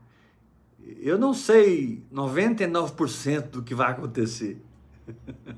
eu 0.99 1.17
não 1.17 1.33
sei 1.33 2.03
99% 2.13 3.51
do 3.51 3.63
que 3.63 3.73
vai 3.73 3.93
acontecer. 3.93 4.61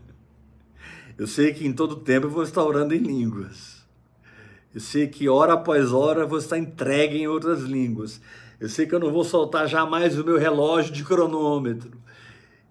Eu 1.17 1.27
sei 1.27 1.55
que 1.55 1.67
em 1.67 1.73
todo 1.73 1.97
tempo 1.97 2.27
eu 2.27 2.31
vou 2.31 2.43
estar 2.43 2.63
orando 2.63 2.95
em 2.95 2.99
línguas. 2.99 3.87
Eu 4.75 4.83
sei 4.83 5.09
que 5.09 5.31
hora 5.31 5.55
após 5.55 5.91
hora 5.91 6.21
eu 6.21 6.29
vou 6.29 6.37
estar 6.37 6.59
entregue 6.59 7.17
em 7.17 7.27
outras 7.27 7.63
línguas. 7.63 8.21
Eu 8.61 8.69
sei 8.69 8.85
que 8.87 8.95
eu 8.95 9.01
não 9.01 9.11
vou 9.11 9.25
soltar 9.25 9.67
jamais 9.67 10.19
o 10.19 10.25
meu 10.25 10.37
relógio 10.37 10.93
de 10.93 11.03
cronômetro. 11.03 11.99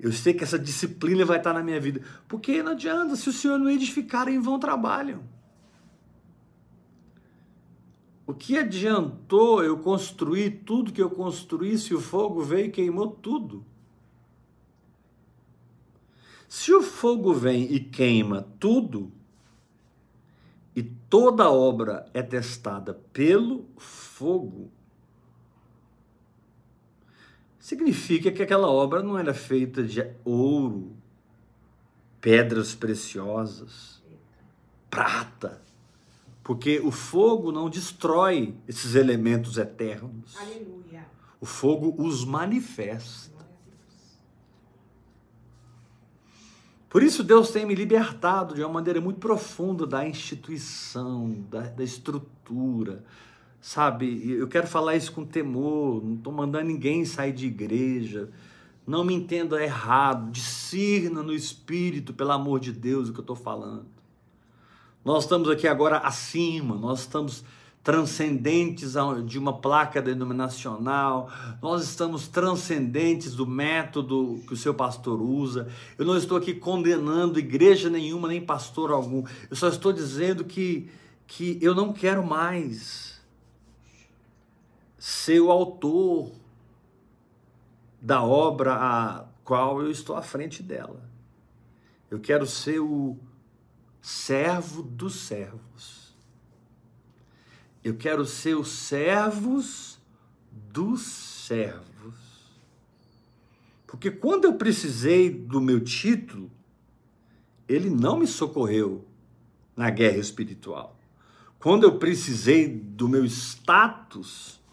Eu 0.05 0.11
sei 0.11 0.35
que 0.35 0.43
essa 0.43 0.59
disciplina 0.59 1.25
vai 1.25 1.39
estar 1.39 1.51
na 1.51 1.63
minha 1.63 1.81
vida. 1.81 1.99
Porque 2.27 2.61
não 2.61 2.73
adianta, 2.73 3.15
se 3.15 3.27
o 3.27 3.33
Senhor 3.33 3.57
não 3.57 3.67
edificar, 3.67 4.27
em 4.27 4.39
vão 4.39 4.59
trabalham. 4.59 5.23
O 8.27 8.31
que 8.31 8.55
adiantou 8.55 9.63
eu 9.63 9.79
construir 9.79 10.61
tudo 10.63 10.93
que 10.93 11.01
eu 11.01 11.09
construí 11.09 11.75
se 11.75 11.95
o 11.95 11.99
fogo 11.99 12.43
veio 12.43 12.67
e 12.67 12.71
queimou 12.71 13.09
tudo? 13.09 13.65
Se 16.47 16.71
o 16.71 16.83
fogo 16.83 17.33
vem 17.33 17.63
e 17.73 17.79
queima 17.79 18.47
tudo, 18.59 19.11
e 20.75 20.83
toda 20.83 21.49
obra 21.49 22.07
é 22.13 22.21
testada 22.21 22.93
pelo 23.11 23.65
fogo, 23.75 24.69
significa 27.65 28.31
que 28.31 28.43
aquela 28.43 28.69
obra 28.69 29.01
não 29.01 29.17
era 29.17 29.33
feita 29.33 29.81
de 29.81 30.07
ouro, 30.23 30.95
pedras 32.21 32.75
preciosas, 32.75 34.03
prata, 34.87 35.63
porque 36.43 36.79
o 36.79 36.91
fogo 36.91 37.51
não 37.51 37.67
destrói 37.67 38.55
esses 38.67 38.93
elementos 38.93 39.57
eternos. 39.57 40.37
Aleluia. 40.37 41.07
O 41.41 41.45
fogo 41.47 41.95
os 41.97 42.23
manifesta. 42.23 43.33
Por 46.87 47.01
isso 47.01 47.23
Deus 47.23 47.49
tem 47.49 47.65
me 47.65 47.73
libertado 47.73 48.53
de 48.53 48.61
uma 48.61 48.73
maneira 48.73 49.01
muito 49.01 49.19
profunda 49.19 49.87
da 49.87 50.07
instituição, 50.07 51.31
da, 51.49 51.61
da 51.61 51.83
estrutura, 51.83 53.03
sabe? 53.65 54.29
Eu 54.29 54.47
quero 54.47 54.67
falar 54.67 54.95
isso 54.95 55.11
com 55.11 55.25
temor, 55.25 56.03
não 56.03 56.13
estou 56.13 56.31
mandando 56.31 56.65
ninguém 56.65 57.03
sair 57.03 57.33
de 57.33 57.47
igreja. 57.47 58.29
Não 58.85 59.03
me 59.03 59.15
entenda 59.15 59.61
errado, 59.61 60.31
discirna 60.31 61.23
no 61.23 61.33
espírito, 61.33 62.13
pelo 62.13 62.31
amor 62.31 62.59
de 62.59 62.71
Deus, 62.71 63.09
o 63.09 63.11
que 63.11 63.17
eu 63.17 63.23
estou 63.23 63.35
falando. 63.35 63.87
Nós 65.03 65.23
estamos 65.23 65.49
aqui 65.49 65.67
agora 65.67 65.97
acima, 65.97 66.75
nós 66.75 66.99
estamos 66.99 67.43
transcendentes 67.83 68.93
de 69.25 69.39
uma 69.39 69.53
placa 69.53 69.99
denominacional, 69.99 71.31
nós 71.59 71.83
estamos 71.85 72.27
transcendentes 72.27 73.33
do 73.33 73.47
método 73.47 74.43
que 74.45 74.53
o 74.53 74.57
seu 74.57 74.75
pastor 74.75 75.19
usa. 75.19 75.67
Eu 75.97 76.05
não 76.05 76.15
estou 76.15 76.37
aqui 76.37 76.53
condenando 76.53 77.39
igreja 77.39 77.89
nenhuma, 77.89 78.27
nem 78.27 78.41
pastor 78.41 78.91
algum. 78.91 79.23
Eu 79.49 79.55
só 79.55 79.69
estou 79.69 79.91
dizendo 79.91 80.43
que, 80.43 80.87
que 81.25 81.57
eu 81.59 81.73
não 81.73 81.91
quero 81.91 82.23
mais 82.23 83.14
ser 85.05 85.39
o 85.39 85.51
autor 85.51 86.31
da 88.01 88.23
obra 88.23 88.73
a 88.73 89.25
qual 89.43 89.79
eu 89.79 89.91
estou 89.91 90.15
à 90.15 90.23
frente 90.23 90.63
dela. 90.63 91.07
Eu 92.09 92.19
quero 92.19 92.47
ser 92.47 92.79
o 92.79 93.15
servo 94.01 94.81
dos 94.81 95.13
servos. 95.13 96.15
Eu 97.83 97.95
quero 97.95 98.25
ser 98.25 98.55
os 98.55 98.69
servos 98.69 99.99
dos 100.51 101.03
servos. 101.03 102.15
Porque 103.85 104.09
quando 104.09 104.45
eu 104.45 104.55
precisei 104.55 105.29
do 105.29 105.61
meu 105.61 105.81
título, 105.81 106.49
ele 107.69 107.91
não 107.91 108.17
me 108.17 108.25
socorreu 108.25 109.05
na 109.75 109.91
guerra 109.91 110.17
espiritual. 110.17 110.97
Quando 111.59 111.83
eu 111.83 111.99
precisei 111.99 112.67
do 112.67 113.07
meu 113.07 113.23
status, 113.23 114.64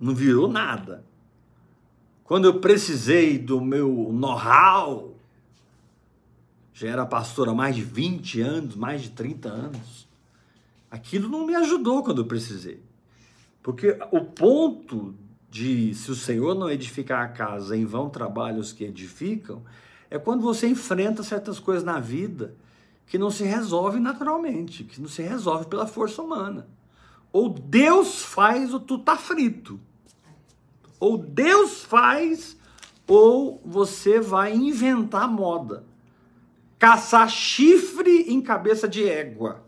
não 0.00 0.14
virou 0.14 0.48
nada. 0.48 1.04
Quando 2.24 2.44
eu 2.44 2.60
precisei 2.60 3.38
do 3.38 3.60
meu 3.60 4.10
know-how, 4.12 5.16
já 6.72 6.88
era 6.88 7.06
pastor 7.06 7.48
há 7.48 7.54
mais 7.54 7.74
de 7.74 7.82
20 7.82 8.40
anos, 8.40 8.76
mais 8.76 9.02
de 9.02 9.10
30 9.10 9.48
anos, 9.48 10.08
aquilo 10.90 11.28
não 11.28 11.46
me 11.46 11.54
ajudou 11.54 12.02
quando 12.02 12.22
eu 12.22 12.26
precisei. 12.26 12.82
Porque 13.62 13.98
o 14.12 14.20
ponto 14.20 15.14
de 15.50 15.94
se 15.94 16.10
o 16.10 16.14
Senhor 16.14 16.54
não 16.54 16.70
edificar 16.70 17.24
a 17.24 17.28
casa, 17.28 17.76
em 17.76 17.84
vão 17.84 18.08
trabalham 18.08 18.60
os 18.60 18.72
que 18.72 18.84
edificam, 18.84 19.62
é 20.10 20.18
quando 20.18 20.42
você 20.42 20.68
enfrenta 20.68 21.22
certas 21.22 21.58
coisas 21.58 21.84
na 21.84 21.98
vida 21.98 22.54
que 23.06 23.18
não 23.18 23.30
se 23.30 23.44
resolvem 23.44 24.00
naturalmente, 24.00 24.84
que 24.84 25.00
não 25.00 25.08
se 25.08 25.22
resolve 25.22 25.66
pela 25.66 25.86
força 25.86 26.22
humana. 26.22 26.68
Ou 27.32 27.48
Deus 27.48 28.22
faz 28.22 28.72
ou 28.72 28.80
tu 28.80 28.98
tá 28.98 29.16
frito. 29.16 29.80
Ou 31.00 31.16
Deus 31.16 31.84
faz, 31.84 32.56
ou 33.06 33.60
você 33.64 34.20
vai 34.20 34.54
inventar 34.54 35.28
moda. 35.28 35.84
Caçar 36.78 37.28
chifre 37.28 38.26
em 38.28 38.40
cabeça 38.40 38.88
de 38.88 39.08
égua. 39.08 39.64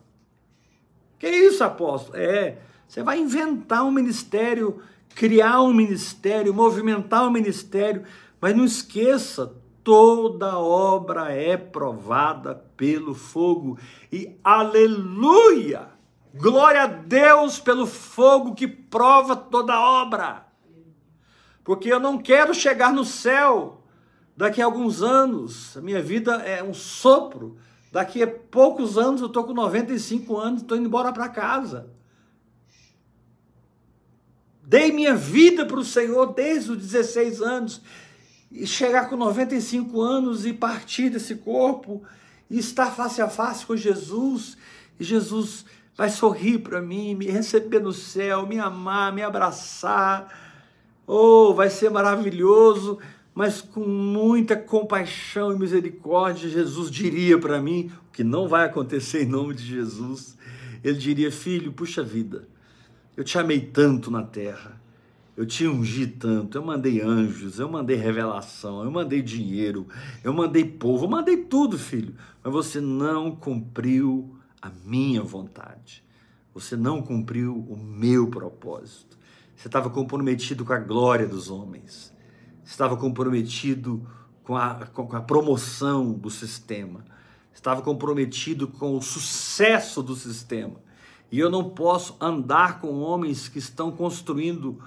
Que 1.19 1.29
isso, 1.29 1.62
apóstolo? 1.64 2.19
É, 2.19 2.59
você 2.87 3.03
vai 3.03 3.19
inventar 3.19 3.85
um 3.85 3.90
ministério, 3.90 4.83
criar 5.14 5.62
um 5.62 5.73
ministério, 5.73 6.55
movimentar 6.55 7.27
um 7.27 7.31
ministério, 7.31 8.05
mas 8.40 8.57
não 8.57 8.64
esqueça, 8.64 9.55
toda 9.83 10.59
obra 10.59 11.33
é 11.33 11.57
provada 11.57 12.55
pelo 12.77 13.14
fogo. 13.14 13.79
E 14.12 14.37
aleluia! 14.43 15.88
Glória 16.33 16.83
a 16.83 16.87
Deus 16.87 17.59
pelo 17.59 17.87
fogo 17.87 18.55
que 18.55 18.69
prova 18.69 19.35
toda 19.35 19.81
obra 19.81 20.50
porque 21.64 21.92
eu 21.92 22.01
não 22.01 22.18
quero 22.18 22.55
chegar 22.55 22.92
no 22.92 23.05
céu 23.05 23.83
daqui 24.37 24.62
a 24.62 24.64
alguns 24.64 25.03
anos. 25.03 25.77
A 25.77 25.81
minha 25.81 26.03
vida 26.03 26.37
é 26.37 26.62
um 26.62 26.73
sopro. 26.73 27.59
Daqui 27.92 28.23
a 28.23 28.27
poucos 28.27 28.96
anos, 28.96 29.20
eu 29.20 29.27
estou 29.27 29.44
com 29.44 29.53
95 29.53 30.37
anos, 30.38 30.62
estou 30.62 30.77
indo 30.77 30.87
embora 30.87 31.12
para 31.12 31.29
casa. 31.29 31.90
Dei 34.62 34.92
minha 34.92 35.14
vida 35.14 35.66
para 35.66 35.79
o 35.79 35.85
Senhor 35.85 36.33
desde 36.33 36.73
os 36.73 36.79
16 36.79 37.42
anos. 37.42 37.83
E 38.51 38.66
chegar 38.66 39.09
com 39.09 39.16
95 39.16 40.01
anos 40.01 40.46
e 40.46 40.53
partir 40.53 41.11
desse 41.11 41.37
corpo 41.37 42.03
e 42.49 42.59
estar 42.59 42.90
face 42.90 43.20
a 43.20 43.29
face 43.29 43.66
com 43.66 43.77
Jesus. 43.77 44.57
E 44.99 45.05
Jesus 45.05 45.64
vai 45.96 46.09
sorrir 46.09 46.59
para 46.59 46.81
mim, 46.81 47.14
me 47.14 47.27
receber 47.27 47.81
no 47.81 47.92
céu, 47.92 48.46
me 48.46 48.59
amar, 48.59 49.12
me 49.12 49.23
abraçar 49.23 50.50
Oh, 51.12 51.53
vai 51.53 51.68
ser 51.68 51.90
maravilhoso, 51.90 53.01
mas 53.35 53.61
com 53.61 53.81
muita 53.81 54.55
compaixão 54.55 55.53
e 55.53 55.59
misericórdia, 55.59 56.49
Jesus 56.49 56.88
diria 56.88 57.37
para 57.37 57.61
mim, 57.61 57.90
o 58.09 58.12
que 58.12 58.23
não 58.23 58.46
vai 58.46 58.66
acontecer 58.66 59.25
em 59.25 59.27
nome 59.27 59.55
de 59.55 59.64
Jesus. 59.64 60.38
Ele 60.85 60.96
diria: 60.96 61.33
Filho, 61.33 61.73
puxa 61.73 62.01
vida, 62.01 62.46
eu 63.16 63.25
te 63.25 63.37
amei 63.37 63.59
tanto 63.59 64.09
na 64.09 64.23
terra, 64.23 64.81
eu 65.37 65.44
te 65.44 65.66
ungi 65.66 66.07
tanto, 66.07 66.57
eu 66.57 66.64
mandei 66.64 67.01
anjos, 67.01 67.59
eu 67.59 67.68
mandei 67.68 67.96
revelação, 67.96 68.85
eu 68.85 68.90
mandei 68.92 69.20
dinheiro, 69.20 69.88
eu 70.23 70.33
mandei 70.33 70.64
povo, 70.64 71.07
eu 71.07 71.11
mandei 71.11 71.38
tudo, 71.38 71.77
filho, 71.77 72.14
mas 72.40 72.53
você 72.53 72.81
não 72.81 73.35
cumpriu 73.35 74.37
a 74.62 74.70
minha 74.85 75.25
vontade, 75.25 76.05
você 76.55 76.77
não 76.77 77.03
cumpriu 77.03 77.66
o 77.68 77.77
meu 77.77 78.29
propósito. 78.29 79.18
Você 79.61 79.68
estava 79.68 79.90
comprometido 79.90 80.64
com 80.64 80.73
a 80.73 80.79
glória 80.79 81.27
dos 81.27 81.51
homens. 81.51 82.11
Você 82.64 82.70
estava 82.70 82.96
comprometido 82.96 84.09
com 84.42 84.57
a, 84.57 84.87
com 84.87 85.14
a 85.14 85.20
promoção 85.20 86.14
do 86.14 86.31
sistema. 86.31 87.05
Você 87.53 87.59
estava 87.59 87.83
comprometido 87.83 88.66
com 88.66 88.96
o 88.96 89.03
sucesso 89.03 90.03
do 90.03 90.16
sistema. 90.16 90.77
E 91.31 91.38
eu 91.38 91.51
não 91.51 91.62
posso 91.62 92.16
andar 92.18 92.81
com 92.81 93.01
homens 93.01 93.49
que 93.49 93.59
estão 93.59 93.92
construindo 93.92 94.83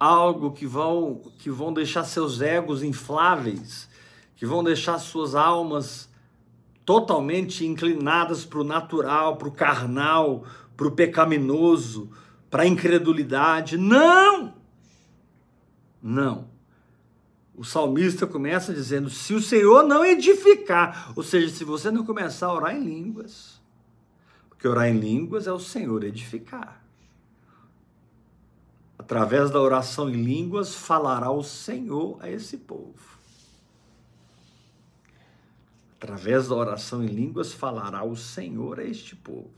algo 0.00 0.52
que 0.52 0.66
vão, 0.66 1.20
que 1.38 1.50
vão 1.50 1.70
deixar 1.70 2.04
seus 2.04 2.40
egos 2.40 2.82
infláveis, 2.82 3.86
que 4.34 4.46
vão 4.46 4.64
deixar 4.64 4.98
suas 4.98 5.34
almas 5.34 6.08
totalmente 6.86 7.66
inclinadas 7.66 8.46
para 8.46 8.60
o 8.60 8.64
natural, 8.64 9.36
para 9.36 9.48
o 9.48 9.52
carnal, 9.52 10.44
para 10.74 10.88
o 10.88 10.92
pecaminoso, 10.92 12.10
para 12.50 12.62
a 12.62 12.66
incredulidade. 12.66 13.76
Não! 13.76 14.54
Não. 16.02 16.48
O 17.54 17.64
salmista 17.64 18.26
começa 18.26 18.72
dizendo: 18.72 19.08
se 19.08 19.34
o 19.34 19.40
Senhor 19.40 19.82
não 19.84 20.04
edificar, 20.04 21.12
ou 21.16 21.22
seja, 21.22 21.48
se 21.48 21.64
você 21.64 21.90
não 21.90 22.04
começar 22.04 22.46
a 22.46 22.54
orar 22.54 22.76
em 22.76 22.84
línguas, 22.84 23.60
porque 24.48 24.68
orar 24.68 24.88
em 24.88 24.98
línguas 24.98 25.46
é 25.46 25.52
o 25.52 25.58
Senhor 25.58 26.04
edificar. 26.04 26.82
Através 28.98 29.50
da 29.50 29.60
oração 29.60 30.10
em 30.10 30.22
línguas, 30.22 30.74
falará 30.74 31.30
o 31.30 31.42
Senhor 31.42 32.18
a 32.20 32.30
esse 32.30 32.56
povo. 32.56 33.16
Através 35.98 36.48
da 36.48 36.54
oração 36.54 37.02
em 37.02 37.08
línguas, 37.08 37.52
falará 37.52 38.04
o 38.04 38.16
Senhor 38.16 38.80
a 38.80 38.84
este 38.84 39.16
povo. 39.16 39.50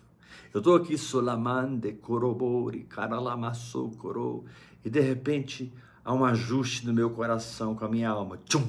Eu 0.53 0.59
estou 0.59 0.77
aqui, 0.77 0.97
solamande, 0.97 1.93
corobori, 1.93 2.85
caralamassou, 2.85 3.91
coro, 3.93 4.45
e 4.85 4.89
de 4.89 5.01
repente 5.01 5.73
há 6.05 6.15
um 6.15 6.25
ajuste 6.25 6.87
no 6.87 6.93
meu 6.93 7.11
coração, 7.11 7.75
com 7.75 7.85
a 7.85 7.89
minha 7.89 8.09
alma. 8.09 8.39
Tchum! 8.47 8.67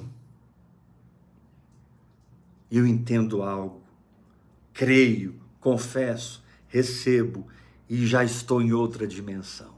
Eu 2.69 2.85
entendo 2.85 3.41
algo, 3.41 3.81
creio, 4.73 5.39
confesso, 5.59 6.43
recebo 6.67 7.47
e 7.89 8.05
já 8.05 8.23
estou 8.23 8.61
em 8.61 8.71
outra 8.71 9.07
dimensão. 9.07 9.73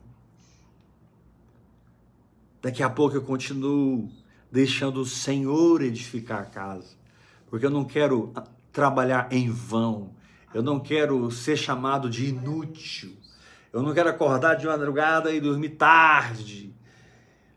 Daqui 2.62 2.84
a 2.84 2.90
pouco 2.90 3.16
eu 3.16 3.22
continuo 3.22 4.12
deixando 4.52 5.00
o 5.00 5.06
Senhor 5.06 5.82
edificar 5.82 6.42
a 6.42 6.46
casa, 6.46 6.96
porque 7.50 7.66
eu 7.66 7.72
não 7.72 7.86
quero 7.86 8.34
trabalhar 8.72 9.32
em 9.32 9.50
vão, 9.50 10.12
eu 10.54 10.62
não 10.62 10.80
quero 10.80 11.30
ser 11.32 11.58
chamado 11.58 12.10
de 12.10 12.28
inútil, 12.28 13.16
eu 13.72 13.82
não 13.82 13.94
quero 13.94 14.10
acordar 14.10 14.56
de 14.56 14.66
madrugada 14.66 15.32
e 15.32 15.40
dormir 15.40 15.70
tarde, 15.70 16.72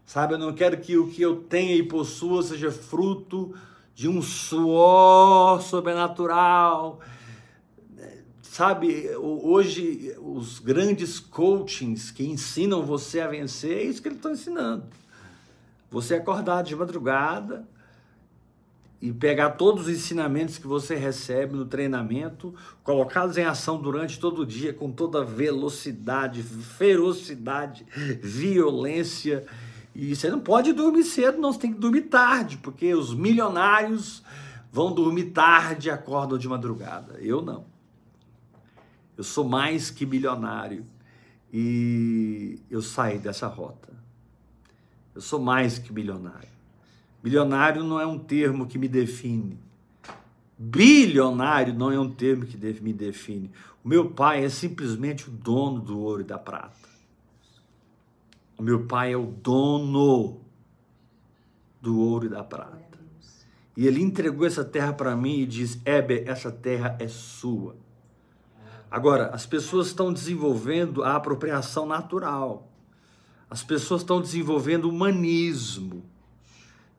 Sabe, 0.06 0.34
eu 0.34 0.38
não 0.38 0.52
quero 0.52 0.76
que 0.78 0.96
o 0.98 1.08
que 1.08 1.22
eu 1.22 1.36
tenha 1.36 1.74
e 1.74 1.82
possua 1.82 2.42
seja 2.42 2.70
fruto 2.70 3.54
de 3.94 4.08
um 4.08 4.20
suor 4.20 5.62
sobrenatural. 5.62 7.00
Sabe, 8.42 9.10
hoje 9.16 10.14
os 10.20 10.58
grandes 10.58 11.18
coachings 11.18 12.10
que 12.10 12.24
ensinam 12.24 12.82
você 12.82 13.20
a 13.20 13.28
vencer, 13.28 13.78
é 13.78 13.82
isso 13.82 14.02
que 14.02 14.08
eles 14.08 14.18
estão 14.18 14.32
ensinando. 14.32 14.84
Você 15.90 16.14
acordar 16.14 16.62
de 16.62 16.76
madrugada 16.76 17.66
e 19.00 19.12
pegar 19.12 19.50
todos 19.50 19.86
os 19.86 19.88
ensinamentos 19.88 20.56
que 20.56 20.66
você 20.66 20.94
recebe 20.94 21.54
no 21.54 21.66
treinamento, 21.66 22.54
colocá-los 22.82 23.36
em 23.36 23.44
ação 23.44 23.80
durante 23.80 24.18
todo 24.18 24.42
o 24.42 24.46
dia 24.46 24.72
com 24.72 24.90
toda 24.90 25.24
velocidade, 25.24 26.42
ferocidade, 26.42 27.86
violência 28.22 29.44
e 29.94 30.14
você 30.14 30.28
não 30.28 30.40
pode 30.40 30.72
dormir 30.72 31.04
cedo, 31.04 31.38
não, 31.38 31.52
você 31.52 31.60
tem 31.60 31.72
que 31.72 31.78
dormir 31.78 32.02
tarde, 32.02 32.56
porque 32.56 32.92
os 32.94 33.14
milionários 33.14 34.24
vão 34.72 34.92
dormir 34.92 35.26
tarde 35.26 35.88
e 35.88 35.90
acordam 35.90 36.36
de 36.36 36.48
madrugada. 36.48 37.14
Eu 37.20 37.40
não. 37.40 37.64
Eu 39.16 39.22
sou 39.22 39.44
mais 39.44 39.90
que 39.90 40.04
milionário 40.04 40.84
e 41.52 42.58
eu 42.68 42.82
saí 42.82 43.18
dessa 43.18 43.46
rota. 43.46 43.92
Eu 45.14 45.20
sou 45.20 45.38
mais 45.38 45.78
que 45.78 45.92
milionário. 45.92 46.53
Milionário 47.24 47.82
não 47.82 47.98
é 47.98 48.06
um 48.06 48.18
termo 48.18 48.66
que 48.66 48.76
me 48.76 48.86
define. 48.86 49.58
Bilionário 50.58 51.72
não 51.72 51.90
é 51.90 51.98
um 51.98 52.10
termo 52.10 52.44
que 52.44 52.58
me 52.82 52.92
define. 52.92 53.50
O 53.82 53.88
meu 53.88 54.10
pai 54.10 54.44
é 54.44 54.48
simplesmente 54.50 55.30
o 55.30 55.32
dono 55.32 55.80
do 55.80 55.98
ouro 55.98 56.20
e 56.20 56.24
da 56.24 56.38
prata. 56.38 56.76
O 58.58 58.62
meu 58.62 58.84
pai 58.84 59.14
é 59.14 59.16
o 59.16 59.24
dono 59.24 60.38
do 61.80 61.98
ouro 61.98 62.26
e 62.26 62.28
da 62.28 62.44
prata. 62.44 62.98
E 63.74 63.86
ele 63.86 64.02
entregou 64.02 64.46
essa 64.46 64.62
terra 64.62 64.92
para 64.92 65.16
mim 65.16 65.38
e 65.40 65.46
diz: 65.46 65.80
Eber, 65.86 66.28
essa 66.28 66.52
terra 66.52 66.94
é 67.00 67.08
sua. 67.08 67.74
Agora, 68.90 69.28
as 69.28 69.46
pessoas 69.46 69.86
estão 69.86 70.12
desenvolvendo 70.12 71.02
a 71.02 71.16
apropriação 71.16 71.86
natural. 71.86 72.70
As 73.48 73.62
pessoas 73.62 74.02
estão 74.02 74.20
desenvolvendo 74.20 74.90
humanismo. 74.90 76.04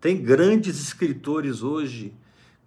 Tem 0.06 0.22
grandes 0.22 0.80
escritores 0.80 1.64
hoje, 1.64 2.14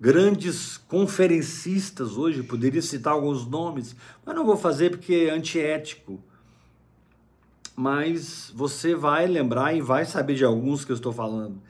grandes 0.00 0.76
conferencistas 0.76 2.16
hoje, 2.16 2.42
poderia 2.42 2.82
citar 2.82 3.12
alguns 3.12 3.46
nomes, 3.46 3.94
mas 4.26 4.34
não 4.34 4.44
vou 4.44 4.56
fazer 4.56 4.90
porque 4.90 5.14
é 5.14 5.30
antiético 5.30 6.20
mas 7.76 8.50
você 8.56 8.96
vai 8.96 9.28
lembrar 9.28 9.72
e 9.72 9.80
vai 9.80 10.04
saber 10.04 10.34
de 10.34 10.44
alguns 10.44 10.84
que 10.84 10.90
eu 10.90 10.96
estou 10.96 11.12
falando. 11.12 11.62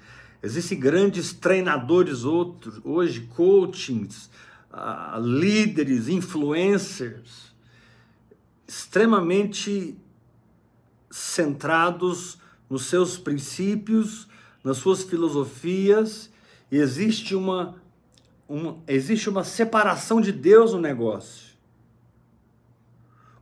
Existem 0.43 0.81
grandes 0.81 1.35
treinadores 1.35 2.25
outros, 2.25 2.81
hoje, 2.83 3.29
coachings, 3.37 4.31
uh, 4.73 5.21
líderes, 5.21 6.09
influencers, 6.09 7.53
extremamente 8.67 9.99
centrados 11.11 12.39
nos 12.71 12.87
seus 12.87 13.19
princípios, 13.19 14.28
nas 14.69 14.77
suas 14.77 15.03
filosofias, 15.03 16.31
existe 16.71 17.35
uma, 17.35 17.77
uma, 18.47 18.77
existe 18.87 19.31
uma 19.31 19.43
separação 19.43 20.21
de 20.21 20.31
Deus 20.31 20.75
no 20.75 20.79
negócio. 20.79 21.49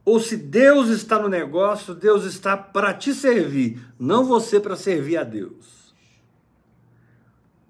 Ou 0.04 0.20
se 0.20 0.36
Deus 0.36 0.88
está 0.88 1.20
no 1.20 1.28
negócio, 1.28 1.96
Deus 1.96 2.22
está 2.24 2.56
para 2.56 2.94
te 2.94 3.12
servir, 3.12 3.84
não 3.98 4.24
você 4.24 4.60
para 4.60 4.76
servir 4.76 5.16
a 5.16 5.24
Deus. 5.24 5.92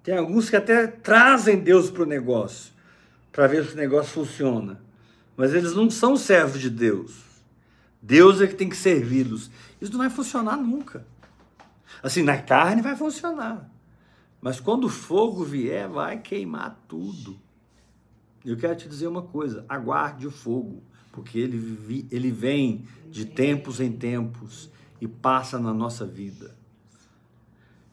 Tem 0.03 0.15
alguns 0.15 0.51
que 0.51 0.55
até 0.55 0.85
trazem 0.85 1.59
Deus 1.59 1.89
para 1.89 2.03
o 2.03 2.05
negócio, 2.05 2.71
para 3.31 3.47
ver 3.47 3.65
se 3.65 3.73
o 3.73 3.77
negócio 3.77 4.11
funciona. 4.11 4.79
Mas 5.35 5.55
eles 5.55 5.73
não 5.73 5.89
são 5.89 6.15
servos 6.15 6.61
de 6.61 6.69
Deus. 6.69 7.23
Deus 7.99 8.39
é 8.39 8.45
que 8.45 8.55
tem 8.55 8.69
que 8.69 8.77
servi-los. 8.77 9.49
Isso 9.81 9.91
não 9.91 9.99
vai 9.99 10.11
funcionar 10.11 10.57
nunca. 10.57 11.03
Assim, 12.01 12.21
na 12.21 12.37
carne 12.37 12.81
vai 12.81 12.95
funcionar. 12.95 13.69
Mas 14.41 14.59
quando 14.59 14.85
o 14.85 14.89
fogo 14.89 15.43
vier, 15.43 15.87
vai 15.89 16.19
queimar 16.19 16.83
tudo. 16.87 17.37
Eu 18.45 18.55
quero 18.55 18.75
te 18.75 18.87
dizer 18.87 19.07
uma 19.07 19.23
coisa: 19.23 19.65
aguarde 19.67 20.27
o 20.27 20.31
fogo 20.31 20.81
porque 21.17 21.39
ele, 21.39 22.07
ele 22.11 22.29
vem 22.29 22.85
de 23.09 23.25
tempos 23.25 23.79
em 23.79 23.91
tempos 23.91 24.69
e 25.01 25.07
passa 25.07 25.57
na 25.57 25.73
nossa 25.73 26.05
vida. 26.05 26.55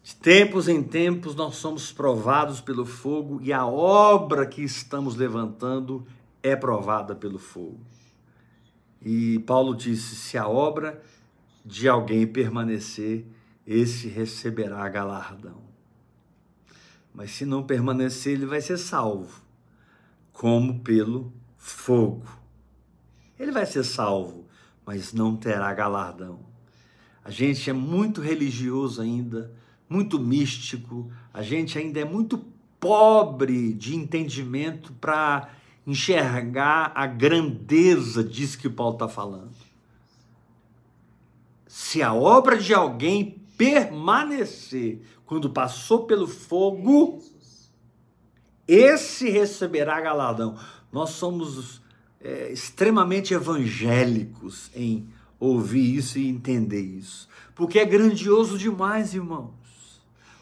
De 0.02 0.14
tempos 0.14 0.68
em 0.68 0.82
tempos 0.82 1.34
nós 1.34 1.56
somos 1.56 1.90
provados 1.90 2.60
pelo 2.60 2.84
fogo 2.84 3.40
e 3.42 3.50
a 3.50 3.64
obra 3.64 4.44
que 4.44 4.62
estamos 4.62 5.16
levantando 5.16 6.06
é 6.42 6.54
provada 6.54 7.14
pelo 7.14 7.38
fogo. 7.38 7.80
E 9.00 9.38
Paulo 9.46 9.74
disse: 9.74 10.14
se 10.14 10.36
a 10.36 10.46
obra 10.46 11.02
de 11.64 11.88
alguém 11.88 12.26
permanecer, 12.26 13.24
esse 13.66 14.08
receberá 14.08 14.88
galardão. 14.88 15.62
Mas 17.14 17.30
se 17.30 17.46
não 17.46 17.62
permanecer, 17.62 18.34
ele 18.34 18.46
vai 18.46 18.60
ser 18.60 18.76
salvo, 18.76 19.40
como 20.32 20.80
pelo 20.80 21.32
fogo. 21.56 22.26
Ele 23.38 23.52
vai 23.52 23.64
ser 23.64 23.84
salvo, 23.84 24.46
mas 24.84 25.12
não 25.12 25.36
terá 25.36 25.72
galardão. 25.72 26.40
A 27.24 27.30
gente 27.30 27.70
é 27.70 27.72
muito 27.72 28.20
religioso 28.20 29.00
ainda, 29.00 29.52
muito 29.88 30.18
místico, 30.18 31.10
a 31.32 31.42
gente 31.42 31.78
ainda 31.78 32.00
é 32.00 32.04
muito 32.04 32.38
pobre 32.78 33.72
de 33.72 33.96
entendimento 33.96 34.92
para 34.94 35.48
enxergar 35.86 36.92
a 36.94 37.06
grandeza 37.06 38.22
disso 38.22 38.58
que 38.58 38.68
Paulo 38.68 38.94
está 38.94 39.08
falando. 39.08 39.54
Se 41.66 42.02
a 42.02 42.12
obra 42.12 42.58
de 42.58 42.74
alguém 42.74 43.43
permanecer 43.56 45.00
quando 45.26 45.50
passou 45.50 46.04
pelo 46.06 46.26
fogo, 46.26 47.22
esse 48.66 49.30
receberá 49.30 50.00
galardão. 50.00 50.56
Nós 50.92 51.10
somos 51.10 51.82
é, 52.20 52.52
extremamente 52.52 53.34
evangélicos 53.34 54.70
em 54.74 55.08
ouvir 55.38 55.96
isso 55.96 56.18
e 56.18 56.28
entender 56.28 56.80
isso. 56.80 57.28
Porque 57.54 57.78
é 57.78 57.84
grandioso 57.84 58.58
demais, 58.58 59.14
irmãos. 59.14 59.52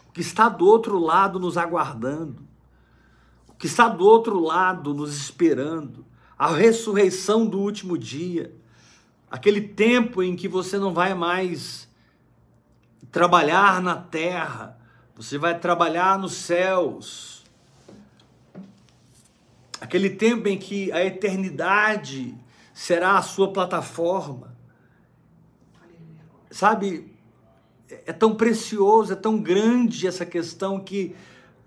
O 0.07 0.11
que 0.11 0.21
está 0.21 0.47
do 0.47 0.65
outro 0.65 0.97
lado 0.97 1.39
nos 1.39 1.57
aguardando. 1.57 2.41
O 3.47 3.53
que 3.53 3.67
está 3.67 3.87
do 3.87 4.05
outro 4.05 4.39
lado 4.39 4.93
nos 4.93 5.15
esperando, 5.15 6.05
a 6.37 6.53
ressurreição 6.53 7.45
do 7.45 7.59
último 7.59 7.97
dia, 7.97 8.53
aquele 9.29 9.61
tempo 9.61 10.21
em 10.21 10.35
que 10.35 10.47
você 10.47 10.77
não 10.77 10.93
vai 10.93 11.13
mais 11.13 11.87
trabalhar 13.13 13.79
na 13.79 13.95
terra, 13.95 14.75
você 15.15 15.37
vai 15.37 15.57
trabalhar 15.57 16.17
nos 16.17 16.33
céus. 16.33 17.43
Aquele 19.79 20.09
tempo 20.09 20.47
em 20.47 20.57
que 20.57 20.91
a 20.91 21.05
eternidade 21.05 22.35
será 22.73 23.17
a 23.19 23.21
sua 23.21 23.53
plataforma. 23.53 24.57
Sabe, 26.49 27.15
é 27.87 28.11
tão 28.11 28.33
precioso, 28.33 29.13
é 29.13 29.15
tão 29.15 29.37
grande 29.37 30.07
essa 30.07 30.25
questão 30.25 30.79
que 30.79 31.15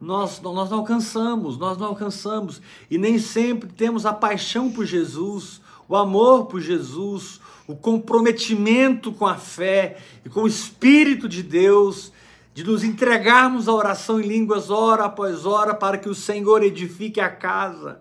nós, 0.00 0.40
nós 0.40 0.68
não 0.68 0.78
alcançamos, 0.78 1.56
nós 1.56 1.78
não 1.78 1.86
alcançamos. 1.86 2.60
E 2.90 2.98
nem 2.98 3.20
sempre 3.20 3.72
temos 3.72 4.04
a 4.04 4.12
paixão 4.12 4.68
por 4.68 4.84
Jesus, 4.84 5.60
o 5.88 5.94
amor 5.94 6.46
por 6.46 6.60
Jesus, 6.60 7.40
o 7.66 7.74
comprometimento 7.74 9.12
com 9.12 9.26
a 9.26 9.36
fé 9.36 9.98
e 10.24 10.28
com 10.28 10.42
o 10.42 10.46
Espírito 10.46 11.28
de 11.28 11.42
Deus, 11.42 12.12
de 12.54 12.64
nos 12.64 12.84
entregarmos 12.84 13.68
à 13.68 13.72
oração 13.72 14.20
em 14.20 14.26
línguas 14.26 14.70
hora 14.70 15.04
após 15.04 15.44
hora 15.44 15.74
para 15.74 15.98
que 15.98 16.08
o 16.08 16.14
Senhor 16.14 16.62
edifique 16.62 17.20
a 17.20 17.28
casa 17.28 18.00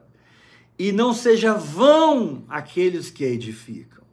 e 0.78 0.92
não 0.92 1.14
seja 1.14 1.54
vão 1.54 2.44
aqueles 2.48 3.10
que 3.10 3.26
a 3.26 3.30
edificam. 3.30 4.04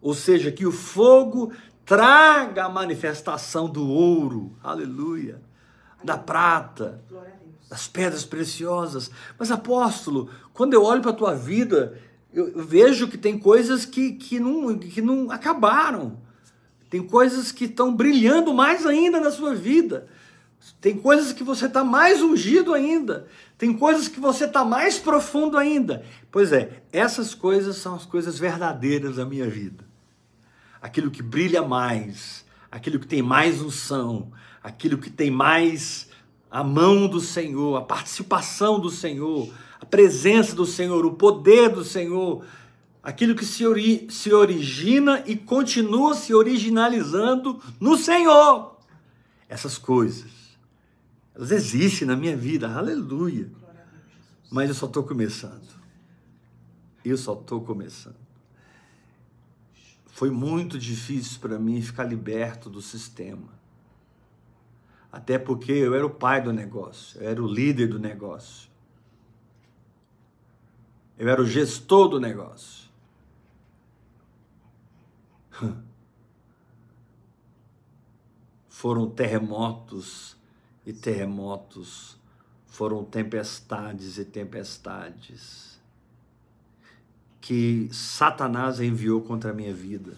Ou 0.00 0.14
seja, 0.14 0.50
que 0.50 0.66
o 0.66 0.72
fogo 0.72 1.52
traga 1.84 2.64
a 2.64 2.68
manifestação 2.68 3.68
do 3.68 3.86
ouro, 3.86 4.56
aleluia, 4.62 5.40
da 6.02 6.16
prata, 6.16 7.02
das 7.68 7.86
pedras 7.86 8.24
preciosas. 8.24 9.10
Mas 9.38 9.50
apóstolo, 9.50 10.30
quando 10.54 10.74
eu 10.74 10.82
olho 10.82 11.02
para 11.02 11.10
a 11.10 11.14
tua 11.14 11.34
vida, 11.34 11.98
eu 12.32 12.64
vejo 12.64 13.08
que 13.08 13.18
tem 13.18 13.38
coisas 13.38 13.84
que, 13.84 14.12
que, 14.12 14.38
não, 14.38 14.78
que 14.78 15.02
não 15.02 15.30
acabaram. 15.30 16.18
Tem 16.88 17.02
coisas 17.02 17.52
que 17.52 17.64
estão 17.64 17.94
brilhando 17.94 18.52
mais 18.54 18.86
ainda 18.86 19.20
na 19.20 19.30
sua 19.30 19.54
vida. 19.54 20.08
Tem 20.80 20.96
coisas 20.96 21.32
que 21.32 21.42
você 21.42 21.66
está 21.66 21.82
mais 21.82 22.22
ungido 22.22 22.74
ainda. 22.74 23.26
Tem 23.56 23.72
coisas 23.72 24.08
que 24.08 24.20
você 24.20 24.44
está 24.44 24.64
mais 24.64 24.98
profundo 24.98 25.56
ainda. 25.56 26.04
Pois 26.30 26.52
é, 26.52 26.82
essas 26.92 27.34
coisas 27.34 27.76
são 27.76 27.94
as 27.94 28.04
coisas 28.04 28.38
verdadeiras 28.38 29.16
da 29.16 29.24
minha 29.24 29.48
vida. 29.48 29.84
Aquilo 30.80 31.10
que 31.10 31.22
brilha 31.22 31.62
mais, 31.62 32.44
aquilo 32.70 32.98
que 32.98 33.06
tem 33.06 33.22
mais 33.22 33.60
unção, 33.60 34.30
aquilo 34.62 34.98
que 34.98 35.10
tem 35.10 35.30
mais 35.30 36.08
a 36.50 36.64
mão 36.64 37.06
do 37.06 37.20
Senhor, 37.20 37.76
a 37.76 37.82
participação 37.82 38.80
do 38.80 38.90
Senhor, 38.90 39.52
presença 39.90 40.54
do 40.54 40.64
Senhor, 40.64 41.04
o 41.04 41.14
poder 41.14 41.70
do 41.70 41.84
Senhor, 41.84 42.44
aquilo 43.02 43.34
que 43.34 43.44
se, 43.44 43.66
ori 43.66 44.06
se 44.10 44.32
origina 44.32 45.22
e 45.26 45.36
continua 45.36 46.14
se 46.14 46.32
originalizando 46.32 47.60
no 47.80 47.96
Senhor. 47.96 48.78
Essas 49.48 49.76
coisas, 49.76 50.30
elas 51.34 51.50
existem 51.50 52.06
na 52.06 52.16
minha 52.16 52.36
vida, 52.36 52.72
aleluia. 52.72 53.50
Mas 54.50 54.68
eu 54.68 54.74
só 54.74 54.86
estou 54.86 55.02
começando. 55.02 55.68
Eu 57.04 57.16
só 57.16 57.34
estou 57.34 57.60
começando. 57.62 58.16
Foi 60.06 60.30
muito 60.30 60.78
difícil 60.78 61.40
para 61.40 61.58
mim 61.58 61.80
ficar 61.80 62.04
liberto 62.04 62.68
do 62.68 62.82
sistema. 62.82 63.48
Até 65.10 65.38
porque 65.38 65.72
eu 65.72 65.94
era 65.94 66.06
o 66.06 66.10
pai 66.10 66.40
do 66.42 66.52
negócio, 66.52 67.20
eu 67.20 67.28
era 67.28 67.42
o 67.42 67.46
líder 67.46 67.88
do 67.88 67.98
negócio. 67.98 68.69
Eu 71.20 71.28
era 71.28 71.42
o 71.42 71.46
gestor 71.46 72.08
do 72.08 72.18
negócio. 72.18 72.88
Foram 78.70 79.10
terremotos 79.10 80.34
e 80.86 80.94
terremotos, 80.94 82.16
foram 82.66 83.04
tempestades 83.04 84.16
e 84.16 84.24
tempestades 84.24 85.78
que 87.38 87.90
Satanás 87.92 88.80
enviou 88.80 89.20
contra 89.20 89.50
a 89.50 89.54
minha 89.54 89.74
vida. 89.74 90.16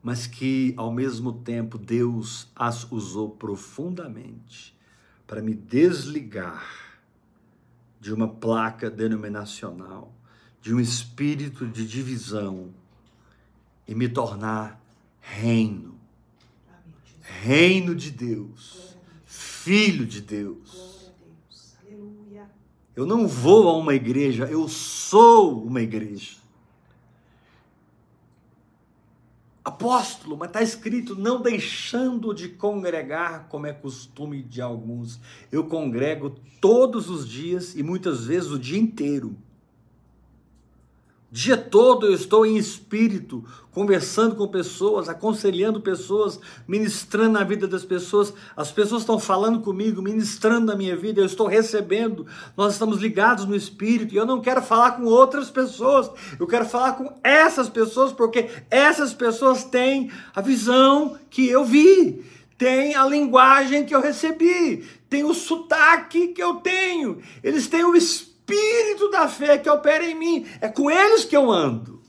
Mas 0.00 0.28
que 0.28 0.72
ao 0.76 0.92
mesmo 0.92 1.32
tempo 1.32 1.76
Deus 1.76 2.46
as 2.54 2.88
usou 2.92 3.30
profundamente 3.30 4.78
para 5.26 5.42
me 5.42 5.54
desligar 5.54 6.89
de 8.00 8.14
uma 8.14 8.26
placa 8.26 8.90
denominacional, 8.90 10.12
de 10.62 10.74
um 10.74 10.80
espírito 10.80 11.66
de 11.66 11.86
divisão 11.86 12.70
e 13.86 13.94
me 13.94 14.08
tornar 14.08 14.80
reino. 15.20 15.94
Reino 17.20 17.94
de 17.94 18.10
Deus, 18.10 18.96
filho 19.24 20.06
de 20.06 20.20
Deus. 20.20 21.12
Eu 22.96 23.06
não 23.06 23.28
vou 23.28 23.68
a 23.68 23.76
uma 23.76 23.94
igreja, 23.94 24.46
eu 24.46 24.66
sou 24.68 25.64
uma 25.64 25.80
igreja. 25.80 26.39
Apóstolo, 29.70 30.36
mas 30.36 30.48
está 30.48 30.62
escrito 30.62 31.14
não 31.14 31.40
deixando 31.40 32.34
de 32.34 32.48
congregar, 32.48 33.48
como 33.48 33.66
é 33.66 33.72
costume 33.72 34.42
de 34.42 34.60
alguns. 34.60 35.20
Eu 35.50 35.64
congrego 35.64 36.30
todos 36.60 37.08
os 37.08 37.26
dias 37.26 37.74
e 37.76 37.82
muitas 37.82 38.26
vezes 38.26 38.50
o 38.50 38.58
dia 38.58 38.78
inteiro. 38.78 39.36
Dia 41.32 41.56
todo 41.56 42.06
eu 42.06 42.12
estou 42.12 42.44
em 42.44 42.56
espírito, 42.56 43.44
conversando 43.70 44.34
com 44.34 44.48
pessoas, 44.48 45.08
aconselhando 45.08 45.80
pessoas, 45.80 46.40
ministrando 46.66 47.34
na 47.34 47.44
vida 47.44 47.68
das 47.68 47.84
pessoas. 47.84 48.34
As 48.56 48.72
pessoas 48.72 49.02
estão 49.02 49.16
falando 49.16 49.60
comigo, 49.60 50.02
ministrando 50.02 50.66
na 50.66 50.74
minha 50.74 50.96
vida, 50.96 51.20
eu 51.20 51.26
estou 51.26 51.46
recebendo. 51.46 52.26
Nós 52.56 52.72
estamos 52.72 52.98
ligados 52.98 53.44
no 53.44 53.54
espírito 53.54 54.12
e 54.12 54.16
eu 54.16 54.26
não 54.26 54.40
quero 54.40 54.60
falar 54.60 54.96
com 54.96 55.04
outras 55.04 55.48
pessoas. 55.50 56.10
Eu 56.36 56.48
quero 56.48 56.64
falar 56.64 56.94
com 56.94 57.12
essas 57.22 57.68
pessoas 57.68 58.12
porque 58.12 58.50
essas 58.68 59.14
pessoas 59.14 59.62
têm 59.62 60.10
a 60.34 60.40
visão 60.40 61.16
que 61.30 61.48
eu 61.48 61.64
vi, 61.64 62.24
têm 62.58 62.96
a 62.96 63.06
linguagem 63.06 63.86
que 63.86 63.94
eu 63.94 64.00
recebi, 64.00 64.84
têm 65.08 65.22
o 65.22 65.32
sotaque 65.32 66.28
que 66.28 66.42
eu 66.42 66.56
tenho. 66.56 67.18
Eles 67.40 67.68
têm 67.68 67.84
o 67.84 67.94
espírito 67.94 68.29
espírito 68.52 69.10
da 69.10 69.28
fé 69.28 69.58
que 69.58 69.68
opera 69.68 70.04
em 70.04 70.14
mim. 70.14 70.46
É 70.60 70.68
com 70.68 70.90
eles 70.90 71.24
que 71.24 71.36
eu 71.36 71.50
ando. 71.50 72.00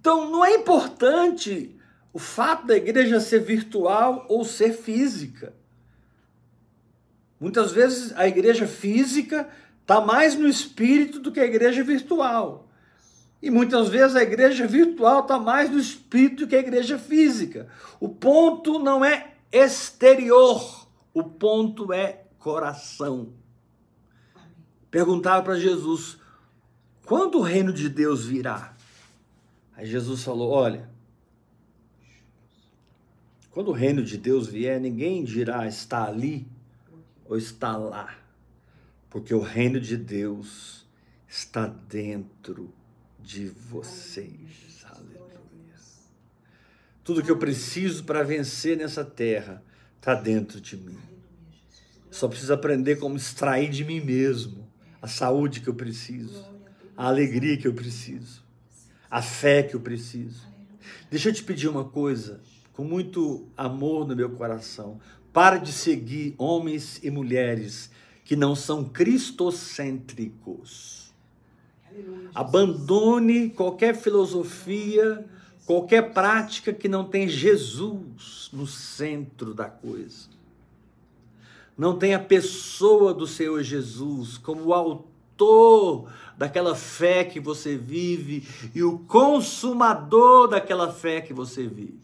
Então, 0.00 0.30
não 0.30 0.44
é 0.44 0.54
importante 0.54 1.76
o 2.12 2.18
fato 2.18 2.66
da 2.66 2.76
igreja 2.76 3.20
ser 3.20 3.40
virtual 3.40 4.24
ou 4.28 4.44
ser 4.44 4.72
física. 4.72 5.54
Muitas 7.40 7.72
vezes 7.72 8.12
a 8.16 8.26
igreja 8.26 8.66
física 8.66 9.48
está 9.82 10.00
mais 10.00 10.34
no 10.34 10.48
espírito 10.48 11.20
do 11.20 11.30
que 11.30 11.40
a 11.40 11.44
igreja 11.44 11.84
virtual. 11.84 12.68
E 13.40 13.50
muitas 13.50 13.88
vezes 13.88 14.16
a 14.16 14.22
igreja 14.22 14.66
virtual 14.66 15.20
está 15.20 15.38
mais 15.38 15.70
no 15.70 15.78
espírito 15.78 16.44
do 16.44 16.48
que 16.48 16.56
a 16.56 16.60
igreja 16.60 16.98
física. 16.98 17.68
O 18.00 18.08
ponto 18.08 18.78
não 18.78 19.04
é 19.04 19.34
exterior, 19.52 20.88
o 21.14 21.22
ponto 21.22 21.92
é 21.92 22.24
coração. 22.38 23.32
Perguntava 24.90 25.42
para 25.42 25.58
Jesus: 25.58 26.18
quando 27.04 27.38
o 27.38 27.42
reino 27.42 27.72
de 27.72 27.88
Deus 27.88 28.26
virá? 28.26 28.76
Aí 29.74 29.86
Jesus 29.86 30.22
falou: 30.22 30.50
olha, 30.50 30.88
quando 33.50 33.68
o 33.68 33.72
reino 33.72 34.02
de 34.02 34.16
Deus 34.16 34.46
vier, 34.48 34.80
ninguém 34.80 35.24
dirá 35.24 35.66
está 35.66 36.04
ali 36.04 36.46
ou 37.24 37.36
está 37.36 37.76
lá, 37.76 38.16
porque 39.10 39.34
o 39.34 39.40
reino 39.40 39.80
de 39.80 39.96
Deus 39.96 40.86
está 41.26 41.66
dentro 41.66 42.72
de 43.20 43.48
vocês. 43.48 44.84
Aleluia. 44.84 45.74
Tudo 47.04 47.22
que 47.22 47.30
eu 47.30 47.38
preciso 47.38 48.04
para 48.04 48.22
vencer 48.22 48.76
nessa 48.76 49.04
terra 49.04 49.62
está 49.96 50.14
dentro 50.14 50.60
de 50.60 50.76
mim. 50.76 51.07
Só 52.10 52.28
preciso 52.28 52.52
aprender 52.52 52.96
como 52.96 53.16
extrair 53.16 53.70
de 53.70 53.84
mim 53.84 54.00
mesmo 54.00 54.68
a 55.00 55.06
saúde 55.06 55.60
que 55.60 55.68
eu 55.68 55.74
preciso, 55.74 56.44
a 56.96 57.06
alegria 57.06 57.56
que 57.56 57.68
eu 57.68 57.74
preciso, 57.74 58.42
a 59.10 59.22
fé 59.22 59.62
que 59.62 59.76
eu 59.76 59.80
preciso. 59.80 60.46
Deixa 61.10 61.28
eu 61.28 61.32
te 61.32 61.42
pedir 61.42 61.68
uma 61.68 61.84
coisa, 61.84 62.40
com 62.72 62.84
muito 62.84 63.48
amor 63.56 64.06
no 64.06 64.14
meu 64.16 64.30
coração. 64.30 65.00
Para 65.32 65.56
de 65.58 65.72
seguir 65.72 66.34
homens 66.38 67.00
e 67.02 67.10
mulheres 67.10 67.90
que 68.24 68.36
não 68.36 68.54
são 68.54 68.84
cristocêntricos. 68.84 71.12
Abandone 72.34 73.48
qualquer 73.50 73.96
filosofia, 73.96 75.24
qualquer 75.64 76.12
prática 76.12 76.72
que 76.72 76.88
não 76.88 77.04
tem 77.04 77.28
Jesus 77.28 78.50
no 78.52 78.66
centro 78.66 79.54
da 79.54 79.66
coisa. 79.66 80.37
Não 81.78 81.96
tem 81.96 82.12
a 82.12 82.18
pessoa 82.18 83.14
do 83.14 83.24
Senhor 83.24 83.62
Jesus 83.62 84.36
como 84.36 84.64
o 84.64 84.74
autor 84.74 86.10
daquela 86.36 86.74
fé 86.74 87.24
que 87.24 87.38
você 87.38 87.76
vive 87.76 88.44
e 88.74 88.82
o 88.82 88.98
consumador 88.98 90.48
daquela 90.48 90.92
fé 90.92 91.20
que 91.20 91.32
você 91.32 91.68
vive. 91.68 92.00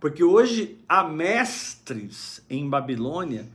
Porque 0.00 0.24
hoje 0.24 0.76
há 0.88 1.04
mestres 1.04 2.42
em 2.50 2.68
Babilônia 2.68 3.48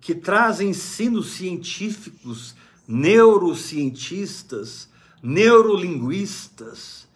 que 0.00 0.14
trazem 0.14 0.70
ensinos 0.70 1.32
científicos, 1.32 2.56
neurocientistas, 2.86 4.88
neurolinguistas, 5.22 7.06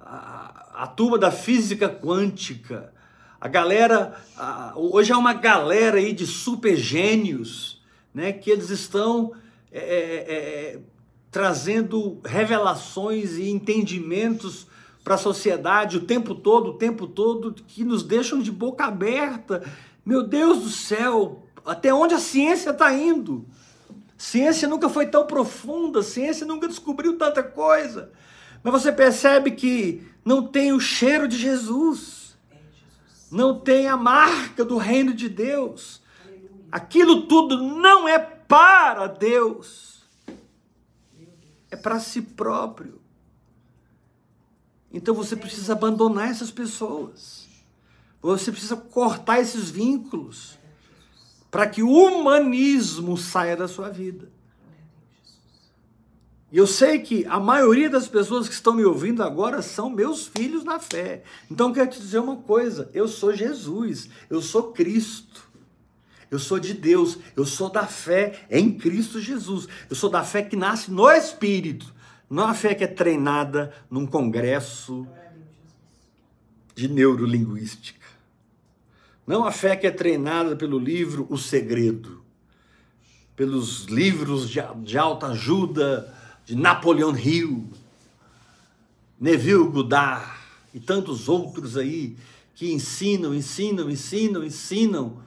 a, 0.00 0.84
a 0.84 0.86
turma 0.86 1.18
da 1.18 1.30
física 1.30 1.90
quântica, 1.90 2.90
a 3.40 3.46
galera, 3.46 4.20
hoje 4.74 5.12
há 5.12 5.18
uma 5.18 5.32
galera 5.32 5.98
aí 5.98 6.12
de 6.12 6.26
super 6.26 6.76
gênios, 6.76 7.80
né, 8.12 8.32
que 8.32 8.50
eles 8.50 8.70
estão 8.70 9.32
é, 9.70 9.78
é, 9.78 10.74
é 10.74 10.80
trazendo 11.30 12.20
revelações 12.24 13.36
e 13.36 13.50
entendimentos 13.50 14.66
para 15.04 15.14
a 15.14 15.18
sociedade 15.18 15.96
o 15.96 16.04
tempo 16.04 16.34
todo, 16.34 16.70
o 16.70 16.74
tempo 16.74 17.06
todo, 17.06 17.54
que 17.66 17.84
nos 17.84 18.02
deixam 18.02 18.40
de 18.40 18.50
boca 18.50 18.84
aberta. 18.86 19.62
Meu 20.04 20.22
Deus 20.22 20.62
do 20.62 20.70
céu, 20.70 21.46
até 21.64 21.94
onde 21.94 22.14
a 22.14 22.18
ciência 22.18 22.70
está 22.70 22.92
indo? 22.92 23.46
Ciência 24.16 24.66
nunca 24.66 24.88
foi 24.88 25.06
tão 25.06 25.26
profunda, 25.26 26.02
ciência 26.02 26.44
nunca 26.44 26.66
descobriu 26.66 27.16
tanta 27.16 27.42
coisa. 27.42 28.10
Mas 28.62 28.72
você 28.72 28.90
percebe 28.90 29.52
que 29.52 30.02
não 30.24 30.44
tem 30.44 30.72
o 30.72 30.80
cheiro 30.80 31.28
de 31.28 31.38
Jesus, 31.38 32.17
não 33.30 33.58
tem 33.58 33.88
a 33.88 33.96
marca 33.96 34.64
do 34.64 34.76
reino 34.76 35.12
de 35.12 35.28
Deus. 35.28 36.02
Aquilo 36.70 37.26
tudo 37.26 37.56
não 37.56 38.08
é 38.08 38.18
para 38.18 39.06
Deus, 39.06 40.02
é 41.70 41.76
para 41.76 42.00
si 42.00 42.22
próprio. 42.22 43.00
Então 44.92 45.14
você 45.14 45.36
precisa 45.36 45.72
abandonar 45.72 46.30
essas 46.30 46.50
pessoas. 46.50 47.46
Você 48.20 48.50
precisa 48.50 48.76
cortar 48.76 49.40
esses 49.40 49.70
vínculos 49.70 50.58
para 51.50 51.66
que 51.66 51.82
o 51.82 51.90
humanismo 51.90 53.16
saia 53.16 53.56
da 53.56 53.68
sua 53.68 53.90
vida. 53.90 54.30
E 56.50 56.56
eu 56.56 56.66
sei 56.66 56.98
que 56.98 57.26
a 57.26 57.38
maioria 57.38 57.90
das 57.90 58.08
pessoas 58.08 58.48
que 58.48 58.54
estão 58.54 58.72
me 58.72 58.84
ouvindo 58.84 59.22
agora 59.22 59.60
são 59.60 59.90
meus 59.90 60.26
filhos 60.26 60.64
na 60.64 60.78
fé. 60.78 61.22
Então 61.50 61.72
quero 61.72 61.90
te 61.90 62.00
dizer 62.00 62.18
uma 62.18 62.36
coisa: 62.36 62.90
eu 62.94 63.06
sou 63.06 63.34
Jesus, 63.34 64.08
eu 64.30 64.40
sou 64.40 64.72
Cristo. 64.72 65.46
Eu 66.30 66.38
sou 66.38 66.58
de 66.58 66.74
Deus, 66.74 67.18
eu 67.34 67.46
sou 67.46 67.70
da 67.70 67.86
fé 67.86 68.46
em 68.50 68.76
Cristo 68.76 69.18
Jesus. 69.18 69.66
Eu 69.88 69.96
sou 69.96 70.10
da 70.10 70.22
fé 70.22 70.42
que 70.42 70.56
nasce 70.56 70.90
no 70.90 71.10
Espírito, 71.10 71.94
não 72.28 72.46
a 72.46 72.52
fé 72.52 72.74
que 72.74 72.84
é 72.84 72.86
treinada 72.86 73.72
num 73.90 74.06
congresso 74.06 75.06
de 76.74 76.86
neurolinguística. 76.86 78.06
Não 79.26 79.44
a 79.44 79.50
fé 79.50 79.74
que 79.74 79.86
é 79.86 79.90
treinada 79.90 80.54
pelo 80.54 80.78
livro 80.78 81.26
O 81.30 81.38
Segredo, 81.38 82.22
pelos 83.34 83.84
livros 83.84 84.50
de, 84.50 84.60
de 84.82 84.98
alta 84.98 85.28
ajuda 85.28 86.14
de 86.48 86.56
Napoleão 86.56 87.14
Hill, 87.14 87.62
Neville 89.20 89.68
Goddard 89.68 90.24
e 90.72 90.80
tantos 90.80 91.28
outros 91.28 91.76
aí 91.76 92.16
que 92.54 92.72
ensinam, 92.72 93.34
ensinam, 93.34 93.90
ensinam, 93.90 94.42
ensinam 94.42 95.18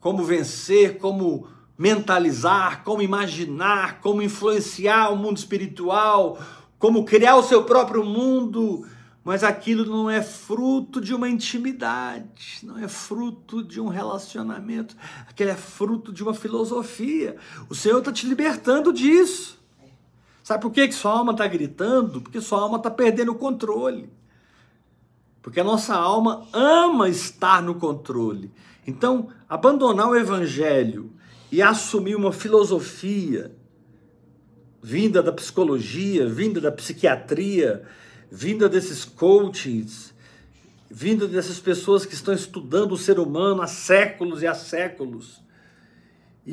como 0.00 0.24
vencer, 0.24 0.98
como 0.98 1.46
mentalizar, 1.78 2.82
como 2.82 3.00
imaginar, 3.00 4.00
como 4.00 4.20
influenciar 4.20 5.10
o 5.10 5.16
mundo 5.16 5.36
espiritual, 5.36 6.36
como 6.80 7.04
criar 7.04 7.36
o 7.36 7.44
seu 7.44 7.62
próprio 7.62 8.04
mundo, 8.04 8.84
mas 9.22 9.44
aquilo 9.44 9.84
não 9.84 10.10
é 10.10 10.20
fruto 10.20 11.00
de 11.00 11.14
uma 11.14 11.28
intimidade, 11.28 12.58
não 12.64 12.76
é 12.76 12.88
fruto 12.88 13.62
de 13.62 13.80
um 13.80 13.86
relacionamento, 13.86 14.96
aquilo 15.28 15.50
é 15.50 15.56
fruto 15.56 16.12
de 16.12 16.24
uma 16.24 16.34
filosofia. 16.34 17.36
O 17.68 17.74
Senhor 17.74 18.00
está 18.00 18.10
te 18.10 18.26
libertando 18.26 18.92
disso. 18.92 19.64
Sabe 20.46 20.62
por 20.62 20.70
que, 20.70 20.86
que 20.86 20.94
sua 20.94 21.10
alma 21.10 21.32
está 21.32 21.44
gritando? 21.48 22.20
Porque 22.20 22.40
sua 22.40 22.60
alma 22.60 22.76
está 22.76 22.88
perdendo 22.88 23.32
o 23.32 23.34
controle. 23.34 24.08
Porque 25.42 25.58
a 25.58 25.64
nossa 25.64 25.92
alma 25.92 26.46
ama 26.52 27.08
estar 27.08 27.60
no 27.60 27.74
controle. 27.74 28.52
Então, 28.86 29.28
abandonar 29.48 30.08
o 30.08 30.14
evangelho 30.14 31.10
e 31.50 31.60
assumir 31.60 32.14
uma 32.14 32.30
filosofia 32.30 33.56
vinda 34.80 35.20
da 35.20 35.32
psicologia, 35.32 36.28
vinda 36.28 36.60
da 36.60 36.70
psiquiatria, 36.70 37.82
vinda 38.30 38.68
desses 38.68 39.04
coachings, 39.04 40.14
vinda 40.88 41.26
dessas 41.26 41.58
pessoas 41.58 42.06
que 42.06 42.14
estão 42.14 42.32
estudando 42.32 42.92
o 42.92 42.96
ser 42.96 43.18
humano 43.18 43.62
há 43.62 43.66
séculos 43.66 44.42
e 44.42 44.46
há 44.46 44.54
séculos, 44.54 45.42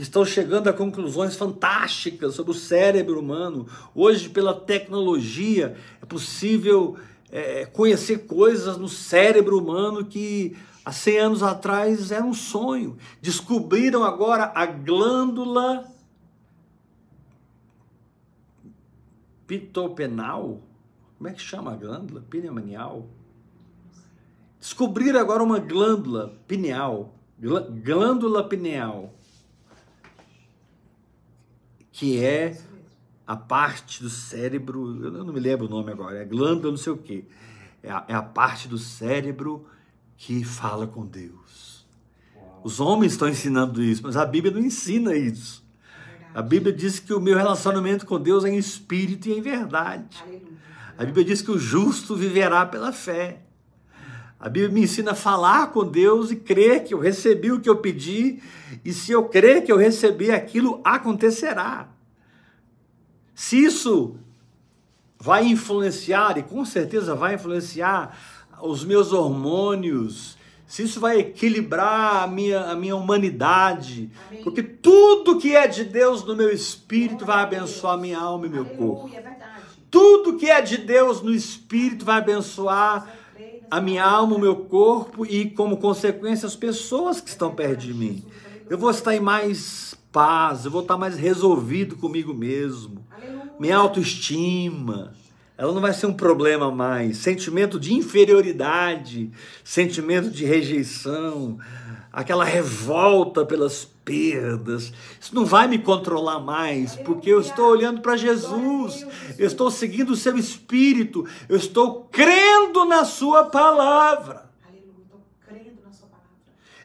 estão 0.02 0.26
chegando 0.26 0.68
a 0.68 0.74
conclusões 0.74 1.36
fantásticas 1.36 2.34
sobre 2.34 2.52
o 2.52 2.56
cérebro 2.56 3.20
humano. 3.20 3.68
Hoje, 3.94 4.30
pela 4.30 4.54
tecnologia, 4.54 5.78
é 6.02 6.06
possível 6.06 6.98
é, 7.32 7.66
conhecer 7.66 8.26
coisas 8.26 8.78
no 8.78 8.90
cérebro 8.90 9.58
humano 9.58 10.06
que 10.06 10.58
há 10.84 10.92
100 10.92 11.18
anos 11.20 11.44
atrás 11.44 12.12
era 12.12 12.26
um 12.26 12.34
sonho. 12.34 12.98
Descobriram 13.22 14.04
agora 14.04 14.52
a 14.56 14.66
glândula 14.66 15.86
pitopenal. 19.46 20.62
Como 21.18 21.30
é 21.30 21.34
que 21.34 21.42
chama 21.42 21.74
a 21.74 21.76
glândula? 21.76 22.24
Pineal. 22.30 23.08
Descobriram 24.60 25.20
agora 25.20 25.44
uma 25.44 25.60
glândula 25.60 26.40
pineal, 26.48 27.14
glândula 27.84 28.48
pineal, 28.48 29.14
que 31.94 32.22
é 32.22 32.58
a 33.26 33.38
parte 33.38 34.04
do 34.04 34.10
cérebro, 34.10 35.06
eu 35.06 35.12
não 35.12 35.32
me 35.32 35.40
lembro 35.40 35.68
o 35.68 35.70
nome 35.70 35.92
agora, 35.92 36.22
é 36.22 36.26
glândula 36.26 36.72
não 36.72 36.78
sei 36.78 36.92
o 36.92 36.98
que, 36.98 37.24
é 37.82 37.90
a, 37.90 38.04
é 38.10 38.14
a 38.14 38.22
parte 38.22 38.68
do 38.68 38.78
cérebro 38.78 39.66
que 40.18 40.44
fala 40.44 40.86
com 40.88 41.06
Deus. 41.06 41.86
Os 42.64 42.80
homens 42.80 43.14
estão 43.14 43.30
ensinando 43.30 43.82
isso, 43.82 44.02
mas 44.04 44.18
a 44.18 44.26
Bíblia 44.26 44.54
não 44.54 44.60
ensina 44.60 45.16
isso. 45.16 45.64
A 46.34 46.42
Bíblia 46.42 46.74
diz 46.74 47.00
que 47.00 47.14
o 47.14 47.22
meu 47.22 47.38
relacionamento 47.38 48.06
com 48.06 48.20
Deus 48.20 48.44
é 48.44 48.50
em 48.50 48.58
espírito 48.58 49.30
e 49.30 49.34
em 49.34 49.42
verdade. 49.42 50.24
A 50.98 51.06
Bíblia 51.06 51.24
diz 51.24 51.42
que 51.42 51.52
o 51.52 51.60
justo 51.60 52.16
viverá 52.16 52.66
pela 52.66 52.92
fé. 52.92 53.42
A 54.44 54.50
Bíblia 54.50 54.74
me 54.74 54.82
ensina 54.82 55.12
a 55.12 55.16
falar 55.16 55.72
com 55.72 55.86
Deus 55.86 56.30
e 56.30 56.36
crer 56.36 56.84
que 56.84 56.94
eu 56.94 57.00
recebi 57.00 57.50
o 57.50 57.62
que 57.62 57.70
eu 57.70 57.78
pedi, 57.78 58.44
e 58.84 58.92
se 58.92 59.10
eu 59.10 59.24
crer 59.24 59.64
que 59.64 59.72
eu 59.72 59.78
recebi 59.78 60.32
aquilo, 60.32 60.82
acontecerá. 60.84 61.88
Se 63.34 63.56
isso 63.64 64.18
vai 65.18 65.46
influenciar, 65.46 66.38
e 66.38 66.44
com 66.44 66.66
certeza 66.66 67.16
vai 67.16 67.36
influenciar 67.36 68.18
os 68.62 68.84
meus 68.84 69.14
hormônios, 69.14 70.38
se 70.68 70.84
isso 70.84 71.00
vai 71.00 71.20
equilibrar 71.20 72.24
a 72.24 72.28
minha, 72.28 72.66
a 72.66 72.76
minha 72.76 72.98
humanidade, 72.98 74.12
Amém. 74.28 74.44
porque 74.44 74.62
tudo 74.62 75.40
que 75.40 75.56
é 75.56 75.68
de 75.68 75.86
Deus 75.86 76.22
no 76.22 76.36
meu 76.36 76.50
espírito 76.50 77.26
vai 77.26 77.44
abençoar 77.44 77.98
minha 77.98 78.20
alma 78.20 78.46
e 78.46 78.50
meu 78.50 78.66
corpo. 78.66 79.10
É 79.16 79.24
tudo 79.90 80.36
que 80.36 80.50
é 80.50 80.60
de 80.60 80.80
Deus 80.80 81.22
no 81.22 81.32
espírito 81.32 82.04
vai 82.04 82.18
abençoar 82.18 83.23
a 83.74 83.82
minha 83.82 84.06
alma, 84.06 84.36
o 84.36 84.40
meu 84.40 84.56
corpo 84.56 85.26
e, 85.26 85.50
como 85.50 85.78
consequência, 85.78 86.46
as 86.46 86.56
pessoas 86.56 87.20
que 87.20 87.30
estão 87.30 87.56
perto 87.56 87.80
de 87.80 87.92
mim. 87.92 88.24
Eu 88.70 88.78
vou 88.78 88.92
estar 88.92 89.16
em 89.16 89.20
mais 89.20 89.96
paz, 90.12 90.66
eu 90.66 90.70
vou 90.70 90.84
estar 90.84 90.96
mais 90.96 91.18
resolvido 91.18 91.96
comigo 91.96 92.36
mesmo. 92.36 93.04
Minha 93.60 93.78
autoestima, 93.78 95.14
ela 95.58 95.74
não 95.74 95.82
vai 95.82 95.92
ser 95.92 96.06
um 96.06 96.14
problema 96.14 96.70
mais. 96.70 97.18
Sentimento 97.18 97.80
de 97.80 97.96
inferioridade, 97.96 99.32
sentimento 99.64 100.30
de 100.30 100.46
rejeição, 100.46 101.58
aquela 102.14 102.46
revolta 102.46 103.44
pelas 103.44 103.84
perdas. 103.84 104.94
Isso 105.20 105.34
não 105.34 105.44
vai 105.44 105.68
me 105.68 105.80
controlar 105.80 106.40
mais, 106.40 106.96
porque 106.96 107.32
eu 107.32 107.42
estou 107.42 107.72
olhando 107.72 108.02
para 108.02 108.16
Jesus, 108.16 109.08
eu 109.40 109.48
estou 109.48 109.72
seguindo 109.72 110.12
o 110.12 110.16
seu 110.16 110.38
espírito, 110.38 111.28
eu 111.50 111.58
estou 111.58 112.06
crendo 112.12 112.86
na 112.86 113.04
sua 113.04 113.46
palavra. 113.46 114.54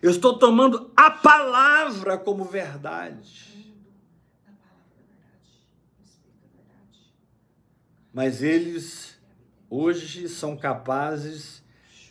Eu 0.01 0.11
estou 0.11 0.39
tomando 0.39 0.91
a 0.97 1.11
palavra 1.11 2.17
como 2.17 2.45
verdade. 2.45 3.49
Mas 8.15 8.43
eles 8.43 9.19
hoje 9.69 10.29
são 10.29 10.57
capazes 10.57 11.63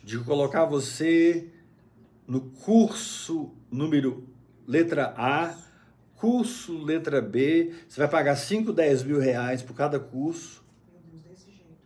de 0.04 0.18
colocar 0.18 0.64
você 0.64 1.50
no 2.28 2.42
curso 2.42 3.50
número 3.70 4.28
letra 4.66 5.14
A, 5.16 5.56
curso 6.14 6.76
letra 6.76 7.22
B. 7.22 7.74
Você 7.88 7.98
vai 7.98 8.08
pagar 8.08 8.36
5, 8.36 8.70
10 8.70 9.02
mil 9.04 9.18
reais 9.18 9.62
por 9.62 9.74
cada 9.74 9.98
curso. 9.98 10.62
Meu 10.92 11.00
Deus, 11.10 11.22
desse 11.22 11.50
jeito. 11.50 11.78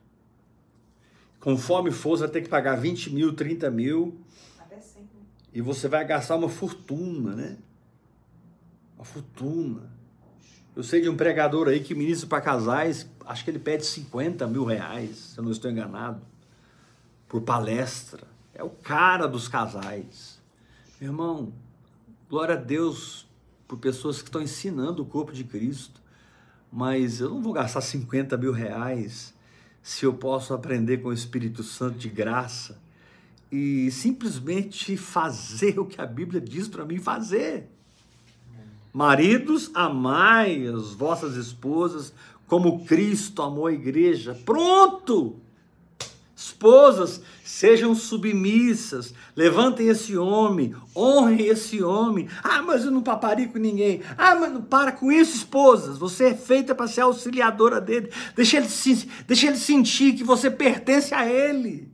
Conforme 1.38 1.92
for, 1.92 2.16
você 2.16 2.24
vai 2.24 2.32
ter 2.32 2.42
que 2.42 2.48
pagar 2.48 2.74
20 2.74 3.14
mil, 3.14 3.32
30 3.32 3.70
mil. 3.70 4.20
Até 4.58 4.80
sempre. 4.80 5.16
E 5.54 5.60
você 5.60 5.86
vai 5.86 6.04
gastar 6.04 6.34
uma 6.34 6.48
fortuna, 6.48 7.36
né? 7.36 7.56
Uma 8.96 9.04
fortuna. 9.04 9.92
Eu 10.74 10.82
sei 10.82 11.02
de 11.02 11.08
um 11.08 11.16
pregador 11.16 11.68
aí 11.68 11.80
que 11.80 11.94
ministra 11.94 12.26
para 12.26 12.40
casais, 12.40 13.06
acho 13.26 13.44
que 13.44 13.50
ele 13.50 13.58
pede 13.58 13.84
50 13.84 14.46
mil 14.48 14.64
reais, 14.64 15.16
se 15.16 15.38
eu 15.38 15.44
não 15.44 15.52
estou 15.52 15.70
enganado, 15.70 16.22
por 17.28 17.42
palestra. 17.42 18.26
É 18.54 18.64
o 18.64 18.70
cara 18.70 19.26
dos 19.26 19.48
casais. 19.48 20.31
Irmão, 21.02 21.52
glória 22.30 22.54
a 22.54 22.56
Deus 22.56 23.26
por 23.66 23.76
pessoas 23.76 24.22
que 24.22 24.28
estão 24.28 24.40
ensinando 24.40 25.02
o 25.02 25.04
corpo 25.04 25.32
de 25.32 25.42
Cristo, 25.42 26.00
mas 26.72 27.18
eu 27.18 27.28
não 27.28 27.42
vou 27.42 27.52
gastar 27.52 27.80
50 27.80 28.36
mil 28.36 28.52
reais 28.52 29.34
se 29.82 30.06
eu 30.06 30.14
posso 30.14 30.54
aprender 30.54 30.98
com 30.98 31.08
o 31.08 31.12
Espírito 31.12 31.64
Santo 31.64 31.98
de 31.98 32.08
graça 32.08 32.80
e 33.50 33.90
simplesmente 33.90 34.96
fazer 34.96 35.80
o 35.80 35.86
que 35.86 36.00
a 36.00 36.06
Bíblia 36.06 36.40
diz 36.40 36.68
para 36.68 36.84
mim 36.84 36.98
fazer. 36.98 37.68
Maridos, 38.92 39.72
amai 39.74 40.68
as 40.68 40.92
vossas 40.92 41.34
esposas 41.34 42.14
como 42.46 42.84
Cristo 42.84 43.42
amou 43.42 43.66
a 43.66 43.72
igreja. 43.72 44.40
Pronto! 44.44 45.40
Esposas, 46.36 47.20
sejam 47.44 47.94
submissas, 47.94 49.14
levantem 49.36 49.88
esse 49.88 50.16
homem, 50.16 50.74
honrem 50.96 51.46
esse 51.46 51.82
homem. 51.82 52.28
Ah, 52.42 52.62
mas 52.62 52.84
eu 52.84 52.90
não 52.90 53.02
paparico 53.02 53.58
ninguém. 53.58 54.02
Ah, 54.16 54.34
mas 54.34 54.52
não 54.52 54.62
para 54.62 54.92
com 54.92 55.12
isso, 55.12 55.36
esposas. 55.36 55.98
Você 55.98 56.26
é 56.26 56.34
feita 56.34 56.74
para 56.74 56.88
ser 56.88 57.02
auxiliadora 57.02 57.80
dele. 57.80 58.10
Deixa 58.34 58.56
ele, 58.56 58.68
deixa 59.26 59.46
ele 59.46 59.56
sentir 59.56 60.14
que 60.14 60.24
você 60.24 60.50
pertence 60.50 61.14
a 61.14 61.26
ele. 61.26 61.91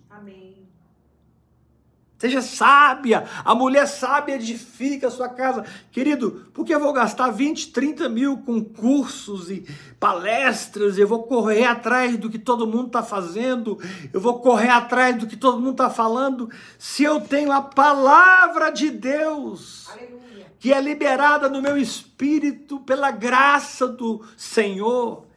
Seja 2.18 2.42
sábia. 2.42 3.24
A 3.44 3.54
mulher 3.54 3.86
sábia 3.86 4.34
edifica 4.34 5.06
a 5.06 5.10
sua 5.10 5.28
casa. 5.28 5.64
Querido, 5.92 6.48
por 6.52 6.64
que 6.64 6.74
eu 6.74 6.80
vou 6.80 6.92
gastar 6.92 7.30
20, 7.30 7.70
30 7.70 8.08
mil 8.08 8.38
com 8.38 8.62
cursos 8.62 9.48
e 9.48 9.64
palestras? 10.00 10.98
Eu 10.98 11.06
vou 11.06 11.22
correr 11.22 11.64
atrás 11.64 12.16
do 12.18 12.28
que 12.28 12.38
todo 12.38 12.66
mundo 12.66 12.88
está 12.88 13.04
fazendo. 13.04 13.78
Eu 14.12 14.20
vou 14.20 14.40
correr 14.40 14.70
atrás 14.70 15.16
do 15.16 15.28
que 15.28 15.36
todo 15.36 15.60
mundo 15.60 15.72
está 15.72 15.90
falando. 15.90 16.50
Se 16.76 17.04
eu 17.04 17.20
tenho 17.20 17.52
a 17.52 17.62
palavra 17.62 18.70
de 18.70 18.90
Deus. 18.90 19.88
Aleluia. 19.88 20.52
Que 20.58 20.72
é 20.72 20.80
liberada 20.80 21.48
no 21.48 21.62
meu 21.62 21.76
espírito 21.76 22.80
pela 22.80 23.12
graça 23.12 23.86
do 23.86 24.24
Senhor. 24.36 25.27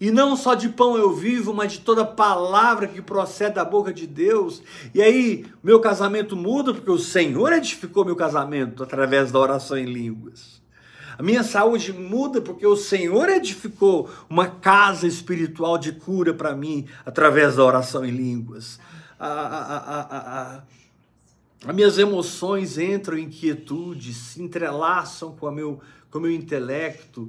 E 0.00 0.12
não 0.12 0.36
só 0.36 0.54
de 0.54 0.68
pão 0.68 0.96
eu 0.96 1.12
vivo, 1.12 1.52
mas 1.52 1.72
de 1.72 1.80
toda 1.80 2.04
palavra 2.04 2.86
que 2.86 3.02
procede 3.02 3.56
da 3.56 3.64
boca 3.64 3.92
de 3.92 4.06
Deus. 4.06 4.62
E 4.94 5.02
aí, 5.02 5.44
meu 5.62 5.80
casamento 5.80 6.36
muda 6.36 6.72
porque 6.72 6.90
o 6.90 6.98
Senhor 6.98 7.52
edificou 7.52 8.04
meu 8.04 8.14
casamento 8.14 8.82
através 8.82 9.32
da 9.32 9.40
oração 9.40 9.76
em 9.76 9.86
línguas. 9.86 10.58
A 11.18 11.22
minha 11.22 11.42
saúde 11.42 11.92
muda 11.92 12.40
porque 12.40 12.64
o 12.64 12.76
Senhor 12.76 13.28
edificou 13.28 14.08
uma 14.30 14.46
casa 14.46 15.04
espiritual 15.04 15.76
de 15.76 15.90
cura 15.90 16.32
para 16.32 16.54
mim 16.54 16.86
através 17.04 17.56
da 17.56 17.64
oração 17.64 18.04
em 18.04 18.12
línguas. 18.12 18.78
As 19.18 20.62
minhas 21.74 21.98
emoções 21.98 22.78
entram 22.78 23.18
em 23.18 23.28
quietude, 23.28 24.14
se 24.14 24.40
entrelaçam 24.40 25.32
com, 25.32 25.48
a 25.48 25.52
meu, 25.52 25.80
com 26.08 26.18
o 26.18 26.22
meu 26.22 26.30
intelecto 26.30 27.28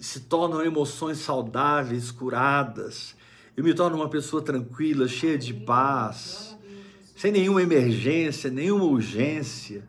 se 0.00 0.20
tornam 0.20 0.62
emoções 0.62 1.18
saudáveis, 1.18 2.10
curadas. 2.10 3.16
Eu 3.56 3.64
me 3.64 3.74
torno 3.74 3.96
uma 3.96 4.08
pessoa 4.08 4.42
tranquila, 4.42 5.08
cheia 5.08 5.36
de 5.36 5.52
paz, 5.52 6.56
sem 7.16 7.32
nenhuma 7.32 7.62
emergência, 7.62 8.50
nenhuma 8.50 8.84
urgência, 8.84 9.88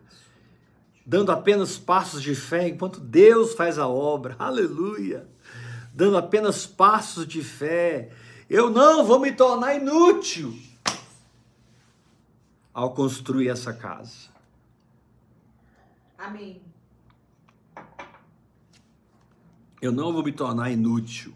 dando 1.06 1.30
apenas 1.30 1.78
passos 1.78 2.22
de 2.22 2.34
fé 2.34 2.68
enquanto 2.68 2.98
Deus 3.00 3.54
faz 3.54 3.78
a 3.78 3.86
obra. 3.86 4.34
Aleluia! 4.38 5.28
Dando 5.94 6.16
apenas 6.16 6.66
passos 6.66 7.26
de 7.26 7.42
fé. 7.42 8.10
Eu 8.50 8.70
não 8.70 9.04
vou 9.04 9.20
me 9.20 9.32
tornar 9.32 9.74
inútil 9.74 10.54
ao 12.74 12.92
construir 12.92 13.48
essa 13.48 13.72
casa. 13.72 14.30
Amém. 16.18 16.71
Eu 19.82 19.90
não 19.90 20.12
vou 20.12 20.22
me 20.22 20.30
tornar 20.30 20.70
inútil 20.70 21.34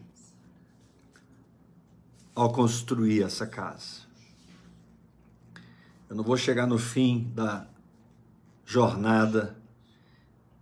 ao 2.32 2.52
construir 2.52 3.24
essa 3.24 3.44
casa. 3.44 4.06
Eu 6.08 6.14
não 6.14 6.22
vou 6.22 6.36
chegar 6.36 6.64
no 6.64 6.78
fim 6.78 7.28
da 7.34 7.66
jornada 8.64 9.60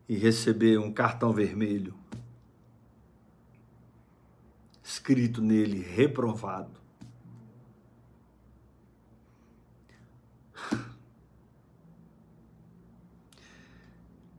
e 0.09 0.17
receber 0.17 0.79
um 0.79 0.91
cartão 0.91 1.31
vermelho 1.31 1.95
escrito 4.83 5.43
nele 5.43 5.83
reprovado. 5.83 6.81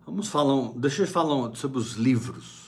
Vamos 0.04 0.30
falar, 0.30 0.72
deixa 0.78 1.04
eu 1.04 1.08
falar 1.08 1.56
sobre 1.56 1.78
os 1.78 1.94
livros. 1.94 2.65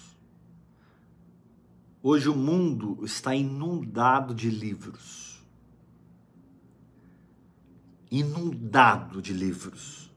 Hoje 2.10 2.30
o 2.30 2.36
mundo 2.38 3.03
está 3.03 3.36
inundado 3.36 4.34
de 4.34 4.49
livros. 4.49 5.43
Inundado 8.10 9.22
de 9.22 9.34
livros. 9.34 10.10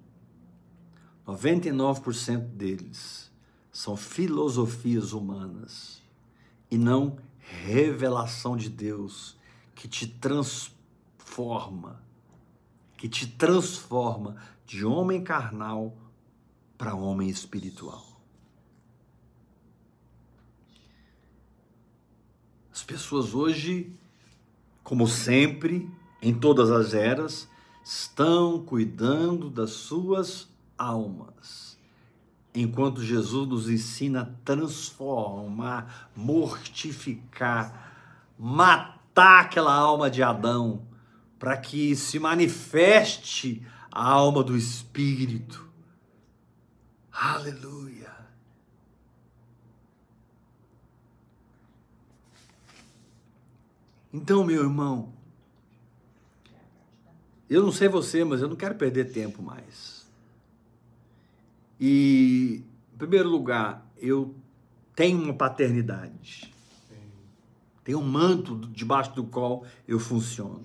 99% 1.27 2.47
deles 2.51 3.29
são 3.73 3.97
filosofias 3.97 5.13
humanas 5.13 6.01
e 6.71 6.79
não 6.79 7.19
revelação 7.41 8.57
de 8.57 8.71
Deus 8.71 9.37
que 9.75 9.89
te 9.89 10.07
transforma, 10.07 12.01
que 12.97 13.09
te 13.09 13.27
transforma 13.27 14.37
de 14.65 14.85
homem 14.85 15.25
carnal 15.25 15.99
para 16.79 16.95
homem 16.95 17.29
espiritual. 17.29 18.10
As 22.81 22.85
pessoas 22.85 23.35
hoje, 23.35 23.93
como 24.83 25.07
sempre, 25.07 25.87
em 26.23 26.33
todas 26.33 26.71
as 26.71 26.95
eras, 26.95 27.47
estão 27.85 28.65
cuidando 28.65 29.51
das 29.51 29.73
suas 29.73 30.49
almas. 30.79 31.79
Enquanto 32.55 33.05
Jesus 33.05 33.47
nos 33.47 33.69
ensina 33.69 34.23
a 34.23 34.45
transformar, 34.47 36.11
mortificar, 36.17 38.33
matar 38.39 39.43
aquela 39.43 39.75
alma 39.75 40.11
de 40.11 40.23
Adão, 40.23 40.81
para 41.39 41.59
que 41.59 41.95
se 41.95 42.19
manifeste 42.19 43.63
a 43.93 44.09
alma 44.09 44.43
do 44.43 44.57
Espírito. 44.57 45.69
Aleluia. 47.13 48.00
Então, 54.13 54.45
meu 54.45 54.63
irmão, 54.63 55.13
eu 57.49 57.63
não 57.63 57.73
sei 57.73 57.89
você, 57.89 58.25
mas 58.25 58.41
eu 58.41 58.49
não 58.49 58.57
quero 58.57 58.75
perder 58.75 59.13
tempo 59.13 59.43
mais. 59.43 60.07
E, 61.79 62.63
em 62.93 62.97
primeiro 62.99 63.29
lugar, 63.29 63.87
eu 63.97 64.35
tenho 64.95 65.23
uma 65.23 65.35
paternidade. 65.35 66.53
Tenho 67.83 67.99
um 67.99 68.07
manto 68.07 68.57
debaixo 68.69 69.15
do 69.15 69.25
qual 69.25 69.65
eu 69.89 69.99
funciono. 69.99 70.65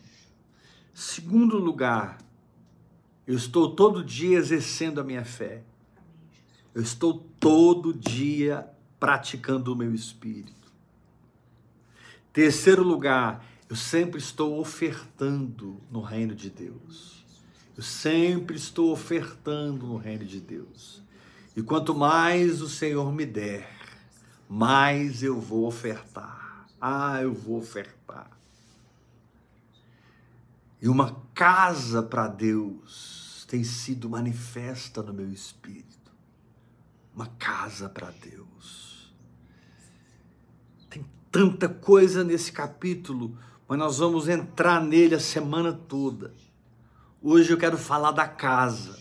Segundo 0.93 1.57
lugar, 1.57 2.17
eu 3.25 3.35
estou 3.35 3.73
todo 3.73 4.03
dia 4.03 4.37
exercendo 4.37 4.99
a 4.99 5.03
minha 5.03 5.25
fé. 5.25 5.63
Eu 6.73 6.81
estou 6.81 7.25
todo 7.39 7.93
dia 7.93 8.69
praticando 8.99 9.73
o 9.73 9.75
meu 9.75 9.93
espírito. 9.93 10.64
Terceiro 12.35 12.83
lugar, 12.83 13.45
eu 13.69 13.77
sempre 13.77 14.19
estou 14.19 14.59
ofertando 14.59 15.81
no 15.89 16.01
reino 16.01 16.35
de 16.35 16.49
Deus. 16.49 17.23
Eu 17.77 17.81
sempre 17.81 18.57
estou 18.57 18.91
ofertando 18.91 19.87
no 19.87 19.95
reino 19.95 20.25
de 20.25 20.41
Deus. 20.41 21.01
E 21.55 21.63
quanto 21.63 21.95
mais 21.95 22.61
o 22.61 22.67
Senhor 22.67 23.09
me 23.13 23.25
der, 23.25 23.69
mais 24.49 25.23
eu 25.23 25.39
vou 25.39 25.65
ofertar. 25.65 26.67
Ah, 26.81 27.21
eu 27.21 27.33
vou 27.33 27.57
ofertar. 27.57 28.29
E 30.81 30.89
uma 30.89 31.15
casa 31.33 32.03
para 32.03 32.27
Deus 32.27 33.47
tem 33.47 33.63
sido 33.63 34.09
manifesta 34.09 35.01
no 35.01 35.13
meu 35.13 35.31
espírito. 35.31 36.11
Uma 37.15 37.27
casa 37.39 37.87
para 37.87 38.11
Deus. 38.11 38.84
Tanta 41.35 41.67
coisa 41.67 42.23
nesse 42.23 42.49
capítulo, 42.49 43.37
mas 43.67 43.77
nós 43.77 43.97
vamos 43.97 44.29
entrar 44.29 44.81
nele 44.81 45.15
a 45.15 45.19
semana 45.19 45.73
toda. 45.73 46.33
Hoje 47.21 47.51
eu 47.51 47.57
quero 47.57 47.77
falar 47.77 48.13
da 48.13 48.25
casa. 48.25 48.97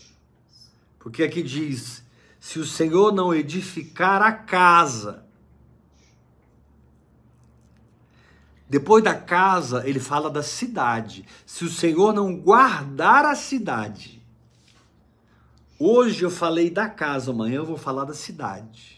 Porque 0.99 1.23
aqui 1.23 1.41
diz: 1.41 2.03
se 2.37 2.59
o 2.59 2.65
Senhor 2.65 3.13
não 3.13 3.33
edificar 3.33 4.21
a 4.21 4.33
casa, 4.33 5.25
Depois 8.67 9.01
da 9.01 9.15
casa, 9.15 9.87
ele 9.87 10.01
fala 10.01 10.29
da 10.29 10.43
cidade. 10.43 11.25
Se 11.45 11.63
o 11.63 11.69
Senhor 11.69 12.13
não 12.13 12.35
guardar 12.35 13.23
a 13.23 13.35
cidade. 13.35 14.21
Hoje 15.79 16.25
eu 16.25 16.29
falei 16.29 16.69
da 16.69 16.89
casa, 16.89 17.31
amanhã 17.31 17.57
eu 17.57 17.65
vou 17.65 17.77
falar 17.77 18.03
da 18.03 18.13
cidade. 18.13 18.94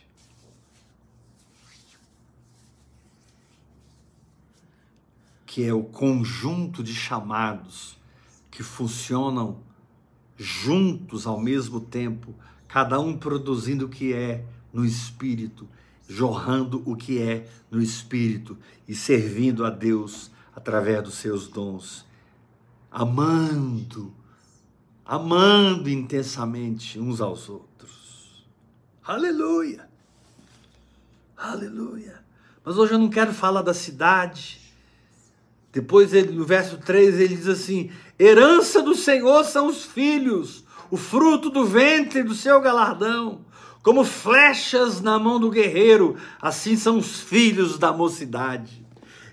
Que 5.58 5.66
é 5.66 5.74
o 5.74 5.82
conjunto 5.82 6.84
de 6.84 6.94
chamados 6.94 7.98
que 8.52 8.62
funcionam 8.62 9.58
juntos 10.38 11.26
ao 11.26 11.40
mesmo 11.40 11.82
tempo, 11.82 12.36
cada 12.68 13.00
um 13.00 13.18
produzindo 13.18 13.88
o 13.88 13.90
que 13.90 14.14
é 14.14 14.46
no 14.72 14.86
espírito 14.86 15.68
jorrando 16.08 16.82
o 16.86 16.96
que 16.96 17.22
é 17.22 17.48
no 17.70 17.82
espírito 17.82 18.58
e 18.88 18.96
servindo 18.96 19.66
a 19.66 19.70
Deus 19.70 20.32
através 20.56 21.04
dos 21.04 21.16
seus 21.16 21.48
dons, 21.48 22.06
amando, 22.90 24.14
amando 25.06 25.90
intensamente 25.90 26.98
uns 26.98 27.20
aos 27.20 27.50
outros. 27.50 28.46
Aleluia! 29.04 29.90
Aleluia! 31.36 32.24
Mas 32.64 32.78
hoje 32.78 32.94
eu 32.94 33.00
não 33.00 33.10
quero 33.10 33.34
falar 33.34 33.62
da 33.62 33.74
cidade. 33.74 34.67
Depois, 35.78 36.12
ele, 36.12 36.32
no 36.32 36.44
verso 36.44 36.78
3, 36.78 37.20
ele 37.20 37.36
diz 37.36 37.48
assim: 37.48 37.92
herança 38.18 38.82
do 38.82 38.96
Senhor 38.96 39.44
são 39.44 39.68
os 39.68 39.86
filhos, 39.86 40.66
o 40.90 40.98
fruto 40.98 41.52
do 41.52 41.64
ventre 41.66 42.24
do 42.24 42.34
seu 42.34 42.60
galardão. 42.60 43.46
Como 43.84 44.04
flechas 44.04 45.02
na 45.02 45.20
mão 45.20 45.40
do 45.40 45.52
guerreiro, 45.52 46.18
assim 46.42 46.76
são 46.76 46.98
os 46.98 47.22
filhos 47.22 47.78
da 47.78 47.94
mocidade. 47.94 48.84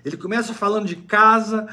Ele 0.05 0.15
começa 0.15 0.53
falando 0.53 0.85
de 0.85 0.97
casa, 0.97 1.67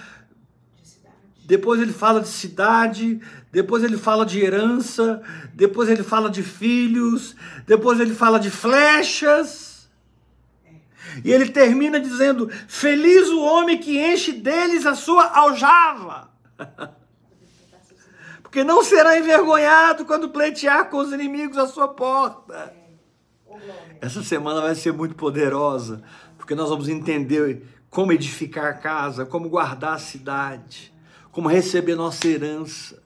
depois 1.45 1.79
ele 1.79 1.93
fala 1.93 2.23
de 2.23 2.29
cidade, 2.29 3.21
depois 3.53 3.85
ele 3.85 3.99
fala 3.99 4.25
de 4.25 4.41
herança, 4.41 5.21
depois 5.53 5.91
ele 5.91 6.03
fala 6.03 6.31
de 6.31 6.43
filhos, 6.43 7.37
depois 7.67 8.01
ele 8.01 8.15
fala 8.15 8.41
de 8.41 8.49
flechas. 8.51 9.72
E 11.25 11.33
ele 11.33 11.51
termina 11.51 12.01
dizendo: 12.01 12.49
Feliz 12.69 13.29
o 13.29 13.41
homem 13.41 13.79
que 13.79 13.99
enche 13.99 14.33
deles 14.33 14.87
a 14.87 14.95
sua 14.95 15.27
aljava. 15.27 16.31
porque 18.53 18.65
não 18.65 18.85
será 18.85 19.19
envergonhado 19.19 20.05
quando 20.05 20.29
pleitear 20.29 20.91
com 20.91 20.99
os 20.99 21.11
inimigos 21.11 21.57
à 21.57 21.67
sua 21.67 21.89
porta. 21.89 22.71
Essa 23.99 24.23
semana 24.23 24.61
vai 24.61 24.75
ser 24.75 24.93
muito 24.93 25.15
poderosa, 25.15 26.03
porque 26.37 26.55
nós 26.55 26.69
vamos 26.69 26.87
entender 26.87 27.67
como 27.89 28.13
edificar 28.13 28.67
a 28.67 28.75
casa, 28.75 29.25
como 29.25 29.49
guardar 29.49 29.95
a 29.95 29.99
cidade, 29.99 30.93
como 31.31 31.49
receber 31.49 31.95
nossa 31.95 32.29
herança. 32.29 33.02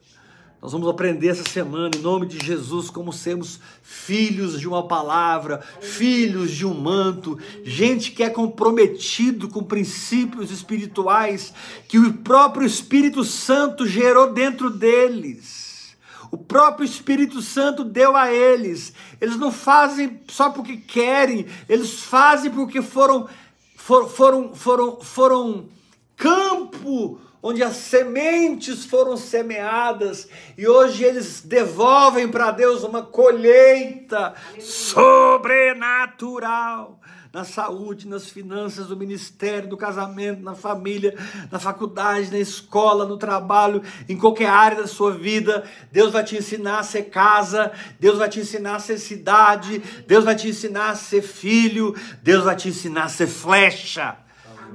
Nós 0.59 0.71
vamos 0.71 0.87
aprender 0.87 1.27
essa 1.27 1.47
semana, 1.47 1.91
em 1.95 2.01
nome 2.01 2.25
de 2.25 2.43
Jesus, 2.43 2.89
como 2.89 3.13
sermos 3.13 3.59
filhos 3.83 4.59
de 4.59 4.67
uma 4.67 4.87
palavra, 4.87 5.61
filhos 5.81 6.49
de 6.51 6.65
um 6.65 6.73
manto, 6.73 7.37
gente 7.63 8.11
que 8.11 8.23
é 8.23 8.29
comprometido 8.29 9.47
com 9.49 9.63
princípios 9.63 10.49
espirituais 10.49 11.53
que 11.87 11.99
o 11.99 12.11
próprio 12.11 12.65
Espírito 12.65 13.23
Santo 13.23 13.85
gerou 13.85 14.33
dentro 14.33 14.71
deles. 14.71 15.95
O 16.31 16.37
próprio 16.37 16.85
Espírito 16.85 17.39
Santo 17.39 17.83
deu 17.83 18.17
a 18.17 18.33
eles. 18.33 18.93
Eles 19.21 19.37
não 19.37 19.51
fazem 19.51 20.19
só 20.27 20.49
porque 20.49 20.75
querem, 20.75 21.45
eles 21.69 21.99
fazem 22.01 22.49
porque 22.49 22.81
foram 22.81 23.29
foram 23.75 24.09
foram 24.09 24.55
foram, 24.55 24.99
foram 25.01 25.69
campo 26.17 27.21
onde 27.41 27.63
as 27.63 27.77
sementes 27.77 28.85
foram 28.85 29.15
semeadas 29.15 30.27
e 30.57 30.67
hoje 30.67 31.03
eles 31.03 31.41
devolvem 31.41 32.27
para 32.27 32.51
Deus 32.51 32.83
uma 32.83 33.03
colheita 33.03 34.33
sobrenatural 34.59 36.99
na 37.37 37.43
saúde, 37.43 38.07
nas 38.07 38.29
finanças, 38.29 38.89
no 38.89 38.95
ministério, 38.95 39.69
no 39.69 39.77
casamento, 39.77 40.41
na 40.41 40.55
família, 40.55 41.15
na 41.51 41.59
faculdade, 41.59 42.31
na 42.31 42.39
escola, 42.39 43.05
no 43.05 43.17
trabalho, 43.17 43.83
em 44.09 44.17
qualquer 44.17 44.49
área 44.49 44.81
da 44.81 44.87
sua 44.87 45.11
vida. 45.11 45.63
Deus 45.91 46.11
vai 46.11 46.23
te 46.23 46.35
ensinar 46.35 46.79
a 46.79 46.83
ser 46.83 47.03
casa, 47.03 47.71
Deus 47.99 48.17
vai 48.17 48.27
te 48.27 48.39
ensinar 48.39 48.77
a 48.77 48.79
ser 48.79 48.97
cidade, 48.97 49.79
Deus 50.07 50.25
vai 50.25 50.35
te 50.35 50.49
ensinar 50.49 50.89
a 50.89 50.95
ser 50.95 51.21
filho, 51.21 51.95
Deus 52.23 52.43
vai 52.43 52.55
te 52.55 52.69
ensinar 52.69 53.03
a 53.03 53.09
ser 53.09 53.27
flecha. 53.27 54.17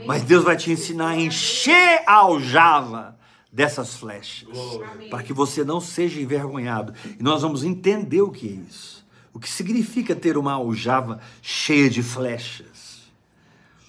Mas 0.07 0.23
Deus 0.23 0.45
vai 0.45 0.57
te 0.57 0.71
ensinar 0.71 1.09
a 1.09 1.21
encher 1.21 2.03
a 2.07 2.15
aljava 2.15 3.19
dessas 3.53 3.95
flechas, 3.95 4.49
para 5.11 5.23
que 5.23 5.33
você 5.33 5.63
não 5.63 5.81
seja 5.81 6.21
envergonhado. 6.21 6.95
E 7.19 7.23
nós 7.23 7.43
vamos 7.43 7.63
entender 7.63 8.23
o 8.23 8.31
que 8.31 8.49
é 8.49 8.53
isso. 8.53 9.05
O 9.33 9.39
que 9.39 9.49
significa 9.49 10.15
ter 10.15 10.37
uma 10.37 10.53
aljava 10.53 11.21
cheia 11.43 11.89
de 11.89 12.03
flechas, 12.03 13.03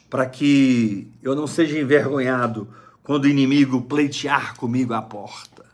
para 0.10 0.26
que 0.26 1.08
eu 1.22 1.36
não 1.36 1.48
seja 1.48 1.80
envergonhado 1.80 2.68
quando 3.04 3.26
o 3.26 3.30
inimigo 3.30 3.82
pleitear 3.82 4.56
comigo 4.58 4.94
à 4.94 5.02
porta. 5.02 5.66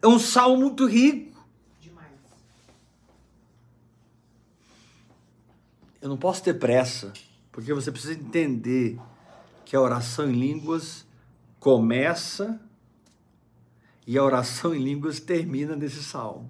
É 0.00 0.06
um 0.06 0.18
salmo 0.18 0.58
muito 0.58 0.86
rico. 0.86 1.34
Eu 6.00 6.08
não 6.08 6.18
posso 6.18 6.42
ter 6.42 6.54
pressa, 6.54 7.12
porque 7.50 7.72
você 7.72 7.90
precisa 7.90 8.12
entender 8.12 8.98
que 9.74 9.76
a 9.76 9.80
oração 9.80 10.30
em 10.30 10.34
línguas 10.34 11.04
começa 11.58 12.60
e 14.06 14.16
a 14.16 14.22
oração 14.22 14.72
em 14.72 14.78
línguas 14.78 15.18
termina 15.18 15.74
nesse 15.74 16.00
salmo. 16.00 16.48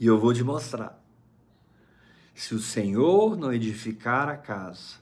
E 0.00 0.06
eu 0.06 0.18
vou 0.18 0.34
te 0.34 0.42
mostrar. 0.42 1.00
Se 2.34 2.56
o 2.56 2.58
Senhor 2.58 3.36
não 3.36 3.52
edificar 3.52 4.28
a 4.28 4.36
casa, 4.36 4.96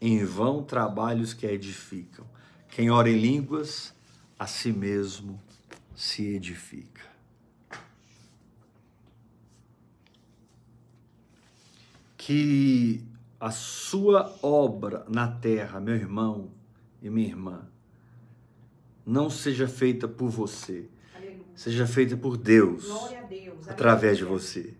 em 0.00 0.24
vão 0.24 0.62
trabalhos 0.62 1.34
que 1.34 1.48
a 1.48 1.52
edificam. 1.52 2.24
Quem 2.68 2.88
ora 2.88 3.10
em 3.10 3.18
línguas, 3.18 3.92
a 4.38 4.46
si 4.46 4.72
mesmo 4.72 5.42
se 5.96 6.26
edifica. 6.26 7.02
Que 12.16 13.04
a 13.40 13.50
sua 13.50 14.36
obra 14.42 15.04
na 15.08 15.28
terra, 15.28 15.80
meu 15.80 15.94
irmão 15.94 16.50
e 17.00 17.08
minha 17.08 17.28
irmã, 17.28 17.68
não 19.06 19.30
seja 19.30 19.68
feita 19.68 20.08
por 20.08 20.28
você, 20.28 20.88
Aleluia. 21.14 21.44
seja 21.54 21.86
feita 21.86 22.16
por 22.16 22.36
Deus, 22.36 22.84
Deus 23.28 23.68
através 23.68 24.18
de 24.18 24.24
você. 24.24 24.74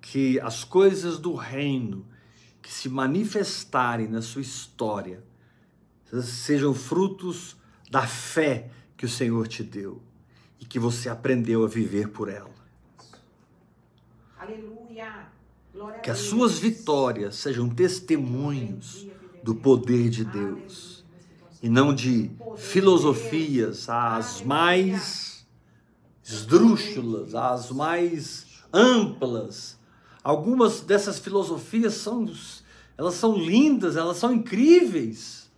Que 0.00 0.38
as 0.40 0.64
coisas 0.64 1.18
do 1.18 1.34
reino 1.34 2.06
que 2.62 2.72
se 2.72 2.88
manifestarem 2.88 4.08
na 4.08 4.22
sua 4.22 4.42
história 4.42 5.22
sejam 6.22 6.72
frutos 6.72 7.56
da 7.90 8.06
fé 8.06 8.70
que 8.96 9.04
o 9.04 9.08
Senhor 9.08 9.48
te 9.48 9.62
deu 9.62 10.00
e 10.60 10.64
que 10.64 10.78
você 10.78 11.08
aprendeu 11.08 11.64
a 11.64 11.68
viver 11.68 12.08
por 12.08 12.28
ela. 12.28 12.54
Aleluia. 14.38 15.33
Que 16.02 16.10
as 16.10 16.18
suas 16.18 16.58
vitórias 16.58 17.36
sejam 17.36 17.68
testemunhos 17.68 19.06
do 19.42 19.54
poder 19.54 20.08
de 20.08 20.24
Deus 20.24 21.04
e 21.62 21.68
não 21.68 21.94
de 21.94 22.30
filosofias 22.56 23.88
as 23.88 24.42
mais 24.42 25.46
esdrúxulas, 26.22 27.34
as 27.34 27.70
mais 27.70 28.46
amplas. 28.72 29.78
Algumas 30.22 30.80
dessas 30.80 31.18
filosofias 31.18 31.94
são 31.94 32.26
elas 32.96 33.14
são 33.14 33.36
lindas, 33.36 33.96
elas 33.96 34.16
são 34.16 34.32
incríveis. 34.32 35.50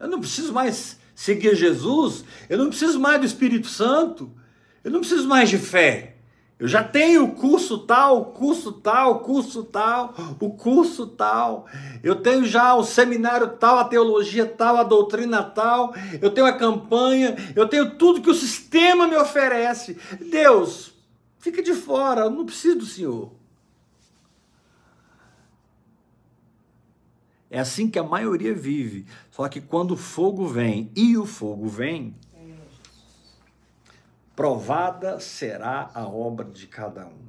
Eu 0.00 0.08
não 0.08 0.18
preciso 0.18 0.52
mais 0.52 0.98
seguir 1.22 1.54
Jesus, 1.54 2.24
eu 2.50 2.58
não 2.58 2.68
preciso 2.68 2.98
mais 2.98 3.20
do 3.20 3.26
Espírito 3.26 3.68
Santo, 3.68 4.28
eu 4.82 4.90
não 4.90 4.98
preciso 4.98 5.28
mais 5.28 5.48
de 5.48 5.56
fé, 5.56 6.16
Eu 6.58 6.68
já 6.68 6.82
tenho 6.84 7.24
o 7.24 7.32
curso 7.32 7.78
tal, 7.78 8.20
o 8.20 8.24
curso 8.26 8.70
tal, 8.70 9.12
o 9.12 9.18
curso 9.18 9.64
tal, 9.64 10.14
o 10.38 10.50
curso 10.50 11.08
tal. 11.08 11.66
Eu 12.04 12.16
tenho 12.16 12.44
já 12.44 12.72
o 12.76 12.84
seminário 12.84 13.48
tal, 13.58 13.78
a 13.78 13.84
teologia 13.84 14.46
tal, 14.46 14.76
a 14.76 14.84
doutrina 14.84 15.42
tal. 15.42 15.92
Eu 16.20 16.30
tenho 16.30 16.46
a 16.46 16.52
campanha, 16.52 17.34
eu 17.56 17.66
tenho 17.66 17.96
tudo 17.96 18.22
que 18.22 18.30
o 18.30 18.34
sistema 18.34 19.08
me 19.08 19.16
oferece. 19.16 19.98
Deus, 20.30 20.94
fica 21.40 21.60
de 21.60 21.74
fora, 21.74 22.22
eu 22.22 22.30
não 22.30 22.46
preciso 22.46 22.78
do 22.78 22.86
Senhor. 22.86 23.32
É 27.52 27.58
assim 27.58 27.90
que 27.90 27.98
a 27.98 28.02
maioria 28.02 28.54
vive. 28.54 29.04
Só 29.30 29.46
que 29.46 29.60
quando 29.60 29.90
o 29.90 29.96
fogo 29.96 30.48
vem, 30.48 30.90
e 30.96 31.18
o 31.18 31.26
fogo 31.26 31.68
vem, 31.68 32.16
provada 34.34 35.20
será 35.20 35.90
a 35.92 36.08
obra 36.08 36.46
de 36.46 36.66
cada 36.66 37.06
um. 37.06 37.26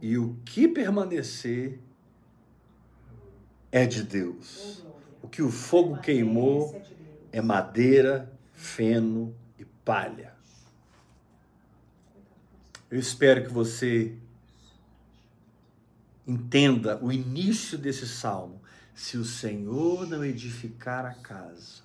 E 0.00 0.16
o 0.16 0.38
que 0.46 0.66
permanecer 0.66 1.78
é 3.70 3.84
de 3.84 4.02
Deus. 4.02 4.82
O 5.20 5.28
que 5.28 5.42
o 5.42 5.50
fogo 5.50 5.98
queimou 5.98 6.80
é 7.30 7.42
madeira, 7.42 8.32
feno 8.54 9.36
e 9.58 9.66
palha. 9.84 10.32
Eu 12.90 12.98
espero 12.98 13.44
que 13.44 13.52
você 13.52 14.16
entenda 16.26 16.98
o 17.02 17.12
início 17.12 17.76
desse 17.76 18.06
salmo. 18.06 18.60
Se 18.94 19.16
o 19.16 19.24
Senhor 19.24 20.06
não 20.06 20.24
edificar 20.24 21.04
a 21.04 21.14
casa, 21.14 21.82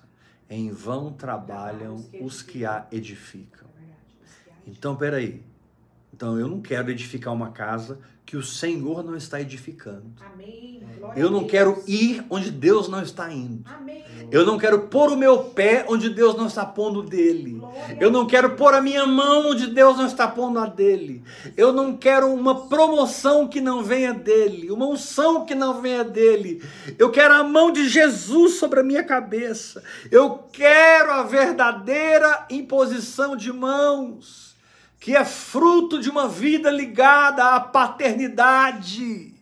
em 0.48 0.70
vão 0.70 1.12
trabalham 1.12 2.04
os 2.20 2.42
que 2.42 2.64
a 2.64 2.86
edificam. 2.90 3.68
Então, 4.66 4.96
peraí. 4.96 5.42
Então, 6.12 6.38
eu 6.38 6.48
não 6.48 6.60
quero 6.60 6.90
edificar 6.90 7.32
uma 7.32 7.50
casa 7.50 8.00
que 8.30 8.36
o 8.36 8.44
Senhor 8.44 9.02
não 9.02 9.16
está 9.16 9.40
edificando. 9.40 10.12
Amém. 10.32 10.84
Eu 11.16 11.32
não 11.32 11.48
quero 11.48 11.82
ir 11.84 12.24
onde 12.30 12.48
Deus 12.48 12.88
não 12.88 13.02
está 13.02 13.32
indo. 13.32 13.64
Amém. 13.68 14.04
Eu 14.30 14.46
não 14.46 14.56
quero 14.56 14.82
pôr 14.82 15.10
o 15.10 15.16
meu 15.16 15.38
pé 15.46 15.84
onde 15.88 16.08
Deus 16.08 16.36
não 16.36 16.46
está 16.46 16.64
pondo 16.64 17.02
dele. 17.02 17.60
Eu 17.98 18.08
não 18.08 18.28
quero 18.28 18.50
pôr 18.50 18.72
a 18.72 18.80
minha 18.80 19.04
mão 19.04 19.50
onde 19.50 19.66
Deus 19.66 19.98
não 19.98 20.06
está 20.06 20.28
pondo 20.28 20.60
a 20.60 20.66
dele. 20.66 21.24
Eu 21.56 21.72
não 21.72 21.96
quero 21.96 22.32
uma 22.32 22.68
promoção 22.68 23.48
que 23.48 23.60
não 23.60 23.82
venha 23.82 24.14
dele, 24.14 24.70
uma 24.70 24.86
unção 24.86 25.44
que 25.44 25.56
não 25.56 25.82
venha 25.82 26.04
dele. 26.04 26.62
Eu 26.96 27.10
quero 27.10 27.34
a 27.34 27.42
mão 27.42 27.72
de 27.72 27.88
Jesus 27.88 28.60
sobre 28.60 28.78
a 28.78 28.84
minha 28.84 29.02
cabeça. 29.02 29.82
Eu 30.08 30.38
quero 30.52 31.10
a 31.10 31.24
verdadeira 31.24 32.46
imposição 32.48 33.34
de 33.34 33.52
mãos, 33.52 34.49
que 35.00 35.16
é 35.16 35.24
fruto 35.24 35.98
de 35.98 36.10
uma 36.10 36.28
vida 36.28 36.70
ligada 36.70 37.54
à 37.54 37.58
paternidade. 37.58 39.34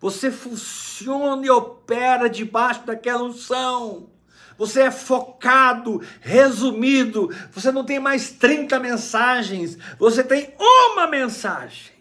Você 0.00 0.28
funciona 0.28 1.46
e 1.46 1.50
opera 1.50 2.28
debaixo 2.28 2.84
daquela 2.84 3.22
unção. 3.22 4.10
Você 4.58 4.82
é 4.82 4.90
focado, 4.90 6.02
resumido. 6.20 7.30
Você 7.52 7.70
não 7.70 7.84
tem 7.84 8.00
mais 8.00 8.32
30 8.32 8.78
mensagens. 8.80 9.78
Você 9.98 10.24
tem 10.24 10.52
uma 10.58 11.06
mensagem. 11.06 11.94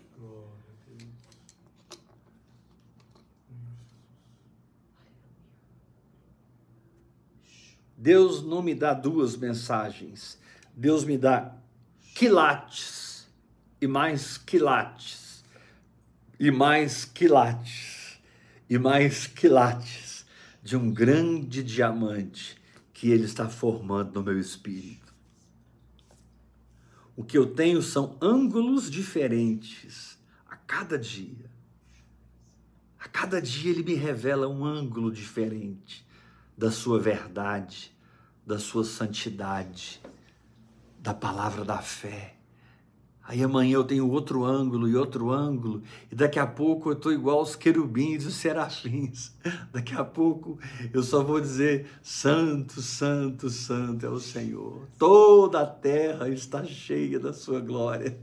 Deus 7.96 8.44
não 8.44 8.62
me 8.62 8.74
dá 8.74 8.94
duas 8.94 9.38
mensagens. 9.38 10.38
Deus 10.76 11.06
me 11.06 11.18
dá 11.18 11.63
quilates 12.14 13.28
e 13.82 13.88
mais 13.88 14.38
quilates 14.38 15.44
e 16.40 16.52
mais 16.52 17.06
quilates 17.06 18.20
e 18.70 18.78
mais 18.78 19.26
quilates 19.26 20.24
de 20.62 20.78
um 20.78 20.94
grande 20.94 21.64
diamante 21.64 22.56
que 22.94 23.10
ele 23.10 23.26
está 23.26 23.50
formando 23.50 24.14
no 24.14 24.24
meu 24.24 24.40
espírito. 24.40 25.14
O 27.16 27.24
que 27.24 27.38
eu 27.38 27.48
tenho 27.48 27.82
são 27.82 28.16
ângulos 28.22 28.90
diferentes 28.90 30.18
a 30.48 30.56
cada 30.56 30.98
dia. 30.98 31.52
A 33.00 33.08
cada 33.08 33.42
dia 33.42 33.72
ele 33.72 33.84
me 33.84 33.96
revela 33.96 34.48
um 34.48 34.64
ângulo 34.64 35.12
diferente 35.12 36.06
da 36.56 36.72
sua 36.72 37.00
verdade, 37.00 37.92
da 38.46 38.60
sua 38.60 38.84
santidade, 38.84 40.00
da 41.04 41.14
palavra 41.14 41.66
da 41.66 41.80
fé. 41.80 42.38
Aí 43.26 43.44
amanhã 43.44 43.76
eu 43.76 43.84
tenho 43.84 44.10
outro 44.10 44.46
ângulo 44.46 44.88
e 44.88 44.96
outro 44.96 45.32
ângulo, 45.32 45.84
e 46.10 46.16
daqui 46.16 46.40
a 46.40 46.48
pouco 46.48 46.90
eu 46.90 46.94
estou 46.94 47.12
igual 47.12 47.42
os 47.42 47.58
querubins 47.58 48.24
e 48.24 48.28
os 48.28 48.36
serafins. 48.36 49.34
Daqui 49.72 49.96
a 49.96 50.04
pouco 50.04 50.60
eu 50.94 51.04
só 51.04 51.24
vou 51.24 51.40
dizer: 51.40 51.88
Santo, 52.02 52.82
Santo, 52.82 53.50
Santo 53.50 54.06
é 54.06 54.10
o 54.10 54.20
Senhor. 54.20 54.88
Toda 54.98 55.62
a 55.62 55.66
terra 55.66 56.28
está 56.30 56.66
cheia 56.66 57.20
da 57.20 57.32
sua 57.32 57.62
glória. 57.62 58.18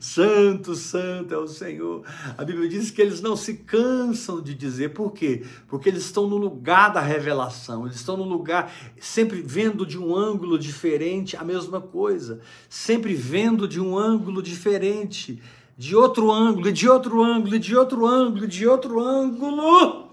Santo, 0.00 0.74
santo 0.74 1.32
é 1.32 1.38
o 1.38 1.46
Senhor. 1.46 2.02
A 2.36 2.44
Bíblia 2.44 2.68
diz 2.68 2.90
que 2.90 3.00
eles 3.00 3.20
não 3.20 3.36
se 3.36 3.54
cansam 3.54 4.40
de 4.40 4.54
dizer, 4.54 4.92
por 4.92 5.12
quê? 5.12 5.44
Porque 5.68 5.88
eles 5.88 6.04
estão 6.04 6.26
no 6.28 6.36
lugar 6.36 6.92
da 6.92 7.00
revelação, 7.00 7.86
eles 7.86 7.96
estão 7.96 8.16
no 8.16 8.24
lugar, 8.24 8.72
sempre 9.00 9.40
vendo 9.40 9.86
de 9.86 9.98
um 9.98 10.16
ângulo 10.16 10.58
diferente 10.58 11.36
a 11.36 11.44
mesma 11.44 11.80
coisa, 11.80 12.40
sempre 12.68 13.14
vendo 13.14 13.68
de 13.68 13.80
um 13.80 13.96
ângulo 13.96 14.42
diferente, 14.42 15.40
de 15.76 15.94
outro 15.94 16.30
ângulo, 16.30 16.72
de 16.72 16.88
outro 16.88 17.22
ângulo, 17.22 17.58
de 17.58 17.76
outro 17.76 18.06
ângulo, 18.06 18.48
de 18.48 18.66
outro 18.66 19.00
ângulo. 19.00 20.10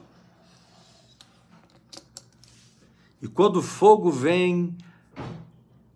E 3.22 3.28
quando 3.28 3.58
o 3.58 3.62
fogo 3.62 4.12
vem, 4.12 4.78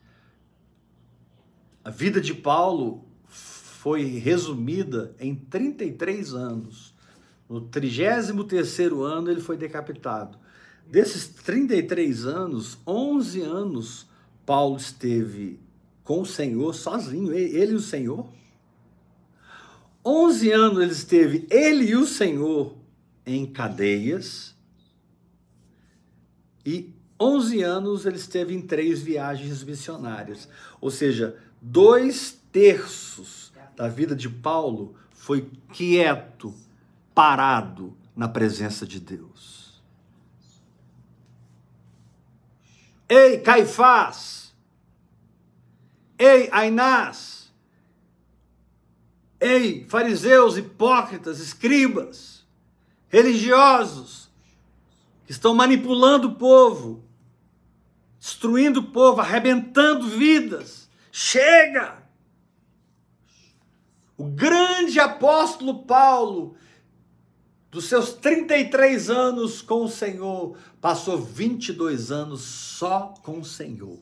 A 1.83 1.91
vida 1.91 2.20
de 2.20 2.35
Paulo 2.35 3.07
foi 3.26 4.18
resumida 4.18 5.14
em 5.18 5.35
33 5.35 6.35
anos. 6.35 6.88
No 7.49 7.62
33º 7.62 9.03
ano 9.03 9.30
ele 9.30 9.40
foi 9.40 9.57
decapitado. 9.57 10.38
Desses 10.86 11.28
33 11.28 12.26
anos, 12.26 12.78
11 12.86 13.40
anos 13.42 14.07
Paulo 14.44 14.76
esteve 14.76 15.61
com 16.03 16.22
o 16.22 16.26
Senhor 16.26 16.74
sozinho, 16.74 17.34
ele 17.34 17.72
e 17.72 17.74
o 17.74 17.80
Senhor. 17.80 18.26
11 20.05 20.51
anos 20.53 20.82
ele 20.82 20.92
esteve, 20.92 21.46
ele 21.51 21.84
e 21.84 21.96
o 21.96 22.07
Senhor, 22.07 22.74
em 23.26 23.44
cadeias. 23.44 24.55
E 26.64 26.94
11 27.20 27.62
anos 27.62 28.07
ele 28.07 28.16
esteve 28.16 28.55
em 28.55 28.62
três 28.62 29.03
viagens 29.03 29.62
missionárias. 29.62 30.49
Ou 30.80 30.90
seja, 30.90 31.36
dois 31.61 32.40
terços 32.51 33.53
da 33.76 33.88
vida 33.88 34.16
de 34.16 34.28
Paulo 34.28 34.94
foi 35.12 35.51
quieto, 35.72 36.55
parado 37.18 37.98
na 38.14 38.28
presença 38.28 38.86
de 38.86 39.00
Deus. 39.00 39.82
Ei, 43.08 43.40
Caifás! 43.40 44.54
Ei, 46.16 46.48
Ainás! 46.52 47.52
Ei, 49.40 49.84
fariseus, 49.88 50.56
hipócritas, 50.56 51.40
escribas, 51.40 52.46
religiosos, 53.08 54.30
que 55.26 55.32
estão 55.32 55.52
manipulando 55.56 56.28
o 56.28 56.34
povo, 56.36 57.02
destruindo 58.20 58.78
o 58.78 58.92
povo, 58.92 59.20
arrebentando 59.20 60.06
vidas. 60.06 60.88
Chega! 61.10 62.00
O 64.16 64.26
grande 64.26 65.00
apóstolo 65.00 65.82
Paulo, 65.82 66.56
dos 67.70 67.84
seus 67.84 68.12
33 68.14 69.10
anos 69.10 69.60
com 69.60 69.84
o 69.84 69.88
Senhor, 69.88 70.56
passou 70.80 71.20
22 71.20 72.10
anos 72.10 72.40
só 72.40 73.14
com 73.22 73.40
o 73.40 73.44
Senhor. 73.44 73.98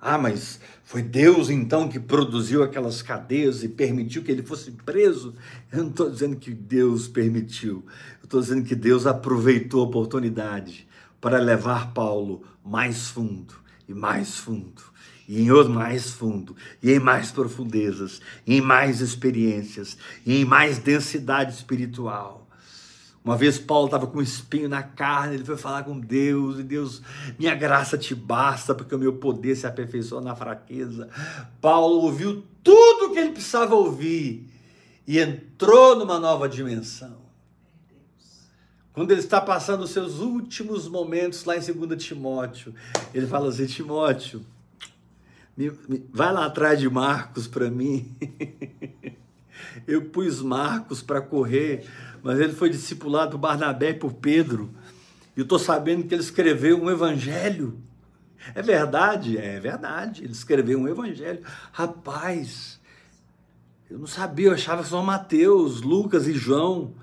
Ah, 0.00 0.18
mas 0.18 0.58
foi 0.82 1.00
Deus 1.00 1.48
então 1.48 1.88
que 1.88 2.00
produziu 2.00 2.64
aquelas 2.64 3.02
cadeias 3.02 3.62
e 3.62 3.68
permitiu 3.68 4.24
que 4.24 4.32
ele 4.32 4.42
fosse 4.42 4.72
preso? 4.72 5.34
Eu 5.70 5.84
não 5.84 5.90
estou 5.90 6.10
dizendo 6.10 6.36
que 6.36 6.52
Deus 6.52 7.06
permitiu, 7.06 7.84
eu 8.20 8.24
estou 8.24 8.40
dizendo 8.40 8.64
que 8.64 8.74
Deus 8.74 9.06
aproveitou 9.06 9.80
a 9.80 9.86
oportunidade 9.86 10.88
para 11.20 11.38
levar 11.38 11.94
Paulo 11.94 12.42
mais 12.64 13.06
fundo 13.06 13.54
e 13.88 13.94
mais 13.94 14.36
fundo 14.36 14.91
e 15.28 15.42
em 15.42 15.68
mais 15.68 16.10
fundo, 16.10 16.56
e 16.82 16.92
em 16.92 16.98
mais 16.98 17.30
profundezas, 17.30 18.20
e 18.46 18.56
em 18.56 18.60
mais 18.60 19.00
experiências, 19.00 19.96
e 20.26 20.40
em 20.40 20.44
mais 20.44 20.78
densidade 20.78 21.52
espiritual. 21.52 22.42
Uma 23.24 23.36
vez 23.36 23.56
Paulo 23.56 23.86
estava 23.86 24.06
com 24.06 24.18
um 24.18 24.22
espinho 24.22 24.68
na 24.68 24.82
carne, 24.82 25.34
ele 25.34 25.44
foi 25.44 25.56
falar 25.56 25.84
com 25.84 25.98
Deus, 25.98 26.58
e 26.58 26.64
Deus, 26.64 27.00
minha 27.38 27.54
graça 27.54 27.96
te 27.96 28.14
basta, 28.16 28.74
porque 28.74 28.94
o 28.94 28.98
meu 28.98 29.12
poder 29.12 29.54
se 29.54 29.66
aperfeiçoa 29.66 30.20
na 30.20 30.34
fraqueza. 30.34 31.08
Paulo 31.60 32.02
ouviu 32.02 32.44
tudo 32.64 33.06
o 33.06 33.12
que 33.12 33.20
ele 33.20 33.30
precisava 33.30 33.76
ouvir 33.76 34.48
e 35.06 35.20
entrou 35.20 35.96
numa 35.96 36.18
nova 36.18 36.48
dimensão. 36.48 37.22
Quando 38.92 39.10
ele 39.12 39.20
está 39.20 39.40
passando 39.40 39.84
os 39.84 39.90
seus 39.90 40.18
últimos 40.18 40.86
momentos 40.86 41.44
lá 41.44 41.56
em 41.56 41.60
2 41.60 42.02
Timóteo, 42.02 42.74
ele 43.14 43.26
fala 43.26 43.48
assim: 43.48 43.66
Timóteo, 43.66 44.44
me, 45.56 45.70
me, 45.88 46.06
vai 46.12 46.32
lá 46.32 46.46
atrás 46.46 46.78
de 46.78 46.88
Marcos 46.88 47.46
para 47.46 47.70
mim. 47.70 48.16
Eu 49.86 50.06
pus 50.06 50.42
Marcos 50.42 51.02
para 51.02 51.20
correr, 51.20 51.86
mas 52.22 52.38
ele 52.38 52.52
foi 52.52 52.68
discipulado 52.68 53.38
Barnabé 53.38 53.92
por 53.92 54.12
Pedro. 54.12 54.70
E 55.36 55.40
eu 55.40 55.44
estou 55.44 55.58
sabendo 55.58 56.04
que 56.04 56.14
ele 56.14 56.22
escreveu 56.22 56.82
um 56.82 56.90
evangelho. 56.90 57.78
É 58.54 58.60
verdade? 58.60 59.38
É 59.38 59.58
verdade. 59.60 60.24
Ele 60.24 60.32
escreveu 60.32 60.78
um 60.78 60.88
evangelho. 60.88 61.40
Rapaz, 61.72 62.80
eu 63.88 63.98
não 63.98 64.06
sabia, 64.06 64.48
eu 64.48 64.52
achava 64.52 64.84
só 64.84 65.02
Mateus, 65.02 65.80
Lucas 65.80 66.26
e 66.26 66.32
João 66.32 66.94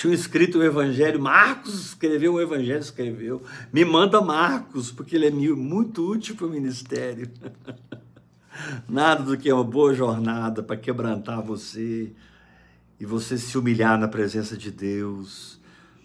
tinham 0.00 0.14
escrito 0.14 0.58
o 0.58 0.64
evangelho, 0.64 1.20
Marcos 1.20 1.88
escreveu 1.88 2.32
o 2.32 2.40
evangelho, 2.40 2.80
escreveu. 2.80 3.42
Me 3.70 3.84
manda 3.84 4.18
Marcos, 4.22 4.90
porque 4.90 5.14
ele 5.14 5.26
é 5.26 5.30
muito 5.30 6.10
útil 6.10 6.34
para 6.36 6.46
o 6.46 6.50
ministério. 6.50 7.30
Nada 8.88 9.22
do 9.22 9.36
que 9.36 9.50
é 9.50 9.52
uma 9.52 9.62
boa 9.62 9.94
jornada 9.94 10.62
para 10.62 10.78
quebrantar 10.78 11.42
você 11.42 12.14
e 12.98 13.04
você 13.04 13.36
se 13.36 13.58
humilhar 13.58 13.98
na 13.98 14.08
presença 14.08 14.56
de 14.56 14.70
Deus, 14.70 15.60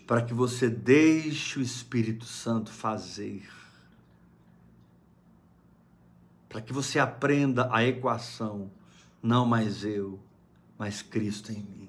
para 0.06 0.22
que 0.22 0.34
você 0.34 0.70
deixe 0.70 1.58
o 1.58 1.62
Espírito 1.62 2.26
Santo 2.26 2.72
fazer. 2.72 3.48
Para 6.50 6.60
que 6.60 6.74
você 6.74 7.00
aprenda 7.00 7.70
a 7.72 7.82
equação, 7.86 8.70
não 9.24 9.46
mais 9.46 9.86
eu, 9.86 10.20
mas 10.78 11.02
Cristo 11.02 11.54
em 11.54 11.64
mim 11.64 11.85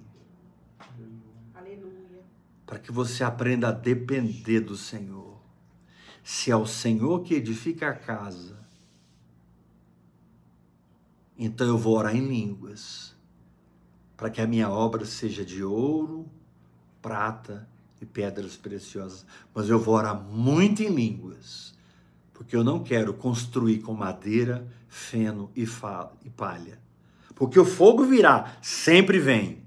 para 2.67 2.81
que 2.81 2.91
você 2.91 3.23
aprenda 3.23 3.69
a 3.69 3.73
depender 3.73 4.61
do 4.61 4.77
Senhor. 4.77 5.41
Se 6.25 6.51
é 6.51 6.57
o 6.57 6.67
Senhor 6.67 7.23
que 7.23 7.35
edifica 7.35 7.89
a 7.89 7.95
casa, 7.95 8.59
então 11.39 11.67
eu 11.67 11.79
vou 11.79 11.97
orar 11.97 12.17
em 12.17 12.27
línguas, 12.27 13.14
para 14.17 14.29
que 14.29 14.41
a 14.41 14.47
minha 14.47 14.69
obra 14.69 15.05
seja 15.05 15.45
de 15.45 15.62
ouro, 15.62 16.29
prata 17.01 17.69
e 18.01 18.07
pedras 18.07 18.57
preciosas. 18.57 19.25
Mas 19.55 19.69
eu 19.69 19.79
vou 19.79 19.95
orar 19.95 20.21
muito 20.21 20.83
em 20.83 20.89
línguas, 20.89 21.73
porque 22.35 22.57
eu 22.57 22.64
não 22.64 22.83
quero 22.83 23.14
construir 23.14 23.79
com 23.79 23.95
madeira, 23.95 24.67
feno 24.89 25.53
e, 25.55 25.64
palha. 26.31 26.81
Porque 27.35 27.61
o 27.61 27.64
fogo 27.64 28.05
virá, 28.05 28.57
sempre 28.62 29.21
vem 29.21 29.66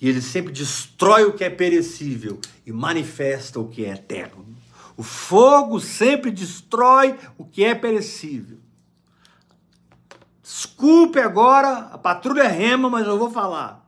e 0.00 0.08
ele 0.08 0.22
sempre 0.22 0.52
destrói 0.52 1.24
o 1.24 1.34
que 1.34 1.44
é 1.44 1.50
perecível 1.50 2.40
e 2.64 2.72
manifesta 2.72 3.60
o 3.60 3.68
que 3.68 3.84
é 3.84 3.90
eterno. 3.90 4.46
O 4.96 5.02
fogo 5.02 5.78
sempre 5.78 6.30
destrói 6.30 7.18
o 7.36 7.44
que 7.44 7.64
é 7.64 7.74
perecível. 7.74 8.58
Desculpe 10.42 11.20
agora, 11.20 11.90
a 11.92 11.98
patrulha 11.98 12.48
rema, 12.48 12.88
mas 12.88 13.06
eu 13.06 13.18
vou 13.18 13.30
falar. 13.30 13.86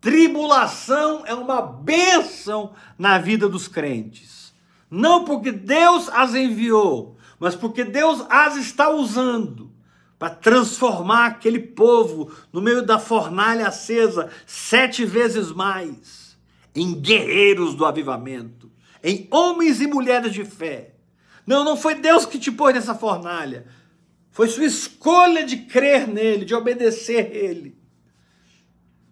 Tribulação 0.00 1.24
é 1.26 1.34
uma 1.34 1.60
bênção 1.60 2.72
na 2.96 3.18
vida 3.18 3.48
dos 3.48 3.68
crentes. 3.68 4.54
Não 4.90 5.24
porque 5.24 5.50
Deus 5.50 6.08
as 6.10 6.34
enviou, 6.34 7.16
mas 7.40 7.56
porque 7.56 7.84
Deus 7.84 8.24
as 8.28 8.56
está 8.56 8.88
usando 8.90 9.71
para 10.22 10.30
transformar 10.30 11.26
aquele 11.26 11.58
povo 11.58 12.32
no 12.52 12.62
meio 12.62 12.80
da 12.80 12.96
fornalha 12.96 13.66
acesa 13.66 14.30
sete 14.46 15.04
vezes 15.04 15.50
mais 15.50 16.38
em 16.72 16.94
guerreiros 16.94 17.74
do 17.74 17.84
avivamento, 17.84 18.70
em 19.02 19.26
homens 19.32 19.80
e 19.80 19.88
mulheres 19.88 20.32
de 20.32 20.44
fé. 20.44 20.94
Não, 21.44 21.64
não 21.64 21.76
foi 21.76 21.96
Deus 21.96 22.24
que 22.24 22.38
te 22.38 22.52
pôs 22.52 22.72
nessa 22.72 22.94
fornalha. 22.94 23.66
Foi 24.30 24.46
sua 24.46 24.64
escolha 24.64 25.44
de 25.44 25.56
crer 25.56 26.06
nele, 26.06 26.44
de 26.44 26.54
obedecer 26.54 27.34
ele. 27.34 27.76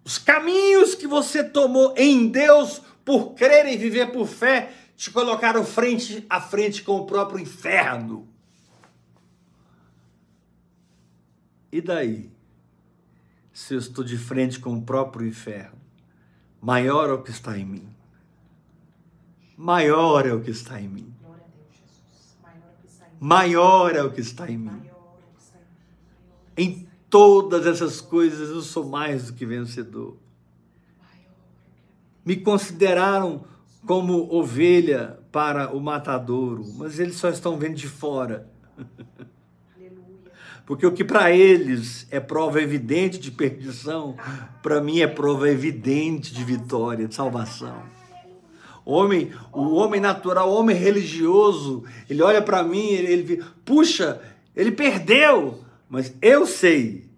Os 0.04 0.16
caminhos 0.16 0.94
que 0.94 1.08
você 1.08 1.42
tomou 1.42 1.92
em 1.96 2.28
Deus 2.28 2.82
por 3.04 3.34
crer 3.34 3.66
e 3.66 3.76
viver 3.76 4.12
por 4.12 4.28
fé 4.28 4.70
te 4.96 5.10
colocaram 5.10 5.64
frente 5.64 6.24
a 6.30 6.40
frente 6.40 6.84
com 6.84 6.98
o 6.98 7.04
próprio 7.06 7.40
inferno. 7.40 8.29
E 11.72 11.80
daí? 11.80 12.30
Se 13.52 13.74
eu 13.74 13.78
estou 13.78 14.04
de 14.04 14.16
frente 14.16 14.58
com 14.58 14.74
o 14.74 14.82
próprio 14.82 15.26
inferno, 15.26 15.78
maior 16.60 17.08
é 17.10 17.12
o 17.12 17.22
que 17.22 17.30
está 17.30 17.58
em 17.58 17.64
mim. 17.64 17.88
Maior 19.56 20.26
é 20.26 20.32
o 20.32 20.40
que 20.40 20.50
está 20.50 20.80
em 20.80 20.88
mim. 20.88 21.14
Maior 23.20 23.94
é 23.94 24.02
o 24.02 24.10
que 24.10 24.20
está 24.20 24.50
em 24.50 24.56
mim. 24.56 24.82
Em 26.56 26.88
todas 27.10 27.66
essas 27.66 28.00
coisas 28.00 28.48
eu 28.48 28.62
sou 28.62 28.86
mais 28.86 29.26
do 29.26 29.34
que 29.34 29.44
vencedor. 29.44 30.16
Me 32.24 32.36
consideraram 32.36 33.44
como 33.86 34.32
ovelha 34.34 35.18
para 35.30 35.74
o 35.74 35.80
matadouro, 35.80 36.64
mas 36.76 36.98
eles 36.98 37.16
só 37.16 37.28
estão 37.28 37.58
vendo 37.58 37.74
de 37.74 37.88
fora. 37.88 38.50
Porque 40.70 40.86
o 40.86 40.92
que 40.92 41.02
para 41.02 41.32
eles 41.32 42.06
é 42.12 42.20
prova 42.20 42.62
evidente 42.62 43.18
de 43.18 43.32
perdição, 43.32 44.14
para 44.62 44.80
mim 44.80 45.00
é 45.00 45.06
prova 45.08 45.50
evidente 45.50 46.32
de 46.32 46.44
vitória, 46.44 47.08
de 47.08 47.14
salvação. 47.16 47.82
O 48.84 48.92
homem, 48.92 49.32
o 49.52 49.74
homem 49.74 50.00
natural, 50.00 50.48
o 50.48 50.54
homem 50.54 50.76
religioso, 50.76 51.82
ele 52.08 52.22
olha 52.22 52.40
para 52.40 52.62
mim, 52.62 52.86
ele, 52.86 53.12
ele 53.12 53.44
puxa, 53.64 54.22
ele 54.54 54.70
perdeu, 54.70 55.64
mas 55.88 56.14
eu 56.22 56.46
sei. 56.46 57.10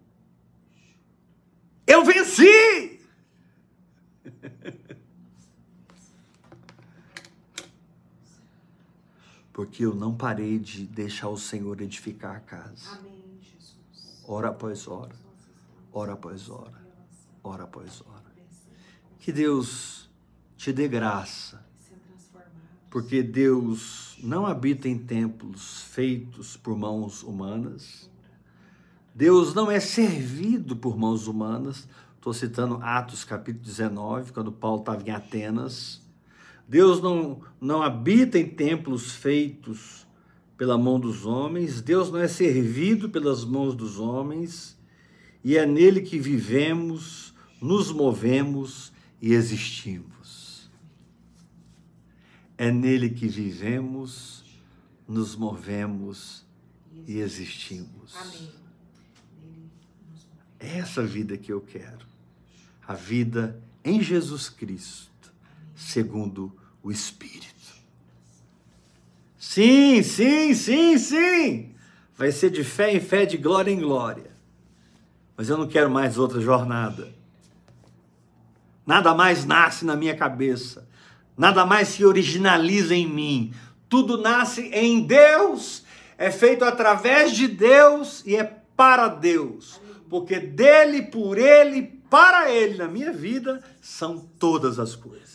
Eu 1.87 2.07
venci! 2.07 2.99
Porque 9.53 9.85
eu 9.85 9.95
não 9.95 10.15
parei 10.15 10.59
de 10.59 10.87
deixar 10.87 11.29
o 11.29 11.37
Senhor 11.37 11.83
edificar 11.83 12.37
a 12.37 12.41
casa. 12.41 12.99
Amém. 12.99 13.12
Hora 14.33 14.49
após 14.49 14.89
hora, 14.89 15.15
hora 15.93 16.15
após 16.15 16.49
hora, 16.49 16.83
hora 17.45 17.65
após 17.65 18.01
hora. 18.01 18.33
Que 19.19 19.31
Deus 19.31 20.09
te 20.57 20.73
dê 20.73 20.89
graça, 20.89 21.63
porque 22.89 23.23
Deus 23.23 24.17
não 24.23 24.47
habita 24.47 24.89
em 24.89 24.97
templos 24.97 25.83
feitos 25.83 26.57
por 26.57 26.75
mãos 26.79 27.23
humanas. 27.23 28.11
Deus 29.15 29.53
não 29.53 29.71
é 29.71 29.79
servido 29.79 30.77
por 30.77 30.97
mãos 30.97 31.27
humanas. 31.27 31.87
Estou 32.15 32.33
citando 32.33 32.79
Atos 32.83 33.25
capítulo 33.25 33.63
19, 33.63 34.33
quando 34.33 34.51
Paulo 34.51 34.81
estava 34.81 35.07
em 35.07 35.11
Atenas. 35.11 36.01
Deus 36.67 37.03
não, 37.03 37.43
não 37.61 37.83
habita 37.83 38.39
em 38.39 38.49
templos 38.49 39.13
feitos 39.13 40.07
pela 40.63 40.79
mão 40.79 41.01
dos 41.01 41.27
homens. 41.27 41.81
Deus 41.81 42.09
não 42.09 42.21
é 42.21 42.29
servido 42.29 43.11
pelas 43.11 43.45
mãos 43.45 43.75
dos 43.75 43.99
homens. 43.99 44.79
E 45.43 45.57
é 45.57 45.67
nele 45.67 46.03
que 46.03 46.21
vivemos, 46.21 47.35
nos 47.61 47.91
movemos 47.91 48.93
e 49.21 49.33
existimos. 49.33 50.71
É 52.57 52.71
nele 52.71 53.11
que 53.11 53.27
vivemos, 53.27 54.45
nos 55.09 55.35
movemos 55.35 56.47
e 57.09 57.19
existimos. 57.19 58.15
É 60.61 60.79
essa 60.79 61.05
vida 61.05 61.37
que 61.37 61.53
eu 61.53 61.61
quero. 61.61 62.07
A 62.87 62.95
vida 62.95 63.61
em 63.83 64.01
Jesus 64.01 64.49
Cristo, 64.49 65.35
segundo 65.75 66.57
o 66.85 66.93
Espírito. 66.93 67.52
Sim, 69.53 70.03
sim, 70.03 70.55
sim, 70.55 70.97
sim. 70.97 71.75
Vai 72.17 72.33
ser 72.33 72.49
de 72.49 72.65
fé 72.65 72.91
em 72.97 73.01
fé, 73.01 73.27
de 73.27 73.37
glória 73.37 73.71
em 73.71 73.79
glória. 73.79 74.31
Mas 75.37 75.51
eu 75.51 75.59
não 75.59 75.69
quero 75.69 75.91
mais 75.91 76.17
outra 76.17 76.41
jornada. 76.41 77.13
Nada 78.87 79.15
mais 79.15 79.45
nasce 79.45 79.85
na 79.85 79.95
minha 79.95 80.17
cabeça. 80.17 80.89
Nada 81.37 81.67
mais 81.67 81.89
se 81.89 82.03
originaliza 82.03 82.95
em 82.95 83.07
mim. 83.07 83.53
Tudo 83.91 84.17
nasce 84.17 84.71
em 84.73 85.03
Deus, 85.03 85.85
é 86.17 86.31
feito 86.31 86.65
através 86.65 87.37
de 87.37 87.47
Deus 87.47 88.25
e 88.25 88.35
é 88.35 88.45
para 88.75 89.07
Deus. 89.09 89.79
Porque 90.09 90.41
dele, 90.41 91.03
por 91.03 91.37
ele, 91.37 91.83
para 92.09 92.51
ele, 92.51 92.79
na 92.79 92.89
minha 92.89 93.13
vida, 93.13 93.63
são 93.83 94.19
todas 94.19 94.79
as 94.79 94.97
coisas. 94.97 95.32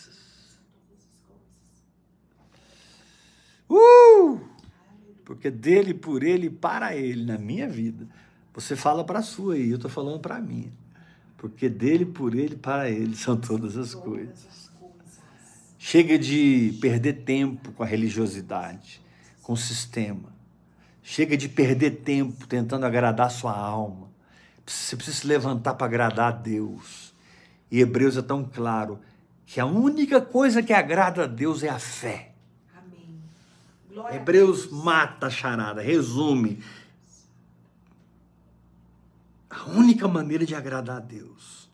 Uh! 3.78 4.40
Porque 5.24 5.50
dele, 5.50 5.94
por 5.94 6.22
ele, 6.22 6.48
para 6.50 6.96
ele, 6.96 7.24
na 7.24 7.38
minha 7.38 7.68
vida. 7.68 8.06
Você 8.54 8.74
fala 8.74 9.04
para 9.04 9.20
a 9.20 9.22
sua 9.22 9.54
aí, 9.54 9.70
eu 9.70 9.76
estou 9.76 9.90
falando 9.90 10.18
para 10.18 10.36
a 10.36 10.40
minha. 10.40 10.72
Porque 11.36 11.68
dele, 11.68 12.04
por 12.04 12.34
ele, 12.34 12.56
para 12.56 12.90
ele, 12.90 13.14
são 13.14 13.36
todas 13.36 13.76
as 13.76 13.94
coisas. 13.94 14.40
Todas 14.40 14.58
as 14.58 14.68
coisas. 14.70 15.20
Chega 15.78 16.18
de 16.18 16.76
perder 16.80 17.24
tempo 17.24 17.70
com 17.72 17.82
a 17.82 17.86
religiosidade, 17.86 19.00
com 19.42 19.52
o 19.52 19.56
sistema. 19.56 20.32
Chega 21.02 21.36
de 21.36 21.48
perder 21.48 22.02
tempo 22.02 22.46
tentando 22.46 22.84
agradar 22.84 23.30
sua 23.30 23.56
alma. 23.56 24.08
Você 24.66 24.96
precisa 24.96 25.18
se 25.18 25.26
levantar 25.26 25.74
para 25.74 25.86
agradar 25.86 26.28
a 26.28 26.36
Deus. 26.36 27.14
E 27.70 27.80
Hebreus 27.80 28.16
é 28.16 28.22
tão 28.22 28.44
claro 28.44 28.98
que 29.46 29.60
a 29.60 29.66
única 29.66 30.20
coisa 30.20 30.62
que 30.62 30.72
agrada 30.72 31.24
a 31.24 31.26
Deus 31.26 31.62
é 31.62 31.68
a 31.68 31.78
fé. 31.78 32.32
Glória 33.98 34.16
Hebreus 34.16 34.70
mata 34.70 35.26
a 35.26 35.30
charada, 35.30 35.82
resume. 35.82 36.62
A 39.50 39.64
única 39.70 40.06
maneira 40.06 40.46
de 40.46 40.54
agradar 40.54 40.98
a 40.98 41.00
Deus 41.00 41.68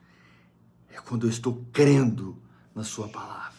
é 0.90 0.96
quando 1.02 1.26
eu 1.26 1.30
estou 1.30 1.62
crendo 1.70 2.40
na 2.74 2.82
Sua 2.82 3.08
palavra. 3.08 3.52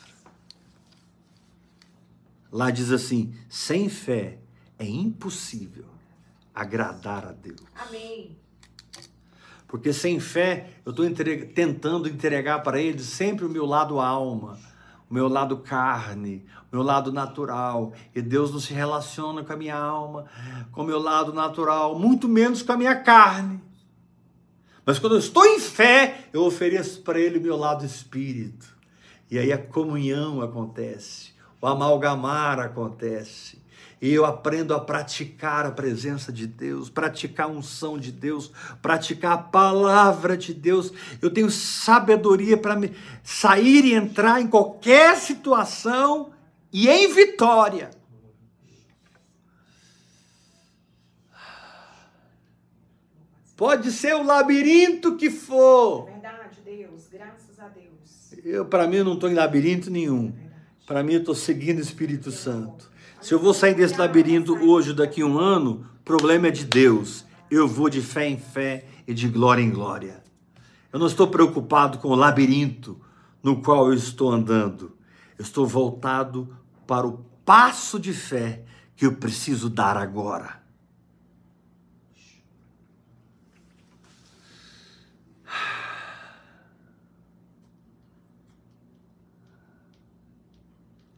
Lá 2.51 2.71
diz 2.71 2.89
assim: 2.89 3.35
sem 3.47 3.87
fé 3.87 4.39
é 4.79 4.85
impossível 4.87 5.85
agradar 6.51 7.23
a 7.23 7.33
Deus. 7.33 7.61
Amém. 7.75 8.35
Porque 9.67 9.93
sem 9.93 10.19
fé 10.19 10.71
eu 10.83 10.89
estou 10.89 11.05
tentando 11.53 12.09
entregar 12.09 12.63
para 12.63 12.81
Ele 12.81 13.03
sempre 13.03 13.45
o 13.45 13.49
meu 13.49 13.67
lado 13.67 13.99
alma, 13.99 14.57
o 15.09 15.13
meu 15.13 15.27
lado 15.27 15.57
carne, 15.57 16.45
o 16.71 16.75
meu 16.75 16.83
lado 16.83 17.11
natural. 17.11 17.93
E 18.13 18.21
Deus 18.21 18.51
não 18.51 18.59
se 18.59 18.73
relaciona 18.73 19.43
com 19.43 19.53
a 19.53 19.57
minha 19.57 19.77
alma, 19.77 20.25
com 20.71 20.81
o 20.81 20.85
meu 20.85 20.99
lado 20.99 21.33
natural, 21.33 21.97
muito 21.97 22.27
menos 22.27 22.61
com 22.61 22.71
a 22.71 22.77
minha 22.77 22.95
carne. 22.95 23.61
Mas 24.85 24.99
quando 24.99 25.13
eu 25.13 25.19
estou 25.19 25.45
em 25.45 25.59
fé, 25.59 26.27
eu 26.31 26.43
ofereço 26.43 27.01
para 27.01 27.19
Ele 27.19 27.39
o 27.39 27.41
meu 27.41 27.57
lado 27.57 27.85
espírito. 27.85 28.75
E 29.29 29.39
aí 29.39 29.51
a 29.51 29.57
comunhão 29.57 30.41
acontece, 30.41 31.33
o 31.59 31.65
amalgamar 31.65 32.59
acontece. 32.59 33.64
E 34.01 34.13
eu 34.13 34.25
aprendo 34.25 34.73
a 34.73 34.79
praticar 34.79 35.65
a 35.65 35.71
presença 35.71 36.31
de 36.31 36.45
Deus, 36.45 36.89
praticar 36.89 37.47
a 37.47 37.49
unção 37.49 37.97
de 37.97 38.11
Deus, 38.11 38.51
praticar 38.81 39.33
a 39.33 39.37
palavra 39.37 40.37
de 40.37 40.53
Deus. 40.53 40.91
Eu 41.21 41.29
tenho 41.29 41.49
sabedoria 41.49 42.57
para 42.57 42.75
me 42.75 42.91
sair 43.23 43.85
e 43.85 43.93
entrar 43.93 44.41
em 44.41 44.47
qualquer 44.47 45.15
situação 45.17 46.31
e 46.71 46.89
em 46.89 47.13
vitória. 47.13 47.89
Pode 53.55 53.89
ser 53.91 54.13
o 54.15 54.23
labirinto 54.23 55.15
que 55.15 55.29
for. 55.29 56.05
Verdade, 56.05 56.59
Deus. 56.65 57.07
Graças 57.09 57.57
a 57.57 57.69
Deus. 57.69 58.33
Eu, 58.43 58.65
para 58.65 58.85
mim, 58.85 58.97
eu 58.97 59.05
não 59.05 59.13
estou 59.13 59.29
em 59.29 59.33
labirinto 59.33 59.89
nenhum. 59.89 60.33
Para 60.85 61.01
mim, 61.01 61.13
eu 61.13 61.19
estou 61.19 61.33
seguindo 61.33 61.77
o 61.77 61.81
Espírito 61.81 62.31
Santo. 62.31 62.91
Se 63.25 63.33
eu 63.33 63.39
vou 63.39 63.55
sair 63.55 63.73
desse 63.73 63.97
labirinto 63.97 64.53
hoje, 64.53 64.93
daqui 64.93 65.23
a 65.23 65.25
um 65.25 65.39
ano, 65.39 65.89
o 65.99 66.03
problema 66.03 66.49
é 66.49 66.51
de 66.51 66.63
Deus. 66.63 67.25
Eu 67.49 67.67
vou 67.67 67.89
de 67.89 67.99
fé 67.99 68.29
em 68.29 68.37
fé 68.37 68.85
e 69.07 69.15
de 69.15 69.27
glória 69.27 69.63
em 69.63 69.71
glória. 69.71 70.23
Eu 70.93 70.99
não 70.99 71.07
estou 71.07 71.27
preocupado 71.27 71.97
com 71.97 72.09
o 72.09 72.15
labirinto 72.15 73.01
no 73.41 73.63
qual 73.63 73.87
eu 73.87 73.95
estou 73.95 74.31
andando. 74.31 74.95
Eu 75.39 75.43
estou 75.43 75.65
voltado 75.65 76.55
para 76.85 77.07
o 77.07 77.25
passo 77.43 77.99
de 77.99 78.13
fé 78.13 78.63
que 78.95 79.07
eu 79.07 79.15
preciso 79.15 79.71
dar 79.71 79.97
agora. 79.97 80.61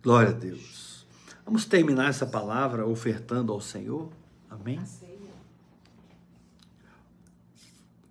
Glória 0.01 0.29
a 0.29 0.31
Deus. 0.31 0.76
Vamos 1.47 1.63
terminar 1.63 2.09
essa 2.09 2.25
palavra 2.25 2.85
ofertando 2.85 3.53
ao 3.53 3.61
Senhor. 3.61 4.11
Amém? 4.49 4.83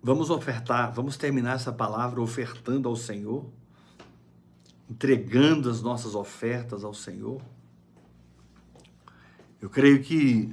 Vamos 0.01 0.31
ofertar, 0.31 0.91
vamos 0.91 1.17
terminar 1.17 1.53
essa 1.55 1.71
palavra 1.71 2.19
ofertando 2.19 2.89
ao 2.89 2.95
Senhor, 2.95 3.47
entregando 4.89 5.69
as 5.69 5.83
nossas 5.83 6.15
ofertas 6.15 6.83
ao 6.83 6.95
Senhor. 6.95 7.39
Eu 9.61 9.69
creio 9.69 10.01
que 10.01 10.51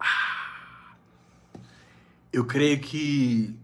Ah! 0.00 0.96
eu 2.32 2.44
creio 2.44 2.80
que 2.80 3.56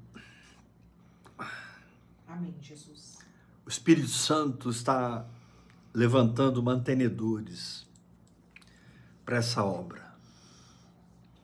Amém, 2.29 2.55
Jesus. 2.61 3.19
o 3.66 3.68
Espírito 3.79 4.09
Santo 4.09 4.71
está 4.71 5.25
levantando 5.95 6.61
mantenedores 6.61 7.87
para 9.25 9.37
essa 9.37 9.63
obra. 9.63 10.15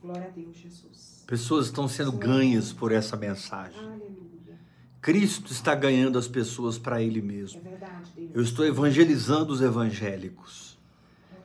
Glória 0.03 0.27
a 0.27 0.31
Deus, 0.31 0.57
Jesus. 0.57 1.23
Pessoas 1.29 1.67
estão 1.67 1.87
sendo 1.87 2.11
ganhas 2.11 2.73
por 2.73 2.91
essa 2.91 3.17
mensagem. 3.17 3.79
Aleluia. 3.79 4.59
Cristo 5.01 5.53
está 5.53 5.77
ganhando 5.77 6.19
as 6.19 6.27
pessoas 6.27 6.77
para 6.77 7.01
Ele 7.01 7.21
É 7.21 7.23
mesmo. 7.23 7.63
verdade, 7.63 8.11
Deus. 8.17 8.31
Eu 8.35 8.43
estou 8.43 8.67
evangelizando 8.67 9.53
os 9.53 9.61
evangélicos. 9.63 10.77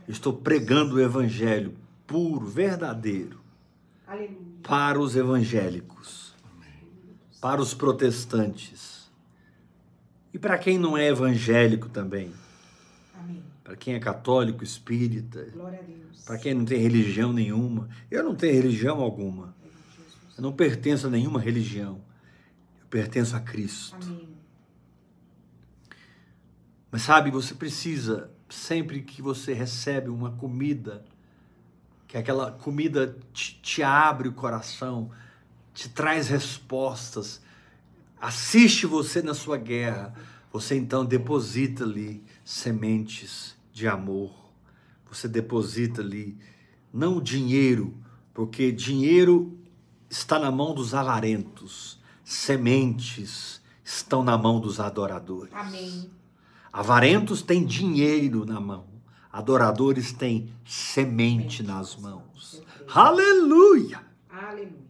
Estou 0.07 0.33
pregando 0.33 0.95
o 0.95 0.99
evangelho 0.99 1.75
puro, 2.07 2.47
verdadeiro, 2.47 3.39
Aleluia. 4.07 4.39
para 4.63 4.99
os 4.99 5.15
evangélicos, 5.15 6.33
para 7.39 7.61
os 7.61 7.75
protestantes 7.75 8.98
e 10.33 10.39
para 10.39 10.57
quem 10.57 10.77
não 10.77 10.97
é 10.97 11.07
evangélico 11.07 11.89
também, 11.89 12.31
para 13.63 13.75
quem 13.75 13.93
é 13.93 13.99
católico, 13.99 14.63
espírita, 14.63 15.47
Glória 15.53 15.79
a 15.79 15.83
Deus. 15.83 16.23
para 16.25 16.37
quem 16.37 16.53
não 16.53 16.65
tem 16.65 16.79
religião 16.79 17.31
nenhuma. 17.31 17.87
Eu 18.09 18.23
não 18.23 18.35
tenho 18.35 18.53
religião 18.55 18.99
alguma. 18.99 19.55
Eu 20.35 20.41
não 20.41 20.51
pertenço 20.51 21.07
a 21.07 21.09
nenhuma 21.09 21.39
religião. 21.39 22.01
Eu 22.81 22.87
pertenço 22.89 23.35
a 23.35 23.39
Cristo. 23.39 23.95
Amém. 24.01 24.29
Mas 26.91 27.03
sabe, 27.03 27.29
você 27.29 27.53
precisa, 27.53 28.31
sempre 28.49 29.01
que 29.03 29.21
você 29.21 29.53
recebe 29.53 30.09
uma 30.09 30.31
comida, 30.31 31.05
que 32.07 32.17
aquela 32.17 32.51
comida 32.51 33.15
te, 33.31 33.59
te 33.61 33.83
abre 33.83 34.27
o 34.27 34.33
coração, 34.33 35.11
te 35.73 35.87
traz 35.89 36.27
respostas, 36.29 37.41
assiste 38.19 38.85
você 38.85 39.21
na 39.21 39.33
sua 39.33 39.57
guerra, 39.57 40.13
você 40.51 40.75
então 40.75 41.05
deposita 41.05 41.83
ali 41.83 42.23
sementes 42.43 43.55
de 43.71 43.87
amor. 43.87 44.31
Você 45.09 45.27
deposita 45.27 46.01
ali 46.01 46.37
não 46.93 47.21
dinheiro, 47.21 47.93
porque 48.33 48.71
dinheiro 48.71 49.57
está 50.09 50.39
na 50.39 50.51
mão 50.51 50.73
dos 50.73 50.93
avarentos, 50.93 51.99
sementes 52.23 53.61
estão 53.83 54.23
na 54.23 54.37
mão 54.37 54.59
dos 54.59 54.79
adoradores. 54.79 55.53
Amém. 55.53 56.09
Avarentos 56.71 57.41
têm 57.41 57.65
dinheiro 57.65 58.45
na 58.45 58.59
mão, 58.59 58.85
adoradores 59.31 60.11
têm 60.11 60.53
semente 60.65 61.63
nas 61.63 61.95
mãos. 61.95 62.61
Aleluia! 62.93 64.01
Aleluia. 64.29 64.88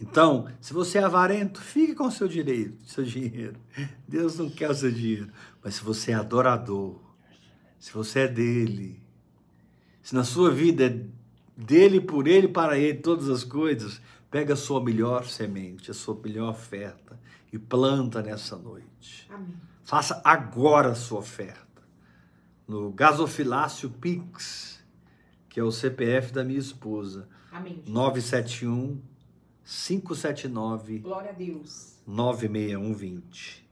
Então, 0.00 0.48
se 0.60 0.72
você 0.72 0.98
é 0.98 1.04
avarento, 1.04 1.60
fique 1.60 1.94
com 1.94 2.06
o 2.06 2.10
seu 2.10 2.26
direito, 2.26 2.84
seu 2.84 3.04
dinheiro. 3.04 3.56
Deus 4.06 4.38
não 4.38 4.50
quer 4.50 4.70
o 4.70 4.74
seu 4.74 4.90
dinheiro. 4.90 5.30
Mas 5.62 5.76
se 5.76 5.84
você 5.84 6.10
é 6.10 6.14
adorador, 6.14 6.98
se 7.78 7.92
você 7.92 8.20
é 8.20 8.28
dele, 8.28 9.00
se 10.02 10.14
na 10.14 10.24
sua 10.24 10.50
vida 10.50 10.86
é 10.86 11.00
dele, 11.56 12.00
por 12.00 12.26
ele, 12.26 12.48
para 12.48 12.76
ele, 12.76 12.98
todas 12.98 13.28
as 13.28 13.44
coisas, 13.44 14.00
pega 14.30 14.54
a 14.54 14.56
sua 14.56 14.82
melhor 14.82 15.26
semente, 15.26 15.90
a 15.90 15.94
sua 15.94 16.18
melhor 16.22 16.50
oferta 16.50 17.18
e 17.52 17.58
planta 17.58 18.20
nessa 18.20 18.56
noite. 18.56 19.28
Amém. 19.30 19.54
Faça 19.84 20.20
agora 20.24 20.90
a 20.90 20.94
sua 20.94 21.20
oferta. 21.20 21.62
No 22.66 22.90
Gasofilácio 22.90 23.90
Pix, 23.90 24.82
que 25.48 25.60
é 25.60 25.62
o 25.62 25.70
CPF 25.70 26.32
da 26.32 26.42
minha 26.42 26.58
esposa, 26.58 27.28
Amém. 27.52 27.82
971 27.86 28.98
579 29.64 30.98
Glória 30.98 31.30
a 31.30 31.32
Deus. 31.32 31.94
96120. 32.06 33.64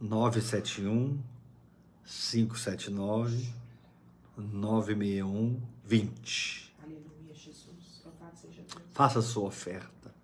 971 0.00 1.22
579 2.04 3.52
96120. 4.36 6.72
Aleluia, 6.82 7.34
Jesus. 7.34 8.02
Louvado 8.04 8.36
seja 8.36 8.62
Deus. 8.62 8.82
Faça 8.92 9.18
a 9.18 9.22
sua 9.22 9.44
oferta. 9.44 10.14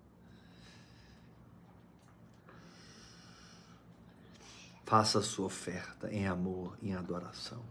Faça 4.85 5.19
a 5.19 5.23
sua 5.23 5.47
oferta 5.47 6.13
em 6.13 6.27
amor, 6.27 6.77
em 6.81 6.93
adoração. 6.93 7.61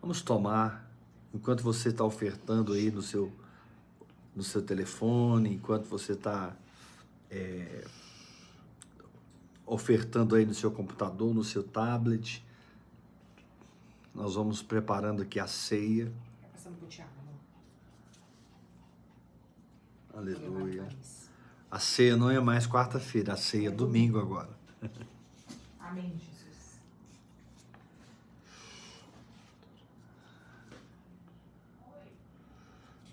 Vamos 0.00 0.22
tomar, 0.22 0.90
enquanto 1.32 1.62
você 1.62 1.90
está 1.90 2.04
ofertando 2.04 2.72
aí 2.72 2.90
no 2.90 3.02
seu, 3.02 3.32
no 4.38 4.44
seu 4.44 4.62
telefone, 4.62 5.54
enquanto 5.54 5.86
você 5.86 6.12
está 6.12 6.54
é, 7.28 7.84
ofertando 9.66 10.36
aí 10.36 10.46
no 10.46 10.54
seu 10.54 10.70
computador, 10.70 11.34
no 11.34 11.42
seu 11.42 11.64
tablet, 11.64 12.46
nós 14.14 14.36
vamos 14.36 14.62
preparando 14.62 15.22
aqui 15.22 15.40
a 15.40 15.48
ceia. 15.48 16.12
Passando 16.52 16.86
Tiago, 16.88 17.10
amor. 20.14 20.22
Aleluia. 20.22 20.88
A 21.68 21.80
ceia 21.80 22.16
não 22.16 22.30
é 22.30 22.38
mais 22.38 22.64
quarta-feira, 22.64 23.32
a 23.32 23.36
ceia 23.36 23.66
é 23.68 23.72
domingo 23.72 24.20
agora. 24.20 24.56
Amém, 25.80 26.12
Jesus. 26.16 26.38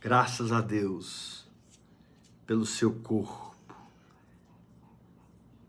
Graças 0.05 0.51
a 0.51 0.61
Deus 0.61 1.47
pelo 2.45 2.63
seu 2.63 2.93
corpo 2.93 3.57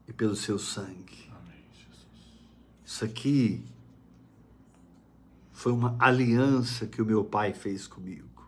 e 0.07 0.13
pelo 0.13 0.37
seu 0.37 0.59
sangue. 0.59 1.33
Isso 2.85 3.03
aqui 3.03 3.65
foi 5.53 5.73
uma 5.73 5.97
aliança 5.99 6.87
que 6.87 7.01
o 7.01 7.07
meu 7.07 7.25
pai 7.25 7.55
fez 7.55 7.87
comigo. 7.87 8.47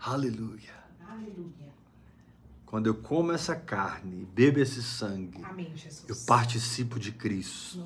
Aleluia. 0.00 0.72
Aleluia. 1.06 1.74
Quando 2.64 2.86
eu 2.86 2.94
como 2.94 3.30
essa 3.32 3.54
carne 3.54 4.22
e 4.22 4.24
bebo 4.24 4.58
esse 4.58 4.82
sangue, 4.82 5.44
Amém, 5.44 5.70
Jesus. 5.76 6.08
eu 6.08 6.16
participo 6.24 6.98
de 6.98 7.12
Cristo. 7.12 7.84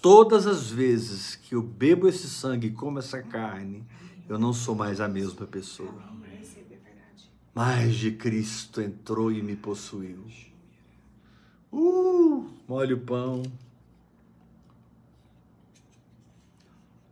Todas 0.00 0.48
as 0.48 0.68
vezes 0.68 1.36
que 1.36 1.54
eu 1.54 1.62
bebo 1.62 2.08
esse 2.08 2.28
sangue 2.28 2.66
e 2.66 2.72
como 2.72 2.98
essa 2.98 3.22
carne, 3.22 3.86
eu 4.28 4.38
não 4.38 4.52
sou 4.52 4.74
mais 4.74 5.00
a 5.00 5.08
mesma 5.08 5.46
pessoa. 5.46 5.92
Verdade. 6.20 7.30
Mas 7.54 7.94
de 7.96 8.12
Cristo 8.12 8.80
entrou 8.80 9.30
e 9.30 9.42
me 9.42 9.56
possuiu. 9.56 10.24
Uh, 11.70 12.50
molhe 12.68 12.94
o 12.94 13.00
pão. 13.00 13.42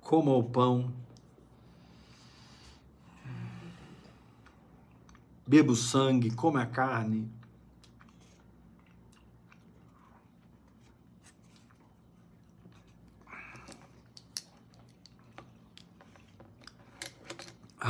Coma 0.01 0.32
o 0.32 0.43
pão. 0.43 0.93
Beba 5.47 5.73
o 5.73 5.77
sangue, 5.77 6.31
come 6.31 6.61
a 6.61 6.66
carne. 6.66 7.40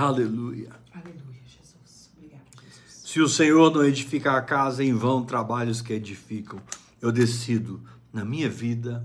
Aleluia. 0.01 0.71
Aleluia, 0.95 1.43
Jesus. 1.45 2.11
Obrigado, 2.17 2.43
Jesus. 2.63 3.03
Se 3.05 3.21
o 3.21 3.29
Senhor 3.29 3.71
não 3.71 3.85
edificar 3.85 4.35
a 4.35 4.41
casa, 4.41 4.83
em 4.83 4.95
vão 4.95 5.23
trabalhos 5.23 5.83
que 5.83 5.93
edificam. 5.93 6.59
Eu 7.03 7.13
decido 7.13 7.83
na 8.11 8.25
minha 8.25 8.49
vida, 8.49 9.05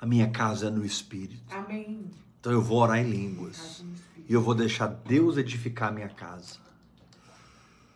a 0.00 0.06
minha 0.06 0.30
casa 0.30 0.68
é 0.68 0.70
no 0.70 0.84
Espírito. 0.84 1.42
Amém. 1.52 2.08
Então 2.38 2.52
eu 2.52 2.62
vou 2.62 2.78
orar 2.78 2.98
em 2.98 3.10
línguas. 3.10 3.84
E 4.28 4.32
eu 4.32 4.40
vou 4.40 4.54
deixar 4.54 4.86
Deus 4.86 5.36
edificar 5.36 5.88
a 5.88 5.92
minha 5.92 6.08
casa. 6.08 6.58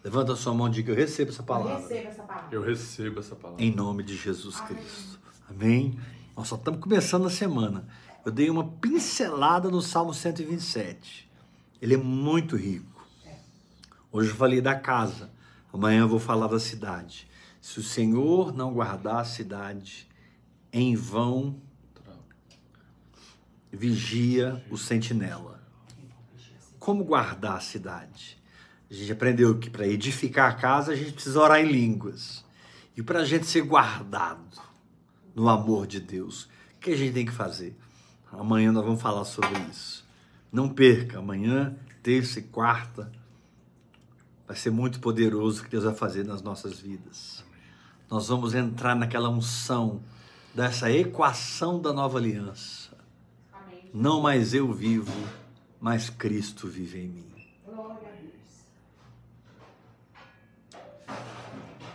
Levanta 0.02 0.32
a 0.32 0.36
sua 0.36 0.52
mão 0.52 0.66
e 0.66 0.70
diga: 0.72 0.90
Eu 0.90 0.96
recebo 0.96 1.30
essa 1.30 1.44
palavra. 1.44 1.78
Receba 1.78 2.08
essa 2.08 2.22
palavra. 2.24 2.48
Eu 2.50 2.62
recebo 2.62 3.20
essa 3.20 3.36
palavra. 3.36 3.64
Em 3.64 3.72
nome 3.72 4.02
de 4.02 4.16
Jesus 4.16 4.56
Amém. 4.60 4.74
Cristo. 4.74 5.20
Amém? 5.48 5.98
Nós 6.36 6.48
só 6.48 6.56
estamos 6.56 6.80
começando 6.80 7.26
a 7.26 7.30
semana. 7.30 7.86
Eu 8.24 8.32
dei 8.32 8.50
uma 8.50 8.64
pincelada 8.64 9.70
no 9.70 9.80
Salmo 9.80 10.12
127. 10.12 11.29
Ele 11.80 11.94
é 11.94 11.98
muito 11.98 12.56
rico. 12.56 13.06
Hoje 14.12 14.30
eu 14.30 14.36
falei 14.36 14.60
da 14.60 14.74
casa. 14.74 15.30
Amanhã 15.72 16.00
eu 16.00 16.08
vou 16.08 16.18
falar 16.18 16.48
da 16.48 16.58
cidade. 16.58 17.28
Se 17.60 17.78
o 17.78 17.82
Senhor 17.82 18.52
não 18.52 18.72
guardar 18.72 19.20
a 19.20 19.24
cidade, 19.24 20.08
em 20.72 20.94
vão 20.94 21.60
vigia 23.72 24.64
o 24.70 24.76
sentinela. 24.76 25.60
Como 26.78 27.04
guardar 27.04 27.56
a 27.56 27.60
cidade? 27.60 28.38
A 28.90 28.94
gente 28.94 29.12
aprendeu 29.12 29.58
que 29.58 29.70
para 29.70 29.86
edificar 29.86 30.50
a 30.50 30.54
casa 30.54 30.92
a 30.92 30.96
gente 30.96 31.12
precisa 31.12 31.40
orar 31.40 31.60
em 31.60 31.70
línguas. 31.70 32.44
E 32.96 33.02
para 33.02 33.20
a 33.20 33.24
gente 33.24 33.46
ser 33.46 33.62
guardado 33.62 34.60
no 35.34 35.48
amor 35.48 35.86
de 35.86 36.00
Deus, 36.00 36.44
o 36.74 36.80
que 36.80 36.90
a 36.90 36.96
gente 36.96 37.14
tem 37.14 37.24
que 37.24 37.32
fazer? 37.32 37.76
Amanhã 38.32 38.72
nós 38.72 38.84
vamos 38.84 39.00
falar 39.00 39.24
sobre 39.24 39.58
isso. 39.70 40.04
Não 40.52 40.68
perca, 40.68 41.18
amanhã, 41.18 41.76
terça 42.02 42.40
e 42.40 42.42
quarta, 42.42 43.10
vai 44.46 44.56
ser 44.56 44.70
muito 44.70 45.00
poderoso 45.00 45.60
o 45.60 45.64
que 45.64 45.70
Deus 45.70 45.84
vai 45.84 45.94
fazer 45.94 46.24
nas 46.24 46.42
nossas 46.42 46.80
vidas. 46.80 47.44
Nós 48.10 48.26
vamos 48.28 48.54
entrar 48.54 48.96
naquela 48.96 49.28
unção 49.28 50.02
dessa 50.52 50.90
equação 50.90 51.80
da 51.80 51.92
nova 51.92 52.18
aliança. 52.18 52.90
Não 53.94 54.20
mais 54.20 54.52
eu 54.52 54.72
vivo, 54.72 55.12
mas 55.80 56.10
Cristo 56.10 56.66
vive 56.66 56.98
em 56.98 57.08
mim. 57.08 57.30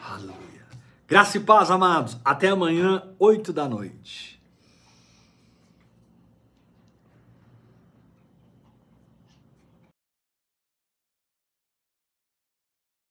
Aleluia. 0.02 0.66
Graça 1.08 1.38
e 1.38 1.42
paz, 1.42 1.70
amados. 1.70 2.18
Até 2.24 2.50
amanhã, 2.50 3.04
8 3.20 3.52
da 3.52 3.68
noite. 3.68 4.35